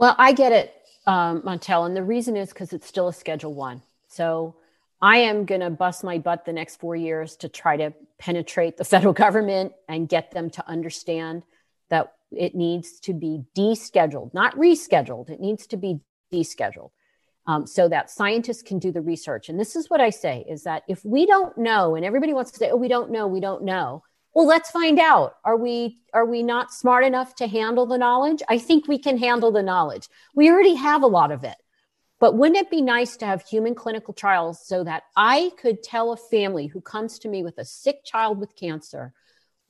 well 0.00 0.16
i 0.18 0.32
get 0.32 0.52
it 0.52 0.74
um, 1.06 1.42
montel 1.42 1.86
and 1.86 1.96
the 1.96 2.02
reason 2.02 2.36
is 2.36 2.48
because 2.48 2.72
it's 2.72 2.86
still 2.86 3.08
a 3.08 3.12
schedule 3.12 3.54
one 3.54 3.80
so 4.08 4.56
I 5.02 5.18
am 5.18 5.46
going 5.46 5.62
to 5.62 5.70
bust 5.70 6.04
my 6.04 6.18
butt 6.18 6.44
the 6.44 6.52
next 6.52 6.76
four 6.76 6.94
years 6.94 7.36
to 7.36 7.48
try 7.48 7.76
to 7.76 7.92
penetrate 8.18 8.76
the 8.76 8.84
federal 8.92 9.14
government 9.14 9.72
and 9.88 10.08
get 10.08 10.32
them 10.32 10.50
to 10.50 10.68
understand 10.68 11.42
that 11.88 12.12
it 12.30 12.54
needs 12.54 13.00
to 13.00 13.12
be 13.12 13.42
descheduled, 13.56 14.32
not 14.34 14.54
rescheduled. 14.56 15.30
It 15.30 15.40
needs 15.40 15.66
to 15.68 15.76
be 15.76 16.00
descheduled 16.32 16.90
um, 17.46 17.66
so 17.66 17.88
that 17.88 18.10
scientists 18.10 18.62
can 18.62 18.78
do 18.78 18.92
the 18.92 19.00
research. 19.00 19.48
And 19.48 19.58
this 19.58 19.74
is 19.74 19.90
what 19.90 20.00
I 20.00 20.10
say 20.10 20.44
is 20.48 20.64
that 20.64 20.84
if 20.86 21.04
we 21.04 21.26
don't 21.26 21.56
know, 21.58 21.96
and 21.96 22.04
everybody 22.04 22.32
wants 22.32 22.52
to 22.52 22.58
say, 22.58 22.70
oh, 22.70 22.76
we 22.76 22.88
don't 22.88 23.10
know, 23.10 23.26
we 23.26 23.40
don't 23.40 23.64
know. 23.64 24.04
Well, 24.34 24.46
let's 24.46 24.70
find 24.70 24.98
out. 24.98 25.36
Are 25.44 25.56
we 25.56 25.98
are 26.12 26.26
we 26.26 26.42
not 26.42 26.72
smart 26.72 27.04
enough 27.04 27.34
to 27.36 27.46
handle 27.46 27.86
the 27.86 27.98
knowledge? 27.98 28.42
I 28.48 28.58
think 28.58 28.86
we 28.86 28.98
can 28.98 29.18
handle 29.18 29.50
the 29.50 29.62
knowledge. 29.62 30.08
We 30.34 30.50
already 30.50 30.74
have 30.74 31.02
a 31.02 31.08
lot 31.08 31.32
of 31.32 31.44
it. 31.44 31.56
But 32.20 32.36
wouldn't 32.36 32.58
it 32.58 32.70
be 32.70 32.82
nice 32.82 33.16
to 33.16 33.26
have 33.26 33.42
human 33.42 33.74
clinical 33.74 34.12
trials 34.12 34.64
so 34.64 34.84
that 34.84 35.04
I 35.16 35.52
could 35.60 35.82
tell 35.82 36.12
a 36.12 36.16
family 36.16 36.66
who 36.66 36.80
comes 36.80 37.18
to 37.20 37.28
me 37.28 37.42
with 37.42 37.56
a 37.58 37.64
sick 37.64 38.04
child 38.04 38.38
with 38.38 38.54
cancer 38.56 39.14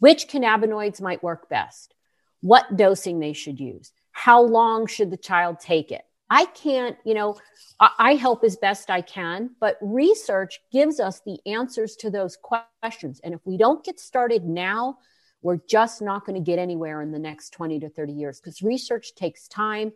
which 0.00 0.28
cannabinoids 0.28 1.00
might 1.00 1.22
work 1.22 1.48
best, 1.48 1.94
what 2.40 2.76
dosing 2.76 3.20
they 3.20 3.34
should 3.34 3.60
use, 3.60 3.92
how 4.12 4.42
long 4.42 4.86
should 4.86 5.10
the 5.10 5.16
child 5.16 5.60
take 5.60 5.92
it? 5.92 6.02
I 6.30 6.44
can't, 6.46 6.96
you 7.04 7.14
know, 7.14 7.36
I 7.80 8.14
help 8.14 8.44
as 8.44 8.56
best 8.56 8.88
I 8.88 9.00
can, 9.00 9.50
but 9.58 9.76
research 9.80 10.60
gives 10.70 11.00
us 11.00 11.20
the 11.26 11.38
answers 11.44 11.96
to 11.96 12.10
those 12.10 12.36
questions. 12.36 13.20
And 13.24 13.34
if 13.34 13.40
we 13.44 13.56
don't 13.56 13.84
get 13.84 13.98
started 13.98 14.44
now, 14.44 14.98
we're 15.42 15.58
just 15.68 16.00
not 16.00 16.24
going 16.24 16.36
to 16.36 16.44
get 16.44 16.58
anywhere 16.58 17.02
in 17.02 17.10
the 17.10 17.18
next 17.18 17.50
20 17.50 17.80
to 17.80 17.88
30 17.88 18.12
years 18.12 18.40
because 18.40 18.62
research 18.62 19.14
takes 19.16 19.48
time 19.48 19.92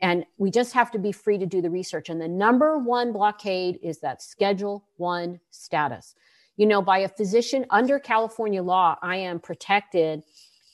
and 0.00 0.24
we 0.38 0.50
just 0.50 0.72
have 0.72 0.90
to 0.92 0.98
be 0.98 1.12
free 1.12 1.38
to 1.38 1.46
do 1.46 1.60
the 1.60 1.70
research. 1.70 2.08
And 2.08 2.20
the 2.20 2.28
number 2.28 2.78
one 2.78 3.12
blockade 3.12 3.78
is 3.82 4.00
that 4.00 4.22
Schedule 4.22 4.84
One 4.96 5.40
status. 5.50 6.14
You 6.56 6.66
know, 6.66 6.80
by 6.80 6.98
a 6.98 7.08
physician 7.08 7.66
under 7.70 7.98
California 7.98 8.62
law, 8.62 8.96
I 9.02 9.16
am 9.16 9.40
protected 9.40 10.22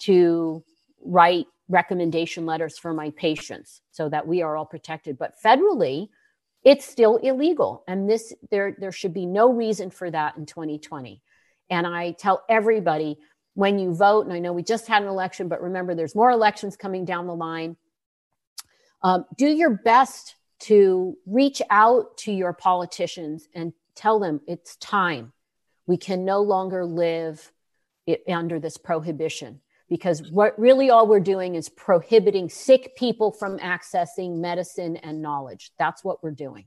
to 0.01 0.63
write 1.03 1.47
recommendation 1.71 2.45
letters 2.45 2.79
for 2.79 2.93
my 2.93 3.11
patients 3.11 3.81
so 3.93 4.09
that 4.09 4.27
we 4.27 4.43
are 4.43 4.57
all 4.57 4.67
protected. 4.67 5.17
But 5.17 5.35
federally, 5.43 6.09
it's 6.63 6.85
still 6.85 7.17
illegal. 7.17 7.85
And 7.89 8.11
this 8.11 8.35
there 8.51 8.77
there 8.79 8.93
should 8.93 9.15
be 9.15 9.25
no 9.25 9.53
reason 9.53 9.91
for 9.91 10.11
that 10.11 10.37
in 10.37 10.45
2020. 10.45 11.23
And 11.71 11.87
I 11.87 12.13
tell 12.13 12.45
everybody 12.49 13.19
when 13.55 13.79
you 13.79 13.95
vote, 13.95 14.27
and 14.27 14.35
I 14.35 14.39
know 14.39 14.53
we 14.53 14.63
just 14.63 14.87
had 14.87 15.03
an 15.03 15.09
election, 15.09 15.49
but 15.49 15.63
remember 15.63 15.95
there's 15.95 16.15
more 16.15 16.31
elections 16.31 16.77
coming 16.77 17.05
down 17.05 17.27
the 17.27 17.35
line 17.35 17.77
um, 19.03 19.25
do 19.37 19.47
your 19.47 19.71
best 19.71 20.37
to 20.61 21.17
reach 21.27 21.63
out 21.71 22.17
to 22.19 22.33
your 22.33 22.53
politicians 22.53 23.49
and 23.55 23.73
tell 23.95 24.19
them 24.19 24.41
it's 24.47 24.77
time. 24.77 25.33
We 25.87 25.97
can 25.97 26.25
no 26.25 26.43
longer 26.43 26.85
live 26.85 27.53
it, 28.07 28.23
under 28.29 28.61
this 28.61 28.77
prohibition 28.77 29.61
because 29.91 30.31
what 30.31 30.59
really 30.59 30.89
all 30.89 31.07
we're 31.07 31.21
doing 31.21 31.57
is 31.57 31.69
prohibiting 31.69 32.49
sick 32.49 32.97
people 32.97 33.33
from 33.33 33.59
accessing 33.59 34.39
medicine 34.39 34.97
and 34.99 35.21
knowledge. 35.21 35.73
That's 35.79 36.05
what 36.05 36.23
we're 36.23 36.31
doing. 36.31 36.67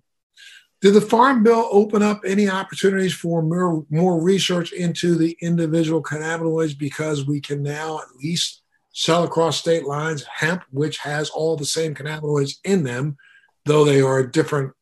Did 0.81 0.95
the 0.95 1.01
Farm 1.01 1.43
Bill 1.43 1.69
open 1.71 2.03
up 2.03 2.23
any 2.25 2.49
opportunities 2.49 3.13
for 3.13 3.41
more, 3.41 3.85
more 3.89 4.21
research 4.21 4.73
into 4.73 5.15
the 5.15 5.37
individual 5.41 6.03
cannabinoids 6.03 6.77
because 6.77 7.25
we 7.25 7.39
can 7.39 7.63
now 7.63 7.99
at 7.99 8.13
least 8.21 8.61
sell 8.91 9.23
across 9.23 9.57
state 9.57 9.85
lines 9.85 10.25
hemp, 10.25 10.63
which 10.71 10.97
has 10.97 11.29
all 11.29 11.55
the 11.55 11.65
same 11.65 11.95
cannabinoids 11.95 12.57
in 12.65 12.83
them, 12.83 13.15
though 13.63 13.85
they 13.85 14.01
are 14.01 14.27
different, 14.27 14.73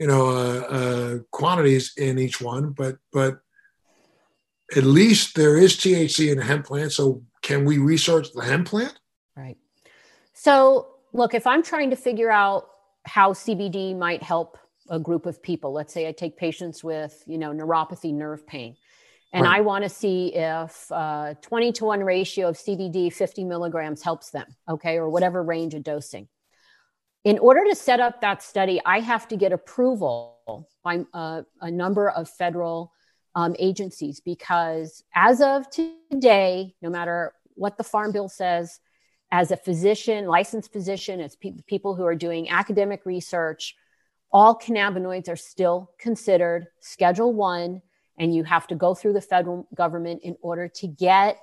you 0.00 0.08
know, 0.08 0.30
uh, 0.30 0.60
uh, 0.60 1.18
quantities 1.30 1.92
in 1.96 2.18
each 2.18 2.40
one. 2.40 2.70
But 2.70 2.96
but 3.12 3.38
at 4.76 4.82
least 4.82 5.36
there 5.36 5.56
is 5.56 5.76
THC 5.76 6.32
in 6.32 6.38
hemp 6.38 6.66
plant. 6.66 6.90
So 6.90 7.22
can 7.42 7.64
we 7.64 7.78
research 7.78 8.32
the 8.32 8.42
hemp 8.42 8.68
plant? 8.68 8.98
Right. 9.36 9.58
So, 10.32 10.94
look, 11.12 11.34
if 11.34 11.46
I'm 11.46 11.62
trying 11.62 11.90
to 11.90 11.96
figure 11.96 12.30
out 12.30 12.68
how 13.04 13.32
CBD 13.32 13.96
might 13.96 14.22
help 14.22 14.58
a 14.88 14.98
group 14.98 15.26
of 15.26 15.42
people, 15.42 15.72
let's 15.72 15.92
say 15.92 16.08
I 16.08 16.12
take 16.12 16.36
patients 16.36 16.82
with, 16.82 17.22
you 17.26 17.38
know, 17.38 17.52
neuropathy, 17.52 18.14
nerve 18.14 18.46
pain, 18.46 18.76
and 19.32 19.44
right. 19.44 19.58
I 19.58 19.60
want 19.62 19.84
to 19.84 19.88
see 19.88 20.34
if 20.34 20.90
uh, 20.92 21.34
20 21.40 21.72
to 21.72 21.84
1 21.86 22.00
ratio 22.00 22.48
of 22.48 22.56
CBD 22.56 23.12
50 23.12 23.44
milligrams 23.44 24.02
helps 24.02 24.30
them, 24.30 24.46
okay, 24.68 24.98
or 24.98 25.08
whatever 25.08 25.42
range 25.42 25.74
of 25.74 25.82
dosing. 25.82 26.28
In 27.24 27.38
order 27.38 27.64
to 27.68 27.74
set 27.74 28.00
up 28.00 28.20
that 28.20 28.42
study, 28.42 28.80
I 28.84 29.00
have 29.00 29.28
to 29.28 29.36
get 29.36 29.52
approval 29.52 30.68
by 30.82 31.04
uh, 31.14 31.42
a 31.60 31.70
number 31.70 32.10
of 32.10 32.28
federal 32.28 32.92
um, 33.34 33.56
agencies 33.58 34.20
because 34.20 35.04
as 35.14 35.40
of 35.40 35.66
today, 35.70 36.74
no 36.82 36.90
matter 36.90 37.32
what 37.54 37.76
the 37.76 37.84
Farm 37.84 38.12
Bill 38.12 38.28
says, 38.28 38.80
as 39.30 39.50
a 39.50 39.56
physician, 39.56 40.26
licensed 40.26 40.72
physician, 40.72 41.20
as 41.20 41.36
pe- 41.36 41.54
people 41.66 41.94
who 41.94 42.04
are 42.04 42.14
doing 42.14 42.50
academic 42.50 43.06
research, 43.06 43.74
all 44.30 44.58
cannabinoids 44.58 45.28
are 45.28 45.36
still 45.36 45.90
considered 45.98 46.66
Schedule 46.80 47.32
One, 47.32 47.80
and 48.18 48.34
you 48.34 48.44
have 48.44 48.66
to 48.68 48.74
go 48.74 48.94
through 48.94 49.14
the 49.14 49.20
federal 49.22 49.66
government 49.74 50.20
in 50.22 50.36
order 50.42 50.68
to 50.68 50.86
get 50.86 51.38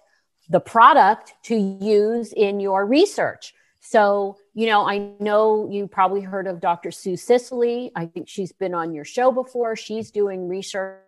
the 0.49 0.59
product 0.59 1.33
to 1.43 1.55
use 1.55 2.31
in 2.33 2.59
your 2.59 2.85
research. 2.85 3.53
So, 3.81 4.37
you 4.53 4.67
know, 4.67 4.87
I 4.87 5.11
know 5.19 5.69
you 5.71 5.87
probably 5.87 6.21
heard 6.21 6.47
of 6.47 6.59
Dr. 6.59 6.91
Sue 6.91 7.15
Sisley. 7.15 7.91
I 7.95 8.05
think 8.05 8.27
she's 8.27 8.51
been 8.51 8.73
on 8.73 8.93
your 8.93 9.05
show 9.05 9.31
before. 9.31 9.75
She's 9.75 10.11
doing 10.11 10.47
research 10.47 10.99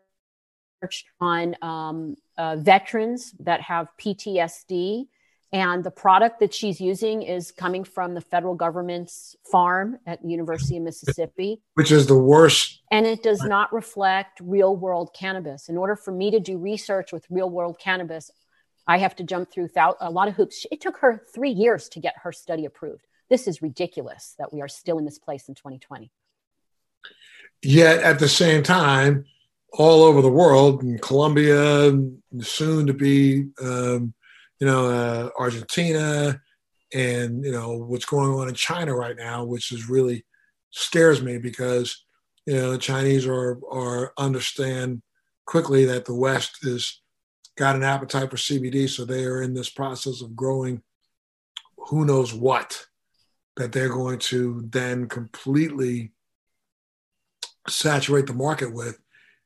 on 1.20 1.56
um, 1.62 2.16
uh, 2.38 2.56
veterans 2.58 3.34
that 3.40 3.62
have 3.62 3.88
PTSD 4.00 5.08
and 5.54 5.84
the 5.84 5.92
product 5.92 6.40
that 6.40 6.54
she's 6.54 6.80
using 6.80 7.24
is 7.24 7.52
coming 7.52 7.84
from 7.84 8.14
the 8.14 8.22
federal 8.22 8.56
government's 8.56 9.36
farm 9.44 9.98
at 10.06 10.22
the 10.22 10.30
University 10.30 10.78
of 10.78 10.84
Mississippi. 10.84 11.62
Which 11.74 11.92
is 11.92 12.08
the 12.08 12.18
worst. 12.18 12.82
And 12.90 13.06
it 13.06 13.22
does 13.22 13.44
not 13.44 13.74
reflect 13.74 14.40
real 14.42 14.76
world 14.76 15.14
cannabis. 15.14 15.68
In 15.68 15.78
order 15.78 15.98
for 15.98 16.12
me 16.14 16.32
to 16.32 16.40
do 16.40 16.58
research 16.58 17.12
with 17.12 17.26
real 17.30 17.50
world 17.50 17.78
cannabis, 17.80 18.32
I 18.88 18.98
have 19.00 19.16
to 19.18 19.24
jump 19.24 19.52
through 19.52 19.70
a 20.00 20.10
lot 20.10 20.30
of 20.30 20.36
hoops. 20.36 20.66
It 20.72 20.80
took 20.80 20.98
her 21.00 21.22
three 21.34 21.52
years 21.52 21.90
to 21.90 22.00
get 22.00 22.16
her 22.24 22.32
study 22.32 22.64
approved. 22.64 23.06
This 23.30 23.48
is 23.48 23.62
ridiculous 23.62 24.36
that 24.40 24.54
we 24.54 24.62
are 24.62 24.68
still 24.70 25.00
in 25.00 25.06
this 25.06 25.20
place 25.20 25.50
in 25.50 25.56
2020. 25.56 26.12
Yet 27.62 28.02
at 28.04 28.20
the 28.20 28.30
same 28.30 28.64
time, 28.64 29.26
all 29.74 30.04
over 30.04 30.22
the 30.22 30.30
world, 30.30 30.84
in 30.84 30.98
Colombia, 31.00 31.98
soon 32.42 32.88
to 32.88 32.94
be 32.94 33.46
um, 33.62 34.14
you 34.62 34.68
know, 34.68 34.86
uh, 34.86 35.30
Argentina 35.40 36.40
and, 36.94 37.44
you 37.44 37.52
know, 37.52 37.78
what's 37.78 38.06
going 38.06 38.30
on 38.30 38.48
in 38.48 38.54
China 38.54 38.96
right 38.96 39.18
now, 39.18 39.44
which 39.44 39.72
is 39.72 39.90
really 39.90 40.24
scares 40.70 41.20
me 41.20 41.40
because, 41.40 42.06
you 42.46 42.54
know, 42.54 42.72
the 42.72 42.78
Chinese 42.78 43.26
are, 43.26 43.60
are 43.72 44.14
understand 44.20 45.02
quickly 45.46 45.86
that 45.86 46.06
the 46.06 46.14
West 46.14 46.60
has 46.64 47.02
got 47.58 47.76
an 47.76 47.84
appetite 47.84 48.30
for 48.30 48.38
CBD. 48.38 48.88
So 48.88 49.04
they 49.04 49.26
are 49.26 49.42
in 49.42 49.56
this 49.56 49.70
process 49.70 50.22
of 50.22 50.36
growing 50.36 50.84
who 51.88 52.06
knows 52.06 52.32
what 52.32 52.86
that 53.58 53.72
they're 53.72 53.90
going 53.90 54.20
to 54.20 54.64
then 54.70 55.08
completely 55.08 56.12
saturate 57.68 58.28
the 58.28 58.34
market 58.34 58.72
with. 58.72 59.01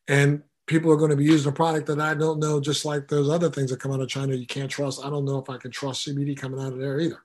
And 0.08 0.44
people 0.68 0.92
are 0.92 0.98
going 0.98 1.12
to 1.12 1.18
be 1.18 1.26
using 1.26 1.50
a 1.50 1.56
product 1.56 1.88
that 1.88 2.00
I 2.00 2.14
don't 2.14 2.40
know, 2.40 2.60
just 2.60 2.86
like 2.86 3.08
those 3.08 3.30
other 3.30 3.50
things 3.50 3.72
that 3.72 3.80
come 3.80 3.92
out 3.92 4.02
of 4.02 4.10
China 4.10 4.36
you 4.36 4.48
can't 4.48 4.70
trust. 4.70 5.04
I 5.04 5.10
don't 5.10 5.26
know 5.26 5.38
if 5.38 5.50
I 5.50 5.58
can 5.58 5.72
trust 5.72 6.08
CBD 6.08 6.38
coming 6.38 6.60
out 6.60 6.74
of 6.74 6.80
there 6.80 7.00
either. 7.00 7.20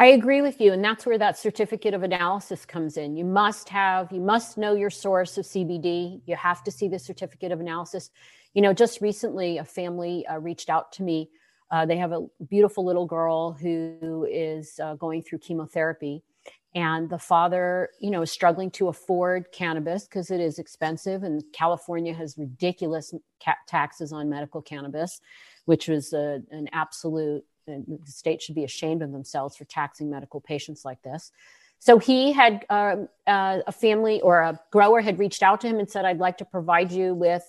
I 0.00 0.06
agree 0.06 0.42
with 0.42 0.60
you. 0.60 0.72
And 0.72 0.84
that's 0.84 1.04
where 1.04 1.18
that 1.18 1.36
certificate 1.36 1.92
of 1.92 2.04
analysis 2.04 2.64
comes 2.64 2.96
in. 2.96 3.16
You 3.16 3.24
must 3.24 3.68
have, 3.68 4.12
you 4.12 4.20
must 4.20 4.56
know 4.56 4.74
your 4.74 4.90
source 4.90 5.36
of 5.38 5.44
CBD. 5.44 6.20
You 6.24 6.36
have 6.36 6.62
to 6.64 6.70
see 6.70 6.86
the 6.86 7.00
certificate 7.00 7.50
of 7.50 7.58
analysis. 7.58 8.10
You 8.54 8.62
know, 8.62 8.72
just 8.72 9.00
recently, 9.00 9.58
a 9.58 9.64
family 9.64 10.24
uh, 10.26 10.38
reached 10.38 10.70
out 10.70 10.92
to 10.92 11.02
me. 11.02 11.30
Uh, 11.70 11.84
they 11.84 11.96
have 11.96 12.12
a 12.12 12.26
beautiful 12.48 12.84
little 12.84 13.06
girl 13.06 13.52
who 13.52 14.26
is 14.30 14.78
uh, 14.82 14.94
going 14.94 15.20
through 15.20 15.38
chemotherapy 15.38 16.22
and 16.74 17.08
the 17.08 17.18
father 17.18 17.90
you 18.00 18.10
know 18.10 18.22
is 18.22 18.30
struggling 18.30 18.70
to 18.70 18.88
afford 18.88 19.50
cannabis 19.52 20.04
because 20.04 20.30
it 20.30 20.40
is 20.40 20.58
expensive 20.58 21.22
and 21.22 21.42
california 21.52 22.12
has 22.12 22.36
ridiculous 22.36 23.14
ca- 23.42 23.56
taxes 23.66 24.12
on 24.12 24.28
medical 24.28 24.60
cannabis 24.60 25.20
which 25.64 25.88
was 25.88 26.12
a, 26.12 26.42
an 26.50 26.68
absolute 26.72 27.44
the 27.68 28.10
state 28.10 28.42
should 28.42 28.54
be 28.54 28.64
ashamed 28.64 29.02
of 29.02 29.12
themselves 29.12 29.56
for 29.56 29.64
taxing 29.64 30.10
medical 30.10 30.40
patients 30.40 30.84
like 30.84 31.02
this. 31.02 31.32
So 31.78 31.98
he 31.98 32.32
had 32.32 32.64
um, 32.70 33.08
uh, 33.26 33.60
a 33.66 33.72
family 33.72 34.20
or 34.20 34.40
a 34.40 34.60
grower 34.70 35.00
had 35.00 35.18
reached 35.18 35.42
out 35.42 35.60
to 35.60 35.68
him 35.68 35.78
and 35.78 35.88
said 35.88 36.04
i'd 36.04 36.18
like 36.18 36.38
to 36.38 36.44
provide 36.44 36.90
you 36.90 37.14
with 37.14 37.44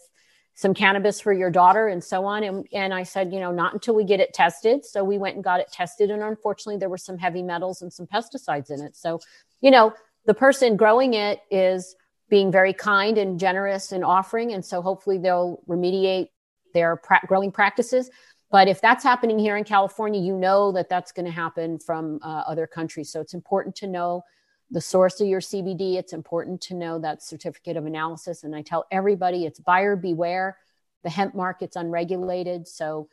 some 0.55 0.73
cannabis 0.73 1.21
for 1.21 1.31
your 1.31 1.49
daughter 1.49 1.87
and 1.87 2.03
so 2.03 2.25
on. 2.25 2.43
And, 2.43 2.67
and 2.73 2.93
I 2.93 3.03
said, 3.03 3.31
you 3.31 3.39
know, 3.39 3.51
not 3.51 3.73
until 3.73 3.95
we 3.95 4.03
get 4.03 4.19
it 4.19 4.33
tested. 4.33 4.83
So 4.85 5.03
we 5.03 5.17
went 5.17 5.35
and 5.35 5.43
got 5.43 5.61
it 5.61 5.71
tested. 5.71 6.11
And 6.11 6.21
unfortunately, 6.21 6.77
there 6.77 6.89
were 6.89 6.97
some 6.97 7.17
heavy 7.17 7.41
metals 7.41 7.81
and 7.81 7.91
some 7.91 8.07
pesticides 8.07 8.69
in 8.69 8.81
it. 8.81 8.95
So, 8.95 9.19
you 9.61 9.71
know, 9.71 9.93
the 10.25 10.33
person 10.33 10.75
growing 10.75 11.13
it 11.13 11.39
is 11.49 11.95
being 12.29 12.51
very 12.51 12.73
kind 12.73 13.17
and 13.17 13.39
generous 13.39 13.91
and 13.91 14.03
offering. 14.03 14.53
And 14.53 14.63
so 14.63 14.81
hopefully 14.81 15.17
they'll 15.17 15.61
remediate 15.67 16.27
their 16.73 16.97
pra- 16.97 17.21
growing 17.25 17.51
practices. 17.51 18.09
But 18.51 18.67
if 18.67 18.81
that's 18.81 19.03
happening 19.03 19.39
here 19.39 19.57
in 19.57 19.63
California, 19.63 20.19
you 20.19 20.35
know 20.35 20.71
that 20.73 20.89
that's 20.89 21.11
going 21.11 21.25
to 21.25 21.31
happen 21.31 21.79
from 21.79 22.19
uh, 22.23 22.43
other 22.47 22.67
countries. 22.67 23.11
So 23.11 23.21
it's 23.21 23.33
important 23.33 23.75
to 23.77 23.87
know 23.87 24.23
the 24.71 24.81
source 24.81 25.19
of 25.21 25.27
your 25.27 25.41
CBD. 25.41 25.95
It's 25.95 26.13
important 26.13 26.61
to 26.61 26.75
know 26.75 26.99
that 26.99 27.23
certificate 27.23 27.77
of 27.77 27.85
analysis. 27.85 28.43
And 28.43 28.55
I 28.55 28.61
tell 28.61 28.85
everybody 28.91 29.45
it's 29.45 29.59
buyer 29.59 29.95
beware. 29.95 30.57
The 31.03 31.09
hemp 31.09 31.33
market's 31.33 31.75
unregulated. 31.75 32.67
So, 32.67 33.09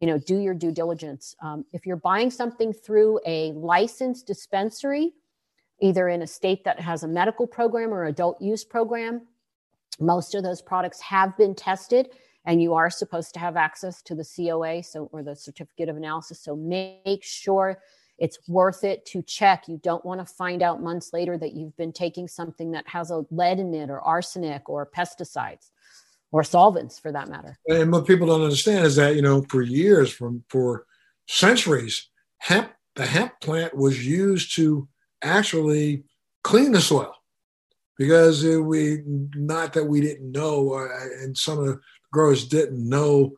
you 0.00 0.06
know, 0.06 0.18
do 0.18 0.38
your 0.38 0.54
due 0.54 0.72
diligence. 0.72 1.36
Um, 1.42 1.64
if 1.72 1.86
you're 1.86 1.96
buying 1.96 2.30
something 2.30 2.72
through 2.72 3.20
a 3.26 3.52
licensed 3.52 4.26
dispensary, 4.26 5.12
either 5.80 6.08
in 6.08 6.22
a 6.22 6.26
state 6.26 6.64
that 6.64 6.80
has 6.80 7.02
a 7.02 7.08
medical 7.08 7.46
program 7.46 7.92
or 7.92 8.04
adult 8.04 8.40
use 8.40 8.64
program, 8.64 9.26
most 9.98 10.34
of 10.34 10.42
those 10.42 10.62
products 10.62 11.00
have 11.00 11.36
been 11.36 11.54
tested 11.54 12.08
and 12.46 12.62
you 12.62 12.74
are 12.74 12.90
supposed 12.90 13.34
to 13.34 13.40
have 13.40 13.56
access 13.56 14.02
to 14.02 14.14
the 14.14 14.24
COA 14.24 14.82
so 14.82 15.08
or 15.12 15.22
the 15.22 15.36
certificate 15.36 15.88
of 15.88 15.96
analysis 15.96 16.40
so 16.40 16.56
make 16.56 17.22
sure 17.22 17.78
it's 18.20 18.38
worth 18.46 18.84
it 18.84 19.04
to 19.06 19.22
check. 19.22 19.66
You 19.66 19.80
don't 19.82 20.04
want 20.04 20.20
to 20.20 20.34
find 20.34 20.62
out 20.62 20.82
months 20.82 21.12
later 21.14 21.38
that 21.38 21.54
you've 21.54 21.76
been 21.78 21.92
taking 21.92 22.28
something 22.28 22.70
that 22.72 22.86
has 22.86 23.10
a 23.10 23.24
lead 23.30 23.58
in 23.58 23.72
it 23.72 23.88
or 23.88 24.00
arsenic 24.02 24.68
or 24.68 24.86
pesticides 24.94 25.70
or 26.30 26.44
solvents 26.44 26.98
for 26.98 27.10
that 27.12 27.28
matter. 27.28 27.58
And 27.66 27.90
what 27.90 28.06
people 28.06 28.26
don't 28.26 28.42
understand 28.42 28.84
is 28.84 28.96
that, 28.96 29.16
you 29.16 29.22
know, 29.22 29.42
for 29.48 29.62
years, 29.62 30.12
from 30.12 30.44
for 30.50 30.84
centuries, 31.26 32.08
hemp, 32.38 32.70
the 32.94 33.06
hemp 33.06 33.32
plant 33.40 33.74
was 33.74 34.06
used 34.06 34.54
to 34.56 34.86
actually 35.22 36.04
clean 36.44 36.72
the 36.72 36.80
soil 36.80 37.14
because 37.96 38.44
we, 38.44 39.02
not 39.06 39.72
that 39.72 39.84
we 39.84 40.02
didn't 40.02 40.30
know, 40.30 40.74
uh, 40.74 40.88
and 41.22 41.36
some 41.36 41.58
of 41.58 41.66
the 41.66 41.80
growers 42.12 42.46
didn't 42.46 42.86
know, 42.86 43.32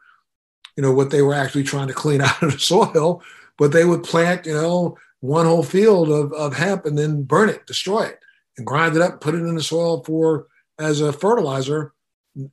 you 0.76 0.82
know, 0.82 0.92
what 0.92 1.10
they 1.10 1.22
were 1.22 1.34
actually 1.34 1.62
trying 1.62 1.86
to 1.86 1.94
clean 1.94 2.20
out 2.20 2.42
of 2.42 2.52
the 2.52 2.58
soil 2.58 3.22
but 3.58 3.72
they 3.72 3.84
would 3.84 4.02
plant, 4.02 4.46
you 4.46 4.54
know, 4.54 4.96
one 5.20 5.46
whole 5.46 5.62
field 5.62 6.10
of, 6.10 6.32
of 6.32 6.56
hemp 6.56 6.84
and 6.84 6.98
then 6.98 7.22
burn 7.22 7.48
it, 7.48 7.66
destroy 7.66 8.02
it, 8.02 8.18
and 8.58 8.66
grind 8.66 8.96
it 8.96 9.02
up, 9.02 9.20
put 9.20 9.34
it 9.34 9.38
in 9.38 9.54
the 9.54 9.62
soil 9.62 10.02
for 10.04 10.46
as 10.78 11.00
a 11.00 11.12
fertilizer, 11.12 11.92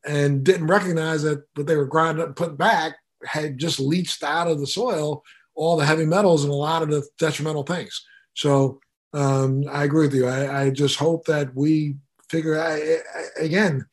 and 0.05 0.43
didn't 0.43 0.67
recognize 0.67 1.23
that 1.23 1.43
what 1.55 1.65
they 1.65 1.75
were 1.75 1.85
grinding 1.85 2.21
up 2.21 2.27
and 2.27 2.35
putting 2.35 2.55
back 2.55 2.95
had 3.25 3.57
just 3.57 3.79
leached 3.79 4.23
out 4.23 4.47
of 4.47 4.59
the 4.59 4.67
soil 4.67 5.23
all 5.55 5.75
the 5.75 5.85
heavy 5.85 6.05
metals 6.05 6.43
and 6.43 6.53
a 6.53 6.55
lot 6.55 6.81
of 6.81 6.89
the 6.89 7.05
detrimental 7.17 7.63
things. 7.63 8.05
So 8.33 8.79
um, 9.13 9.65
I 9.69 9.83
agree 9.83 10.07
with 10.07 10.15
you. 10.15 10.25
I, 10.27 10.63
I 10.63 10.69
just 10.69 10.97
hope 10.97 11.25
that 11.25 11.53
we 11.53 11.95
figure 12.29 12.57
out 12.57 12.79
again. 13.37 13.85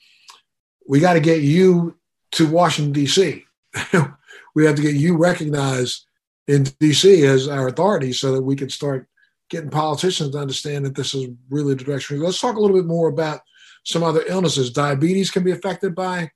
We 0.88 1.00
got 1.00 1.14
to 1.14 1.20
get 1.20 1.42
you 1.42 1.96
to 2.32 2.46
Washington 2.46 2.92
D.C. 2.92 3.44
we 4.54 4.64
have 4.64 4.76
to 4.76 4.82
get 4.82 4.94
you 4.94 5.16
recognized 5.16 6.05
in 6.48 6.64
DC 6.64 7.24
as 7.28 7.48
our 7.48 7.68
authority 7.68 8.12
so 8.12 8.32
that 8.32 8.42
we 8.42 8.56
can 8.56 8.70
start 8.70 9.08
getting 9.48 9.70
politicians 9.70 10.30
to 10.30 10.38
understand 10.38 10.84
that 10.84 10.94
this 10.94 11.14
is 11.14 11.28
really 11.50 11.74
the 11.74 11.84
direction. 11.84 12.20
Let's 12.20 12.40
talk 12.40 12.56
a 12.56 12.60
little 12.60 12.76
bit 12.76 12.86
more 12.86 13.08
about 13.08 13.40
some 13.84 14.02
other 14.02 14.22
illnesses. 14.26 14.70
Diabetes 14.70 15.30
can 15.30 15.44
be 15.44 15.52
affected 15.52 15.94
by 15.94 16.30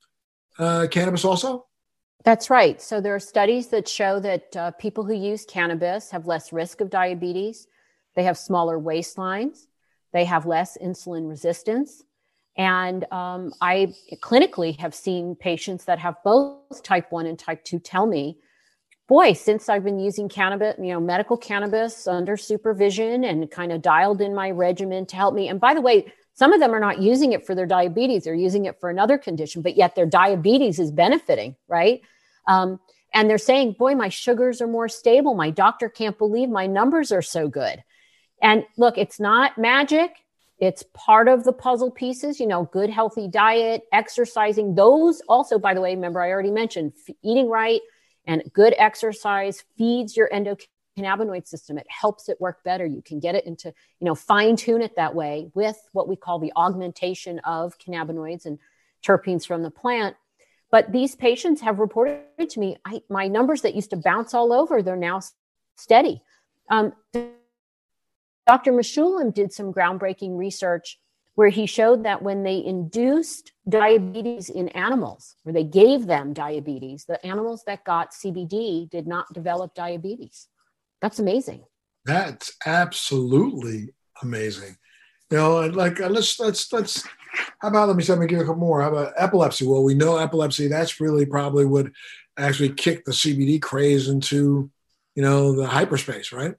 uh, 0.57 0.87
cannabis 0.89 1.25
also? 1.25 1.65
That's 2.23 2.49
right. 2.49 2.81
So 2.81 3.01
there 3.01 3.15
are 3.15 3.19
studies 3.19 3.67
that 3.67 3.87
show 3.87 4.19
that 4.19 4.55
uh, 4.55 4.71
people 4.71 5.03
who 5.03 5.13
use 5.13 5.43
cannabis 5.45 6.11
have 6.11 6.27
less 6.27 6.53
risk 6.53 6.79
of 6.79 6.89
diabetes. 6.89 7.67
They 8.15 8.23
have 8.23 8.37
smaller 8.37 8.79
waistlines. 8.79 9.65
They 10.13 10.25
have 10.25 10.45
less 10.45 10.77
insulin 10.77 11.27
resistance. 11.27 12.03
And 12.57 13.11
um, 13.11 13.53
I 13.61 13.93
clinically 14.21 14.77
have 14.79 14.93
seen 14.93 15.35
patients 15.35 15.85
that 15.85 15.99
have 15.99 16.15
both 16.23 16.83
type 16.83 17.11
1 17.11 17.25
and 17.25 17.39
type 17.39 17.63
2 17.63 17.79
tell 17.79 18.05
me 18.05 18.37
boy, 19.11 19.33
since 19.33 19.67
I've 19.67 19.83
been 19.83 19.99
using 19.99 20.29
cannabis, 20.29 20.75
you 20.79 20.93
know, 20.93 21.01
medical 21.01 21.35
cannabis 21.35 22.07
under 22.07 22.37
supervision 22.37 23.25
and 23.25 23.51
kind 23.51 23.73
of 23.73 23.81
dialed 23.81 24.21
in 24.21 24.33
my 24.33 24.51
regimen 24.51 25.05
to 25.07 25.17
help 25.17 25.35
me. 25.35 25.49
And 25.49 25.59
by 25.59 25.73
the 25.73 25.81
way, 25.81 26.13
some 26.33 26.53
of 26.53 26.61
them 26.61 26.73
are 26.73 26.79
not 26.79 27.01
using 27.01 27.33
it 27.33 27.45
for 27.45 27.53
their 27.53 27.65
diabetes, 27.65 28.23
they're 28.23 28.33
using 28.33 28.63
it 28.63 28.79
for 28.79 28.89
another 28.89 29.17
condition, 29.17 29.63
but 29.63 29.75
yet 29.75 29.95
their 29.95 30.05
diabetes 30.05 30.79
is 30.79 30.93
benefiting, 30.93 31.57
right? 31.67 31.99
Um, 32.47 32.79
and 33.13 33.29
they're 33.29 33.37
saying, 33.37 33.75
boy, 33.77 33.95
my 33.95 34.07
sugars 34.07 34.61
are 34.61 34.67
more 34.67 34.87
stable. 34.87 35.35
My 35.35 35.49
doctor 35.49 35.89
can't 35.89 36.17
believe 36.17 36.47
my 36.47 36.65
numbers 36.65 37.11
are 37.11 37.21
so 37.21 37.49
good. 37.49 37.83
And 38.41 38.63
look, 38.77 38.97
it's 38.97 39.19
not 39.19 39.57
magic. 39.57 40.11
It's 40.57 40.85
part 40.93 41.27
of 41.27 41.43
the 41.43 41.51
puzzle 41.51 41.91
pieces, 41.91 42.39
you 42.39 42.47
know, 42.47 42.69
good, 42.71 42.89
healthy 42.89 43.27
diet, 43.27 43.81
exercising. 43.91 44.75
Those 44.75 45.21
also, 45.27 45.59
by 45.59 45.73
the 45.73 45.81
way, 45.81 45.95
remember, 45.95 46.21
I 46.21 46.31
already 46.31 46.51
mentioned 46.51 46.93
eating 47.21 47.49
right 47.49 47.81
and 48.25 48.43
good 48.53 48.75
exercise 48.77 49.63
feeds 49.77 50.15
your 50.15 50.29
endocannabinoid 50.29 51.47
system. 51.47 51.77
It 51.77 51.87
helps 51.89 52.29
it 52.29 52.39
work 52.39 52.63
better. 52.63 52.85
You 52.85 53.01
can 53.01 53.19
get 53.19 53.35
it 53.35 53.45
into, 53.45 53.73
you 53.99 54.05
know, 54.05 54.15
fine 54.15 54.55
tune 54.55 54.81
it 54.81 54.95
that 54.95 55.15
way 55.15 55.49
with 55.53 55.77
what 55.91 56.07
we 56.07 56.15
call 56.15 56.39
the 56.39 56.53
augmentation 56.55 57.39
of 57.39 57.77
cannabinoids 57.79 58.45
and 58.45 58.59
terpenes 59.03 59.45
from 59.45 59.63
the 59.63 59.71
plant. 59.71 60.15
But 60.69 60.91
these 60.91 61.15
patients 61.15 61.61
have 61.61 61.79
reported 61.79 62.49
to 62.49 62.59
me, 62.59 62.77
I, 62.85 63.01
my 63.09 63.27
numbers 63.27 63.61
that 63.61 63.75
used 63.75 63.89
to 63.89 63.97
bounce 63.97 64.33
all 64.33 64.53
over, 64.53 64.81
they're 64.81 64.95
now 64.95 65.21
steady. 65.75 66.21
Um, 66.69 66.93
Dr. 68.47 68.71
Mechoulam 68.71 69.33
did 69.33 69.51
some 69.51 69.73
groundbreaking 69.73 70.37
research 70.37 70.99
where 71.35 71.49
he 71.49 71.65
showed 71.65 72.03
that 72.03 72.21
when 72.21 72.43
they 72.43 72.63
induced 72.63 73.53
diabetes 73.67 74.49
in 74.49 74.69
animals, 74.69 75.35
where 75.43 75.53
they 75.53 75.63
gave 75.63 76.05
them 76.05 76.33
diabetes, 76.33 77.05
the 77.05 77.23
animals 77.25 77.63
that 77.65 77.83
got 77.85 78.11
CBD 78.11 78.89
did 78.89 79.07
not 79.07 79.31
develop 79.33 79.73
diabetes. 79.73 80.47
That's 81.01 81.19
amazing. 81.19 81.63
That's 82.05 82.51
absolutely 82.65 83.93
amazing. 84.21 84.77
You 85.29 85.37
know, 85.37 85.59
like 85.67 86.01
uh, 86.01 86.09
let's 86.09 86.39
let's 86.39 86.71
let's. 86.73 87.07
How 87.59 87.69
about 87.69 87.87
let 87.87 87.95
me 87.95 88.03
let 88.03 88.19
me 88.19 88.27
give 88.27 88.39
a 88.39 88.43
couple 88.43 88.55
more. 88.55 88.81
How 88.81 88.89
about 88.89 89.13
epilepsy? 89.15 89.65
Well, 89.65 89.83
we 89.83 89.93
know 89.93 90.17
epilepsy. 90.17 90.67
That's 90.67 90.99
really 90.99 91.25
probably 91.25 91.65
would 91.65 91.93
actually 92.37 92.73
kick 92.73 93.05
the 93.05 93.11
CBD 93.11 93.61
craze 93.61 94.09
into, 94.09 94.69
you 95.15 95.23
know, 95.23 95.55
the 95.55 95.67
hyperspace, 95.67 96.31
right? 96.33 96.55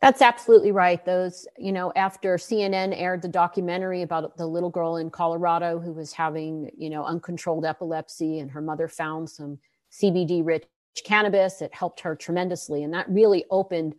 That's 0.00 0.22
absolutely 0.22 0.72
right. 0.72 1.04
Those, 1.04 1.46
you 1.58 1.72
know, 1.72 1.92
after 1.94 2.36
CNN 2.36 2.98
aired 2.98 3.20
the 3.20 3.28
documentary 3.28 4.00
about 4.00 4.36
the 4.38 4.46
little 4.46 4.70
girl 4.70 4.96
in 4.96 5.10
Colorado 5.10 5.78
who 5.78 5.92
was 5.92 6.12
having, 6.12 6.70
you 6.76 6.88
know, 6.88 7.04
uncontrolled 7.04 7.66
epilepsy, 7.66 8.38
and 8.38 8.50
her 8.50 8.62
mother 8.62 8.88
found 8.88 9.28
some 9.28 9.58
CBD 9.92 10.44
rich 10.44 10.66
cannabis, 11.04 11.60
it 11.60 11.74
helped 11.74 12.00
her 12.00 12.16
tremendously. 12.16 12.82
And 12.82 12.94
that 12.94 13.10
really 13.10 13.44
opened 13.50 13.94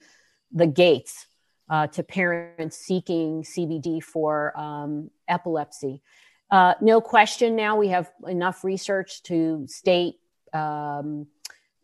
the 0.51 0.67
gates 0.67 1.27
uh, 1.69 1.87
to 1.87 2.03
parents 2.03 2.77
seeking 2.77 3.43
CBD 3.43 4.03
for 4.03 4.57
um, 4.59 5.11
epilepsy. 5.27 6.01
Uh, 6.49 6.73
no 6.81 6.99
question 6.99 7.55
now 7.55 7.77
we 7.77 7.89
have 7.89 8.11
enough 8.27 8.63
research 8.63 9.23
to 9.23 9.65
state 9.67 10.15
um, 10.51 11.27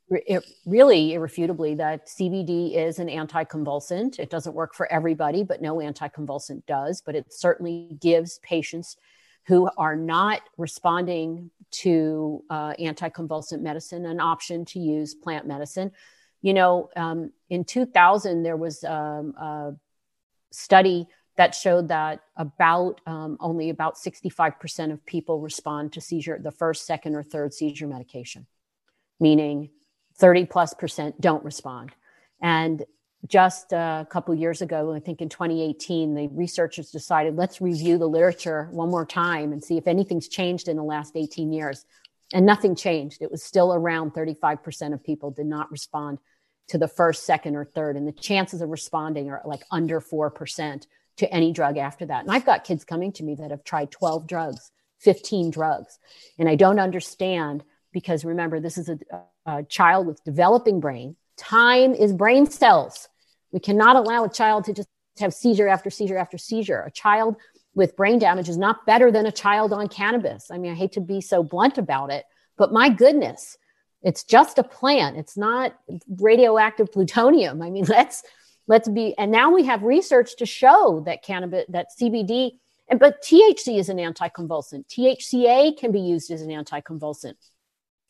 it 0.09 0.45
really 0.65 1.13
irrefutably 1.13 1.75
that 1.75 2.07
CBD 2.07 2.75
is 2.75 2.99
an 2.99 3.07
anticonvulsant. 3.07 4.19
It 4.19 4.29
doesn't 4.29 4.55
work 4.55 4.73
for 4.73 4.91
everybody, 4.91 5.43
but 5.43 5.61
no 5.61 5.77
anticonvulsant 5.77 6.65
does. 6.65 7.01
But 7.01 7.15
it 7.15 7.33
certainly 7.33 7.97
gives 7.99 8.39
patients 8.39 8.95
who 9.47 9.69
are 9.77 9.95
not 9.95 10.41
responding 10.57 11.51
to 11.71 12.43
uh, 12.49 12.73
anticonvulsant 12.73 13.61
medicine 13.61 14.05
an 14.05 14.19
option 14.19 14.65
to 14.65 14.79
use 14.79 15.13
plant 15.13 15.45
medicine. 15.45 15.91
You 16.41 16.53
know, 16.53 16.89
um, 16.95 17.31
in 17.49 17.65
2000, 17.65 18.43
there 18.43 18.57
was 18.57 18.83
um, 18.83 19.33
a 19.37 19.73
study 20.51 21.07
that 21.35 21.53
showed 21.53 21.89
that 21.89 22.21
about 22.35 23.01
um, 23.05 23.37
only 23.39 23.69
about 23.69 23.95
65% 23.95 24.91
of 24.91 25.05
people 25.05 25.39
respond 25.39 25.93
to 25.93 26.01
seizure, 26.01 26.39
the 26.41 26.51
first, 26.51 26.85
second, 26.85 27.15
or 27.15 27.23
third 27.23 27.53
seizure 27.53 27.87
medication, 27.87 28.47
meaning 29.19 29.69
30 30.17 30.45
plus 30.45 30.73
percent 30.73 31.19
don't 31.21 31.43
respond. 31.43 31.91
And 32.41 32.83
just 33.25 33.73
a 33.73 34.07
couple 34.09 34.33
years 34.35 34.61
ago, 34.61 34.93
I 34.93 34.99
think 34.99 35.21
in 35.21 35.29
2018, 35.29 36.13
the 36.13 36.27
researchers 36.29 36.91
decided 36.91 37.35
let's 37.35 37.61
review 37.61 37.97
the 37.97 38.07
literature 38.07 38.69
one 38.71 38.89
more 38.89 39.05
time 39.05 39.51
and 39.51 39.63
see 39.63 39.77
if 39.77 39.87
anything's 39.87 40.27
changed 40.27 40.67
in 40.67 40.77
the 40.77 40.83
last 40.83 41.13
18 41.15 41.51
years. 41.51 41.85
And 42.33 42.45
nothing 42.45 42.75
changed. 42.75 43.21
It 43.21 43.31
was 43.31 43.41
still 43.41 43.73
around 43.73 44.13
35% 44.13 44.93
of 44.93 45.03
people 45.03 45.31
did 45.31 45.45
not 45.45 45.71
respond 45.71 46.19
to 46.67 46.77
the 46.77 46.87
first, 46.87 47.25
second, 47.25 47.55
or 47.55 47.63
third. 47.63 47.95
And 47.95 48.07
the 48.07 48.11
chances 48.11 48.61
of 48.61 48.69
responding 48.69 49.29
are 49.29 49.41
like 49.45 49.63
under 49.71 50.01
4% 50.01 50.85
to 51.17 51.33
any 51.33 51.51
drug 51.51 51.77
after 51.77 52.05
that. 52.05 52.23
And 52.23 52.31
I've 52.31 52.45
got 52.45 52.65
kids 52.65 52.83
coming 52.83 53.11
to 53.13 53.23
me 53.23 53.35
that 53.35 53.51
have 53.51 53.63
tried 53.63 53.91
12 53.91 54.27
drugs, 54.27 54.71
15 54.99 55.49
drugs. 55.51 55.99
And 56.37 56.49
I 56.49 56.55
don't 56.55 56.79
understand 56.79 57.63
because 57.97 58.23
remember, 58.23 58.59
this 58.59 58.77
is 58.77 58.89
a, 58.89 58.99
a 59.47 59.63
child 59.63 60.05
with 60.05 60.23
developing 60.23 60.79
brain. 60.79 61.15
Time 61.35 61.95
is 61.95 62.13
brain 62.13 62.45
cells. 62.45 63.09
We 63.51 63.59
cannot 63.59 63.95
allow 63.95 64.23
a 64.23 64.29
child 64.29 64.65
to 64.65 64.73
just 64.73 64.87
have 65.17 65.33
seizure 65.33 65.67
after 65.67 65.89
seizure 65.89 66.15
after 66.15 66.37
seizure. 66.37 66.81
A 66.81 66.91
child 66.91 67.37
with 67.73 67.95
brain 67.95 68.19
damage 68.19 68.49
is 68.49 68.57
not 68.57 68.85
better 68.85 69.09
than 69.09 69.25
a 69.25 69.31
child 69.31 69.73
on 69.73 69.87
cannabis. 69.87 70.51
I 70.51 70.59
mean, 70.59 70.73
I 70.73 70.75
hate 70.75 70.91
to 70.91 71.01
be 71.01 71.21
so 71.21 71.41
blunt 71.41 71.79
about 71.79 72.11
it, 72.11 72.25
but 72.55 72.71
my 72.71 72.87
goodness, 72.87 73.57
it's 74.03 74.23
just 74.23 74.59
a 74.59 74.63
plant. 74.63 75.17
It's 75.17 75.35
not 75.35 75.73
radioactive 76.07 76.91
plutonium. 76.91 77.63
I 77.63 77.71
mean, 77.71 77.85
let's 77.89 78.21
let's 78.67 78.87
be 78.87 79.17
and 79.17 79.31
now 79.31 79.49
we 79.49 79.63
have 79.63 79.81
research 79.81 80.35
to 80.35 80.45
show 80.45 81.01
that 81.07 81.23
cannabis 81.23 81.65
that 81.69 81.87
CBD 81.99 82.59
and 82.89 82.99
but 82.99 83.23
THC 83.23 83.79
is 83.79 83.89
an 83.89 83.97
anticonvulsant. 83.97 84.85
THCA 84.85 85.75
can 85.79 85.91
be 85.91 85.99
used 85.99 86.29
as 86.29 86.43
an 86.43 86.49
anticonvulsant. 86.49 87.37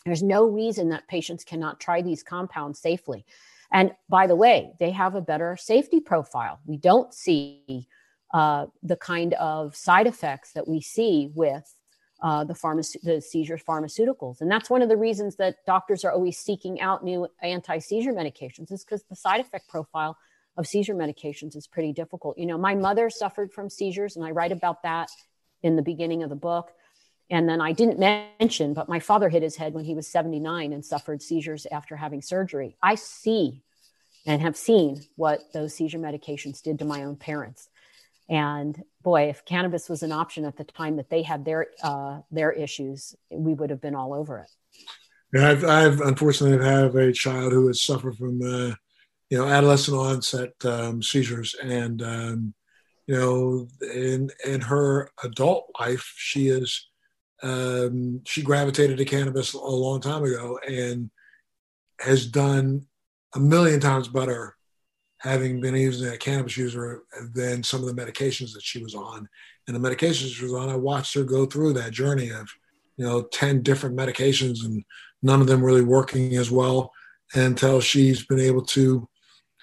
There's 0.08 0.24
no 0.24 0.46
reason 0.46 0.88
that 0.90 1.06
patients 1.10 1.44
cannot 1.44 1.82
try 1.82 2.02
these 2.02 2.24
compounds 2.24 2.80
safely. 2.80 3.26
And 3.74 3.92
by 4.08 4.26
the 4.26 4.38
way, 4.38 4.72
they 4.80 4.92
have 4.92 5.16
a 5.16 5.22
better 5.22 5.58
safety 5.58 6.00
profile. 6.00 6.62
We 6.66 6.78
don't 6.78 7.14
see 7.14 7.90
uh, 8.34 8.68
the 8.82 8.96
kind 8.96 9.34
of 9.34 9.76
side 9.76 10.08
effects 10.08 10.54
that 10.54 10.66
we 10.66 10.80
see 10.80 11.30
with 11.36 11.76
uh, 12.24 12.46
the, 12.46 12.54
pharmace- 12.54 13.02
the 13.04 13.20
seizure 13.20 13.58
pharmaceuticals. 13.58 14.40
And 14.40 14.50
that's 14.50 14.70
one 14.70 14.82
of 14.82 14.88
the 14.88 14.96
reasons 14.96 15.36
that 15.36 15.58
doctors 15.66 16.06
are 16.06 16.14
always 16.14 16.38
seeking 16.38 16.80
out 16.80 17.04
new 17.04 17.28
anti 17.42 17.78
seizure 17.80 18.14
medications, 18.14 18.72
is 18.72 18.86
because 18.86 19.04
the 19.10 19.16
side 19.16 19.42
effect 19.42 19.68
profile 19.68 20.18
of 20.56 20.66
seizure 20.66 20.96
medications 20.96 21.58
is 21.58 21.68
pretty 21.68 21.92
difficult. 21.92 22.38
You 22.38 22.46
know, 22.46 22.58
my 22.58 22.76
mother 22.76 23.10
suffered 23.10 23.52
from 23.52 23.70
seizures, 23.70 24.16
and 24.16 24.26
I 24.26 24.32
write 24.32 24.54
about 24.54 24.84
that 24.84 25.10
in 25.64 25.76
the 25.76 25.82
beginning 25.82 26.24
of 26.24 26.30
the 26.30 26.36
book. 26.38 26.72
And 27.30 27.48
then 27.48 27.60
I 27.60 27.74
didn't 27.74 28.00
mention, 28.00 28.74
but 28.74 28.88
my 28.88 29.00
father 29.00 29.28
hit 29.28 29.44
his 29.44 29.58
head 29.58 29.74
when 29.74 29.84
he 29.84 29.96
was 29.96 30.08
79 30.08 30.72
and 30.72 30.86
suffered 30.86 31.22
seizures 31.22 31.68
after 31.72 31.96
having 31.96 32.22
surgery. 32.22 32.78
I 32.82 32.96
see 32.96 33.64
and 34.26 34.42
have 34.42 34.56
seen 34.56 35.02
what 35.16 35.42
those 35.54 35.74
seizure 35.74 36.00
medications 36.00 36.62
did 36.62 36.80
to 36.80 36.86
my 36.86 37.04
own 37.04 37.16
parents. 37.16 37.70
And 38.30 38.82
boy, 39.04 39.30
if 39.30 39.46
cannabis 39.46 39.90
was 39.90 40.04
an 40.04 40.12
option 40.12 40.46
at 40.46 40.58
the 40.58 40.66
time 40.66 40.98
that 40.98 41.10
they 41.10 41.22
had 41.22 41.46
their 41.46 41.68
uh, 41.82 42.20
their 42.30 42.52
issues, 42.52 43.16
we 43.32 43.54
would 43.54 43.70
have 43.70 43.82
been 43.82 43.96
all 43.96 44.14
over 44.14 44.40
it. 44.40 44.52
Yeah, 45.34 45.50
I've, 45.50 45.64
I've 45.64 46.02
unfortunately 46.02 46.66
have 46.66 46.96
a 46.96 47.14
child 47.14 47.54
who 47.54 47.68
has 47.68 47.82
suffered 47.82 48.18
from 48.18 48.42
uh, 48.42 48.76
you 49.30 49.38
know 49.38 49.48
adolescent 49.48 49.98
onset 49.98 50.54
um, 50.66 51.02
seizures, 51.02 51.56
and 51.64 52.02
um, 52.02 52.54
you 53.08 53.16
know 53.16 53.68
in 53.94 54.30
in 54.46 54.60
her 54.60 55.10
adult 55.24 55.70
life, 55.80 56.14
she 56.18 56.50
is 56.50 56.86
um, 57.44 58.22
she 58.26 58.42
gravitated 58.42 58.98
to 58.98 59.06
cannabis 59.06 59.54
a 59.54 59.60
long 59.60 60.02
time 60.02 60.24
ago 60.24 60.60
and 60.68 61.10
has 62.00 62.26
done 62.26 62.86
a 63.36 63.40
million 63.40 63.80
times 63.80 64.08
better 64.08 64.56
having 65.20 65.60
been 65.60 65.76
using 65.76 66.12
a 66.12 66.18
cannabis 66.18 66.58
user 66.58 67.04
than 67.34 67.64
some 67.64 67.84
of 67.84 67.88
the 67.88 68.02
medications 68.02 68.54
that 68.54 68.62
she 68.62 68.84
was 68.84 68.94
on. 68.94 69.28
And 69.68 69.76
the 69.76 69.90
medications 69.90 70.34
she 70.34 70.44
was 70.44 70.54
on, 70.54 70.70
I 70.70 70.76
watched 70.76 71.16
her 71.16 71.24
go 71.24 71.46
through 71.46 71.74
that 71.74 71.92
journey 71.92 72.30
of, 72.30 72.48
you 72.98 73.06
know, 73.06 73.24
10 73.24 73.64
different 73.64 73.96
medications 73.96 74.64
and 74.64 74.84
none 75.22 75.42
of 75.42 75.48
them 75.48 75.64
really 75.64 75.84
working 75.84 76.36
as 76.36 76.52
well 76.52 76.92
until 77.34 77.82
she's 77.82 78.26
been 78.26 78.40
able 78.40 78.64
to 78.64 79.08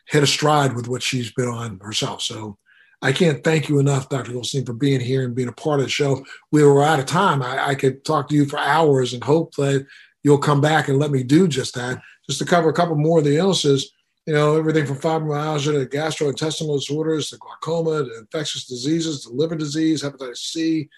hit 0.09 0.23
a 0.23 0.27
stride 0.27 0.75
with 0.75 0.89
what 0.89 1.03
she's 1.03 1.33
been 1.33 1.49
on 1.49 1.79
herself. 1.81 2.21
So 2.21 2.59
I 3.05 3.13
can't 3.13 3.45
thank 3.45 3.69
you 3.69 3.79
enough, 3.79 4.09
Dr. 4.09 4.33
Goldstein, 4.33 4.65
for 4.65 4.73
being 4.73 4.99
here 4.99 5.25
and 5.25 5.35
being 5.35 5.49
a 5.49 5.53
part 5.53 5.79
of 5.79 5.85
the 5.85 5.91
show. 5.91 6.25
We 6.51 6.65
were 6.65 6.83
out 6.83 6.99
of 6.99 7.05
time. 7.05 7.43
I, 7.43 7.69
I 7.69 7.75
could 7.75 8.03
talk 8.03 8.31
to 8.31 8.35
you 8.35 8.47
for 8.47 8.59
hours 8.59 9.13
and 9.13 9.23
hope 9.23 9.55
that 9.57 9.87
you'll 10.23 10.39
come 10.39 10.63
back 10.63 10.89
and 10.89 10.99
let 10.99 11.11
me 11.11 11.23
do 11.23 11.47
just 11.47 11.75
that, 11.75 12.01
just 12.27 12.39
to 12.39 12.47
cover 12.47 12.71
a 12.71 12.73
couple 12.73 12.97
more 12.97 13.19
of 13.19 13.27
the 13.27 13.37
illnesses. 13.37 13.93
You 14.25 14.33
know, 14.33 14.57
everything 14.57 14.87
from 14.87 14.97
fibromyalgia 14.97 15.79
to 15.79 15.97
gastrointestinal 15.97 16.79
disorders 16.79 17.29
to 17.29 17.37
glaucoma 17.37 18.05
to 18.05 18.19
infectious 18.21 18.65
diseases 18.65 19.25
to 19.25 19.33
liver 19.33 19.55
disease, 19.55 20.03
hepatitis 20.03 20.39
C, 20.39 20.89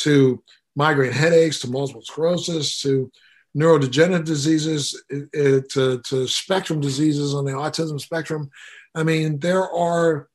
to 0.00 0.42
migraine 0.76 1.12
headaches, 1.12 1.60
to 1.60 1.70
multiple 1.70 2.02
sclerosis, 2.02 2.82
to 2.82 3.10
neurodegenerative 3.56 4.26
diseases 4.26 5.02
to, 5.10 6.02
to 6.04 6.28
spectrum 6.28 6.82
diseases 6.82 7.34
on 7.34 7.46
the 7.46 7.52
autism 7.52 7.98
spectrum. 7.98 8.50
I 8.94 9.02
mean, 9.02 9.38
there 9.38 9.66
are, 9.66 10.28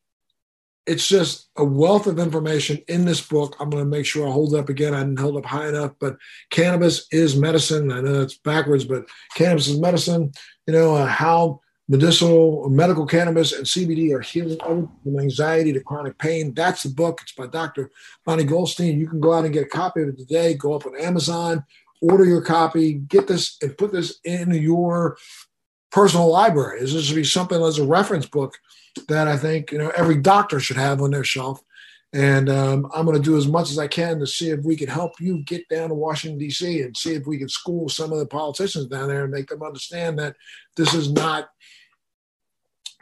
it's 0.89 1.07
just 1.07 1.49
a 1.55 1.63
wealth 1.63 2.07
of 2.07 2.17
information 2.17 2.79
in 2.87 3.05
this 3.05 3.21
book. 3.21 3.55
I'm 3.59 3.69
going 3.69 3.83
to 3.83 3.89
make 3.89 4.07
sure 4.07 4.27
I 4.27 4.31
hold 4.31 4.55
it 4.55 4.59
up 4.59 4.69
again. 4.69 4.95
I 4.95 5.01
didn't 5.01 5.19
hold 5.19 5.37
up 5.37 5.45
high 5.45 5.69
enough, 5.69 5.91
but 5.99 6.17
cannabis 6.49 7.05
is 7.11 7.37
medicine. 7.37 7.91
I 7.91 8.01
know 8.01 8.21
it's 8.21 8.39
backwards, 8.39 8.85
but 8.85 9.05
cannabis 9.35 9.67
is 9.67 9.79
medicine. 9.79 10.31
You 10.65 10.73
know, 10.73 10.95
uh, 10.95 11.05
how 11.05 11.61
medicinal, 11.87 12.67
medical 12.69 13.05
cannabis 13.05 13.53
and 13.53 13.67
CBD 13.67 14.15
are 14.15 14.21
healing 14.21 14.57
from 14.57 15.19
anxiety 15.19 15.71
to 15.73 15.79
chronic 15.79 16.17
pain. 16.17 16.55
That's 16.55 16.81
the 16.81 16.89
book. 16.89 17.19
It's 17.21 17.33
by 17.33 17.45
Dr. 17.45 17.91
Bonnie 18.25 18.43
Goldstein. 18.43 18.99
You 18.99 19.07
can 19.07 19.19
go 19.19 19.33
out 19.33 19.45
and 19.45 19.53
get 19.53 19.67
a 19.67 19.69
copy 19.69 20.01
of 20.01 20.09
it 20.09 20.17
today. 20.17 20.55
Go 20.55 20.73
up 20.73 20.87
on 20.87 20.99
Amazon, 20.99 21.63
order 22.01 22.25
your 22.25 22.41
copy, 22.41 22.93
get 22.93 23.27
this 23.27 23.57
and 23.61 23.77
put 23.77 23.91
this 23.91 24.19
in 24.23 24.55
your 24.55 25.17
personal 25.91 26.31
library. 26.31 26.79
This 26.81 27.03
should 27.03 27.15
be 27.15 27.23
something 27.23 27.61
as 27.61 27.77
a 27.77 27.85
reference 27.85 28.25
book 28.25 28.57
that 29.07 29.27
I 29.27 29.37
think 29.37 29.71
you 29.71 29.77
know 29.77 29.91
every 29.95 30.17
doctor 30.17 30.59
should 30.59 30.77
have 30.77 31.01
on 31.01 31.11
their 31.11 31.23
shelf. 31.23 31.61
And 32.11 32.49
um, 32.49 32.89
I'm 32.91 33.05
going 33.05 33.17
to 33.17 33.23
do 33.23 33.37
as 33.37 33.47
much 33.47 33.69
as 33.69 33.77
I 33.77 33.87
can 33.87 34.17
to 34.17 34.25
see 34.25 34.49
if 34.49 34.63
we 34.63 34.75
can 34.75 34.87
help 34.87 35.11
you 35.19 35.43
get 35.43 35.69
down 35.69 35.89
to 35.89 35.93
Washington, 35.93 36.39
D.C., 36.39 36.81
and 36.81 36.97
see 36.97 37.13
if 37.13 37.27
we 37.27 37.37
can 37.37 37.47
school 37.47 37.87
some 37.87 38.11
of 38.11 38.17
the 38.17 38.25
politicians 38.25 38.87
down 38.87 39.09
there 39.09 39.25
and 39.25 39.31
make 39.31 39.45
them 39.45 39.61
understand 39.61 40.17
that 40.17 40.35
this 40.75 40.95
is 40.95 41.11
not 41.11 41.49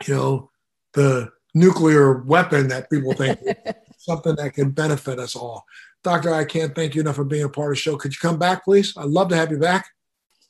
you 0.06 0.14
know, 0.14 0.50
the 0.94 1.32
nuclear 1.54 2.20
weapon 2.24 2.68
that 2.68 2.90
people 2.90 3.14
think 3.14 3.40
something 3.98 4.36
that 4.36 4.54
can 4.54 4.72
benefit 4.72 5.20
us 5.20 5.36
all. 5.36 5.66
Doctor, 6.04 6.34
I 6.34 6.46
can't 6.46 6.76
thank 6.76 6.96
you 6.96 7.02
enough 7.02 7.16
for 7.16 7.24
being 7.24 7.44
a 7.44 7.50
part 7.50 7.72
of 7.72 7.78
the 7.78 7.82
show. 7.82 7.98
Could 7.98 8.14
you 8.14 8.20
come 8.20 8.38
back, 8.38 8.64
please? 8.64 8.96
I'd 8.96 9.06
love 9.06 9.30
to 9.30 9.36
have 9.36 9.52
you 9.52 9.58
back. 9.58 9.88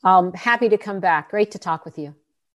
I'm 0.04 0.34
happy 0.34 0.70
to 0.70 0.78
come 0.78 1.00
back. 1.00 1.32
Great 1.32 1.52
to 1.52 1.60
talk 1.60 1.86
with 1.86 1.98
you. 1.98 2.16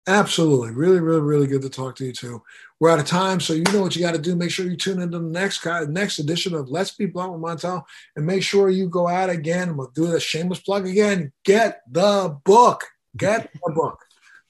Absolutely. 0.09 0.71
Really, 0.71 1.01
really, 1.01 1.21
really 1.21 1.47
good 1.47 1.61
to 1.61 1.69
talk 1.69 1.95
to 1.97 2.07
you 2.07 2.15
too. 2.15 2.43
We're 2.81 2.89
out 2.89 2.99
of 2.99 3.05
time, 3.05 3.41
so 3.41 3.53
you 3.53 3.63
know 3.65 3.83
what 3.83 3.95
you 3.95 4.01
got 4.01 4.15
to 4.15 4.21
do. 4.21 4.35
Make 4.35 4.51
sure 4.51 4.65
you 4.65 4.75
tune 4.75 5.03
into 5.03 5.19
the 5.19 5.25
next 5.27 5.67
next 5.67 6.19
edition 6.19 6.55
of 6.55 6.71
Let's 6.71 6.93
Be 6.93 7.05
Blunt 7.05 7.33
with 7.33 7.43
Montel, 7.43 7.85
and 8.17 8.25
make 8.25 8.43
sure 8.43 8.71
you 8.71 8.89
go 8.89 9.07
out 9.07 9.29
again. 9.29 9.77
We'll 9.77 9.91
do 9.95 10.07
the 10.07 10.19
shameless 10.19 10.61
plug 10.61 10.87
again. 10.87 11.31
Get 11.45 11.83
the 11.91 12.39
book. 12.45 12.85
Get 13.19 13.53
the 13.53 13.73
book. 13.75 13.99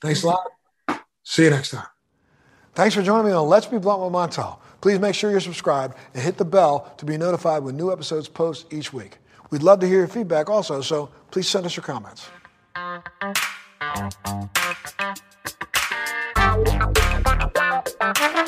Thanks 0.01 0.23
a 0.23 0.29
lot. 0.29 0.47
See 1.25 1.43
you 1.43 1.51
next 1.51 1.71
time. 1.71 1.89
Thanks 2.75 2.95
for 2.95 3.03
joining 3.03 3.27
me 3.27 3.33
on 3.33 3.49
Let's 3.49 3.67
Be 3.67 3.79
Blunt 3.79 4.01
with 4.01 4.13
Montel. 4.13 4.61
Please 4.81 5.01
make 5.01 5.17
sure 5.17 5.33
you're 5.33 5.41
subscribed 5.41 5.99
and 6.15 6.23
hit 6.23 6.37
the 6.37 6.45
bell 6.45 6.95
to 6.99 7.05
be 7.05 7.17
notified 7.17 7.65
when 7.65 7.77
new 7.77 7.91
episodes 7.91 8.29
post 8.29 8.73
each 8.73 8.93
week. 8.93 9.19
We'd 9.51 9.65
love 9.65 9.81
to 9.81 9.89
hear 9.89 9.99
your 9.99 10.07
feedback 10.07 10.49
also, 10.49 10.83
so 10.83 11.11
please 11.33 11.49
send 11.49 11.67
us 11.67 11.75
your 11.75 11.85
comments. 11.85 12.29
Thank 18.11 18.37
you. 18.37 18.48